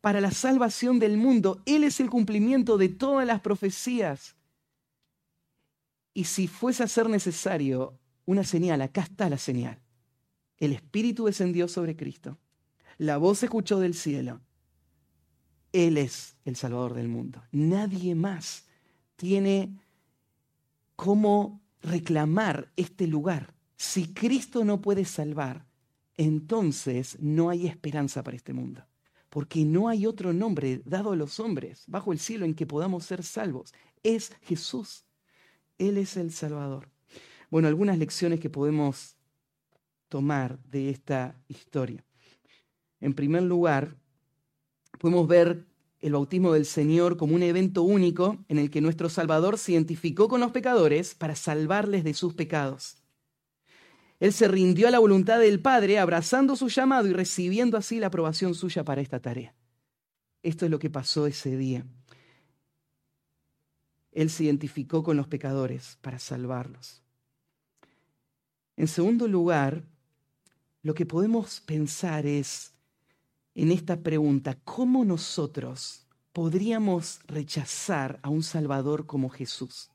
para 0.00 0.20
la 0.20 0.32
salvación 0.32 0.98
del 0.98 1.16
mundo. 1.16 1.62
Él 1.64 1.84
es 1.84 2.00
el 2.00 2.10
cumplimiento 2.10 2.76
de 2.76 2.88
todas 2.88 3.26
las 3.26 3.40
profecías. 3.40 4.36
Y 6.12 6.24
si 6.24 6.48
fuese 6.48 6.82
a 6.82 6.88
ser 6.88 7.08
necesario 7.08 7.98
una 8.26 8.44
señal, 8.44 8.82
acá 8.82 9.02
está 9.02 9.30
la 9.30 9.38
señal. 9.38 9.80
El 10.58 10.72
Espíritu 10.72 11.26
descendió 11.26 11.68
sobre 11.68 11.96
Cristo. 11.96 12.38
La 12.98 13.16
voz 13.16 13.38
se 13.38 13.46
escuchó 13.46 13.80
del 13.80 13.94
cielo. 13.94 14.40
Él 15.72 15.98
es 15.98 16.36
el 16.44 16.56
Salvador 16.56 16.94
del 16.94 17.08
mundo. 17.08 17.42
Nadie 17.50 18.14
más 18.14 18.66
tiene 19.16 19.76
cómo 20.96 21.60
reclamar 21.80 22.72
este 22.76 23.06
lugar. 23.06 23.54
Si 23.76 24.12
Cristo 24.12 24.64
no 24.64 24.80
puede 24.80 25.04
salvar, 25.04 25.66
entonces 26.16 27.16
no 27.20 27.50
hay 27.50 27.66
esperanza 27.66 28.22
para 28.22 28.36
este 28.36 28.52
mundo 28.52 28.84
porque 29.32 29.64
no 29.64 29.88
hay 29.88 30.04
otro 30.04 30.34
nombre 30.34 30.82
dado 30.84 31.12
a 31.12 31.16
los 31.16 31.40
hombres 31.40 31.84
bajo 31.86 32.12
el 32.12 32.18
cielo 32.18 32.44
en 32.44 32.52
que 32.52 32.66
podamos 32.66 33.06
ser 33.06 33.22
salvos. 33.22 33.72
Es 34.02 34.30
Jesús. 34.42 35.06
Él 35.78 35.96
es 35.96 36.18
el 36.18 36.32
Salvador. 36.32 36.90
Bueno, 37.50 37.66
algunas 37.66 37.96
lecciones 37.96 38.40
que 38.40 38.50
podemos 38.50 39.16
tomar 40.10 40.62
de 40.64 40.90
esta 40.90 41.34
historia. 41.48 42.04
En 43.00 43.14
primer 43.14 43.44
lugar, 43.44 43.96
podemos 44.98 45.26
ver 45.26 45.66
el 46.00 46.12
bautismo 46.12 46.52
del 46.52 46.66
Señor 46.66 47.16
como 47.16 47.34
un 47.34 47.42
evento 47.42 47.82
único 47.82 48.38
en 48.48 48.58
el 48.58 48.70
que 48.70 48.80
nuestro 48.80 49.08
Salvador 49.08 49.56
se 49.56 49.72
identificó 49.72 50.28
con 50.28 50.40
los 50.40 50.50
pecadores 50.50 51.14
para 51.14 51.36
salvarles 51.36 52.04
de 52.04 52.14
sus 52.14 52.34
pecados. 52.34 52.96
Él 54.18 54.32
se 54.32 54.48
rindió 54.48 54.88
a 54.88 54.90
la 54.90 54.98
voluntad 54.98 55.40
del 55.40 55.60
Padre, 55.60 55.98
abrazando 55.98 56.54
su 56.54 56.68
llamado 56.68 57.08
y 57.08 57.12
recibiendo 57.12 57.76
así 57.76 57.98
la 57.98 58.08
aprobación 58.08 58.54
suya 58.54 58.84
para 58.84 59.00
esta 59.00 59.20
tarea. 59.20 59.54
Esto 60.42 60.64
es 60.64 60.70
lo 60.70 60.78
que 60.78 60.90
pasó 60.90 61.26
ese 61.26 61.56
día. 61.56 61.84
Él 64.12 64.30
se 64.30 64.44
identificó 64.44 65.02
con 65.02 65.16
los 65.16 65.26
pecadores 65.26 65.98
para 66.02 66.18
salvarlos. 66.18 67.02
En 68.76 68.88
segundo 68.88 69.26
lugar, 69.26 69.84
lo 70.82 70.94
que 70.94 71.06
podemos 71.06 71.60
pensar 71.60 72.26
es 72.26 72.71
en 73.54 73.70
esta 73.70 74.00
pregunta, 74.00 74.58
¿cómo 74.64 75.04
nosotros 75.04 76.06
podríamos 76.32 77.20
rechazar 77.26 78.18
a 78.22 78.30
un 78.30 78.42
Salvador 78.42 79.06
como 79.06 79.28
Jesús? 79.28 79.90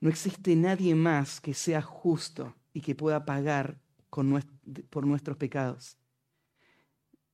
No 0.00 0.10
existe 0.10 0.54
nadie 0.54 0.94
más 0.94 1.40
que 1.40 1.54
sea 1.54 1.80
justo 1.80 2.54
y 2.74 2.82
que 2.82 2.94
pueda 2.94 3.24
pagar 3.24 3.80
por 4.10 5.06
nuestros 5.06 5.36
pecados. 5.38 5.96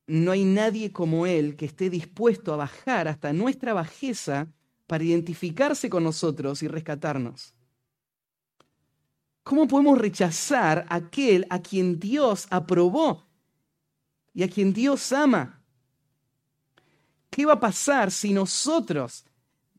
No 0.07 0.31
hay 0.31 0.45
nadie 0.45 0.93
como 0.93 1.27
Él 1.27 1.57
que 1.57 1.67
esté 1.67 1.91
dispuesto 1.91 2.53
a 2.55 2.57
bajar 2.57 3.09
hasta 3.09 3.33
nuestra 3.33 3.75
bajeza 3.75 4.53
para 4.87 5.05
identificarse 5.05 5.91
con 5.91 6.05
nosotros 6.05 6.63
y 6.63 6.69
rescatarnos. 6.69 7.55
¿Cómo 9.43 9.67
podemos 9.67 9.99
rechazar 9.99 10.87
a 10.89 10.97
aquel 10.97 11.47
a 11.51 11.61
quien 11.61 11.99
Dios 11.99 12.47
aprobó 12.51 13.30
y 14.33 14.43
a 14.43 14.49
quien 14.49 14.73
Dios 14.73 15.13
ama? 15.13 15.63
¿Qué 17.31 17.47
va 17.47 17.55
a 17.55 17.61
pasar 17.61 18.11
si 18.11 18.33
nosotros 18.33 19.25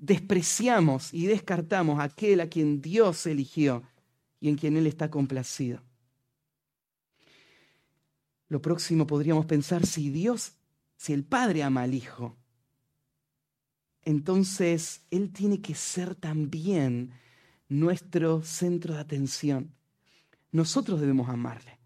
despreciamos 0.02 1.14
y 1.14 1.28
descartamos 1.28 1.99
a 1.99 2.04
aquel 2.04 2.41
a 2.41 2.49
quien 2.49 2.82
Dios 2.82 3.28
eligió 3.28 3.84
y 4.39 4.49
en 4.49 4.56
quien 4.56 4.76
Él 4.76 4.88
está 4.88 5.10
complacido. 5.10 5.80
Lo 8.49 8.62
próximo 8.62 9.08
podríamos 9.08 9.45
pensar 9.45 9.86
si 9.86 10.10
Dios, 10.10 10.54
si 10.97 11.14
el 11.14 11.24
Padre 11.24 11.64
ama 11.64 11.84
al 11.84 11.93
Hijo, 11.93 12.36
entonces 14.02 15.06
Él 15.12 15.32
tiene 15.32 15.62
que 15.62 15.76
ser 15.76 16.16
también 16.16 17.12
nuestro 17.70 18.41
centro 18.41 18.95
de 18.95 19.02
atención. 19.02 19.71
Nosotros 20.51 21.00
debemos 21.00 21.30
amarle. 21.30 21.80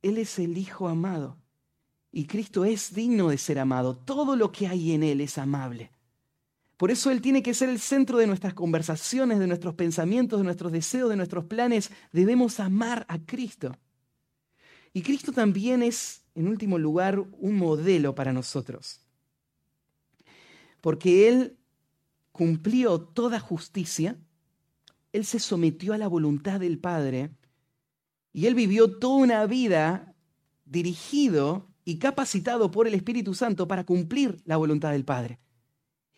Él 0.00 0.18
es 0.18 0.38
el 0.38 0.56
Hijo 0.56 0.88
amado 0.88 1.36
y 2.10 2.26
Cristo 2.26 2.64
es 2.64 2.94
digno 2.94 3.28
de 3.28 3.38
ser 3.38 3.58
amado. 3.58 3.96
Todo 3.96 4.36
lo 4.36 4.50
que 4.50 4.66
hay 4.66 4.92
en 4.92 5.02
Él 5.02 5.20
es 5.20 5.38
amable. 5.38 5.90
Por 6.76 6.90
eso 6.90 7.10
Él 7.10 7.20
tiene 7.20 7.42
que 7.42 7.54
ser 7.54 7.68
el 7.68 7.80
centro 7.80 8.18
de 8.18 8.26
nuestras 8.26 8.54
conversaciones, 8.54 9.38
de 9.38 9.46
nuestros 9.46 9.74
pensamientos, 9.74 10.38
de 10.38 10.44
nuestros 10.44 10.72
deseos, 10.72 11.10
de 11.10 11.16
nuestros 11.16 11.44
planes. 11.44 11.90
Debemos 12.12 12.60
amar 12.60 13.04
a 13.08 13.18
Cristo. 13.18 13.76
Y 14.92 15.02
Cristo 15.02 15.32
también 15.32 15.82
es, 15.82 16.24
en 16.34 16.48
último 16.48 16.78
lugar, 16.78 17.18
un 17.18 17.56
modelo 17.56 18.14
para 18.14 18.32
nosotros. 18.32 19.00
Porque 20.80 21.28
Él 21.28 21.58
cumplió 22.32 23.00
toda 23.00 23.40
justicia, 23.40 24.16
Él 25.12 25.24
se 25.24 25.40
sometió 25.40 25.92
a 25.92 25.98
la 25.98 26.08
voluntad 26.08 26.60
del 26.60 26.78
Padre 26.78 27.30
y 28.32 28.46
Él 28.46 28.54
vivió 28.54 28.98
toda 28.98 29.16
una 29.16 29.46
vida 29.46 30.14
dirigido 30.64 31.67
y 31.88 31.98
capacitado 31.98 32.70
por 32.70 32.86
el 32.86 32.92
Espíritu 32.92 33.32
Santo 33.32 33.66
para 33.66 33.86
cumplir 33.86 34.42
la 34.44 34.58
voluntad 34.58 34.92
del 34.92 35.06
Padre. 35.06 35.40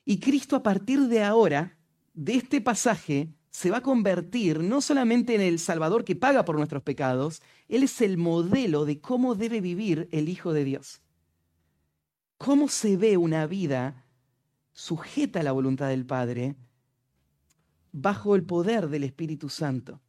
Y 0.05 0.19
Cristo 0.19 0.57
a 0.57 0.65
partir 0.65 1.03
de 1.03 1.23
ahora, 1.23 1.79
de 2.13 2.35
este 2.35 2.61
pasaje, 2.61 3.37
se 3.51 3.71
va 3.71 3.77
a 3.77 3.83
convertir 3.83 4.65
no 4.65 4.81
solamente 4.81 5.37
en 5.37 5.41
el 5.41 5.61
Salvador 5.61 6.03
que 6.05 6.17
paga 6.17 6.45
por 6.45 6.57
nuestros 6.57 6.83
pecados, 6.83 7.41
Él 7.69 7.85
es 7.85 8.01
el 8.01 8.19
modelo 8.19 8.85
de 8.85 9.01
cómo 9.01 9.37
debe 9.37 9.61
vivir 9.61 10.09
el 10.11 10.29
Hijo 10.29 10.53
de 10.53 10.65
Dios. 10.65 11.03
¿Cómo 12.37 12.67
se 12.67 12.97
ve 12.97 13.17
una 13.17 13.47
vida 13.47 14.05
sujeta 14.73 15.39
a 15.39 15.45
la 15.45 15.53
voluntad 15.53 15.87
del 15.87 16.05
Padre 16.05 16.57
bajo 17.93 18.35
el 18.35 18.43
poder 18.43 18.89
del 18.89 19.05
Espíritu 19.05 19.49
Santo? 19.49 20.01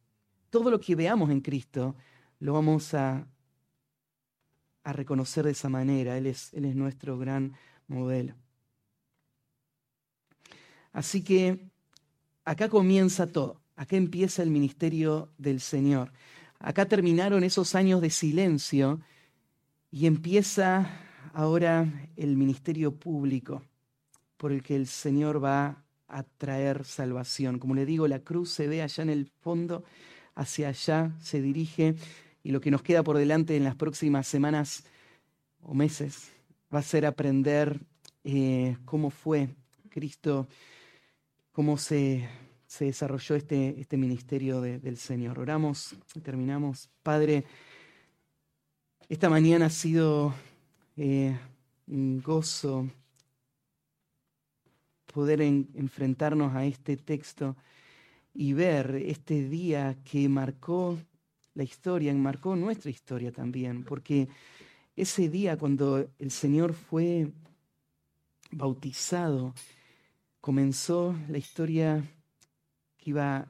Todo 0.49 0.71
lo 0.71 0.79
que 0.79 0.95
veamos 0.95 1.29
en 1.29 1.41
Cristo 1.41 1.95
lo 2.39 2.53
vamos 2.53 2.95
a, 2.95 3.27
a 4.83 4.93
reconocer 4.93 5.45
de 5.45 5.51
esa 5.51 5.69
manera. 5.69 6.17
Él 6.17 6.27
es, 6.27 6.53
él 6.53 6.65
es 6.65 6.75
nuestro 6.75 7.17
gran 7.17 7.53
modelo. 7.87 8.35
Así 10.93 11.23
que 11.23 11.69
acá 12.43 12.69
comienza 12.69 13.27
todo, 13.27 13.61
acá 13.75 13.95
empieza 13.95 14.43
el 14.43 14.49
ministerio 14.49 15.29
del 15.37 15.61
Señor. 15.61 16.11
Acá 16.59 16.85
terminaron 16.85 17.43
esos 17.43 17.75
años 17.75 18.01
de 18.01 18.09
silencio 18.09 18.99
y 19.89 20.05
empieza 20.05 20.89
ahora 21.33 21.87
el 22.15 22.35
ministerio 22.37 22.95
público. 22.95 23.63
por 24.37 24.51
el 24.51 24.63
que 24.63 24.75
el 24.75 24.87
Señor 24.87 25.43
va 25.43 25.83
a 26.07 26.23
traer 26.23 26.83
salvación. 26.83 27.59
Como 27.59 27.75
le 27.75 27.85
digo, 27.85 28.07
la 28.07 28.21
cruz 28.21 28.49
se 28.49 28.67
ve 28.67 28.81
allá 28.81 29.03
en 29.03 29.11
el 29.11 29.27
fondo, 29.27 29.83
hacia 30.33 30.69
allá 30.69 31.11
se 31.21 31.43
dirige 31.43 31.95
y 32.43 32.51
lo 32.51 32.61
que 32.61 32.71
nos 32.71 32.81
queda 32.81 33.03
por 33.03 33.17
delante 33.17 33.55
en 33.55 33.63
las 33.63 33.75
próximas 33.75 34.27
semanas 34.27 34.83
o 35.61 35.73
meses 35.73 36.31
va 36.73 36.79
a 36.79 36.83
ser 36.83 37.05
aprender 37.05 37.79
eh, 38.23 38.77
cómo 38.85 39.09
fue 39.09 39.49
Cristo, 39.89 40.47
cómo 41.51 41.77
se, 41.77 42.27
se 42.65 42.85
desarrolló 42.85 43.35
este, 43.35 43.79
este 43.79 43.97
ministerio 43.97 44.61
del 44.61 44.97
Señor. 44.97 45.39
Oramos 45.39 45.95
y 46.15 46.19
terminamos. 46.21 46.89
Padre, 47.03 47.43
esta 49.09 49.29
mañana 49.29 49.65
ha 49.65 49.69
sido 49.69 50.33
eh, 50.95 51.37
un 51.87 52.21
gozo 52.21 52.87
poder 55.11 55.41
enfrentarnos 55.41 56.55
a 56.55 56.65
este 56.65 56.95
texto 56.95 57.57
y 58.33 58.53
ver 58.53 58.95
este 58.95 59.49
día 59.49 59.97
que 60.05 60.29
marcó 60.29 60.97
la 61.53 61.63
historia, 61.63 62.13
marcó 62.13 62.55
nuestra 62.55 62.89
historia 62.89 63.31
también, 63.31 63.83
porque 63.83 64.27
ese 64.95 65.29
día 65.29 65.57
cuando 65.57 66.09
el 66.19 66.31
Señor 66.31 66.73
fue 66.73 67.31
bautizado, 68.51 69.53
comenzó 70.39 71.15
la 71.29 71.37
historia 71.37 72.03
que 72.97 73.09
iba 73.11 73.47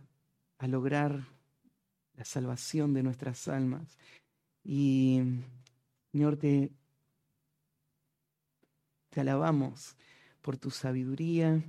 a 0.57 0.67
lograr 0.67 1.27
la 2.15 2.25
salvación 2.25 2.93
de 2.93 3.03
nuestras 3.03 3.47
almas. 3.47 3.97
Y 4.63 5.21
Señor, 6.11 6.37
te, 6.37 6.71
te 9.09 9.21
alabamos 9.21 9.95
por 10.41 10.57
tu 10.57 10.69
sabiduría, 10.69 11.63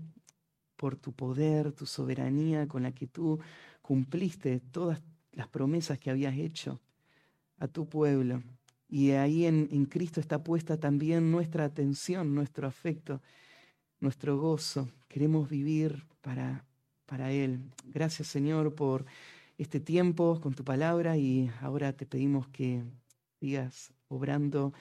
por 0.76 0.96
tu 0.96 1.12
poder, 1.12 1.72
tu 1.72 1.86
soberanía 1.86 2.66
con 2.66 2.82
la 2.82 2.92
que 2.92 3.06
tú 3.06 3.38
cumpliste 3.80 4.60
todas 4.60 5.00
las 5.32 5.48
promesas 5.48 5.98
que 5.98 6.10
habías 6.10 6.36
hecho 6.36 6.80
a 7.58 7.68
tu 7.68 7.88
pueblo. 7.88 8.42
Y 8.88 9.12
ahí 9.12 9.46
en, 9.46 9.86
Cristo 9.86 10.20
está 10.20 10.44
puesta 10.44 10.78
también 10.78 11.30
nuestra 11.30 11.64
atención, 11.64 12.34
nuestro 12.34 12.66
afecto, 12.66 13.22
nuestro 14.00 14.38
gozo. 14.38 14.88
Queremos 15.08 15.48
vivir 15.48 16.04
para, 16.20 16.64
para 17.06 17.32
Él. 17.32 17.60
Gracias 17.86 18.28
Señor 18.28 18.74
por 18.74 19.06
este 19.56 19.80
tiempo 19.80 20.40
con 20.40 20.54
tu 20.54 20.64
palabra 20.64 21.16
y 21.16 21.50
ahora 21.60 21.92
te 21.92 22.04
pedimos 22.04 22.48
que 22.48 22.82
sigas 23.40 23.92
obrando 24.08 24.72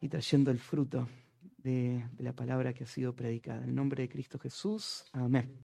y 0.00 0.08
trayendo 0.08 0.50
el 0.50 0.58
fruto 0.58 1.08
de, 1.58 2.04
la 2.18 2.32
palabra 2.32 2.72
que 2.72 2.84
ha 2.84 2.86
sido 2.86 3.14
predicada. 3.14 3.64
En 3.64 3.74
nombre 3.74 4.02
de 4.02 4.08
Cristo 4.08 4.38
Jesús. 4.38 5.04
Amén. 5.12 5.50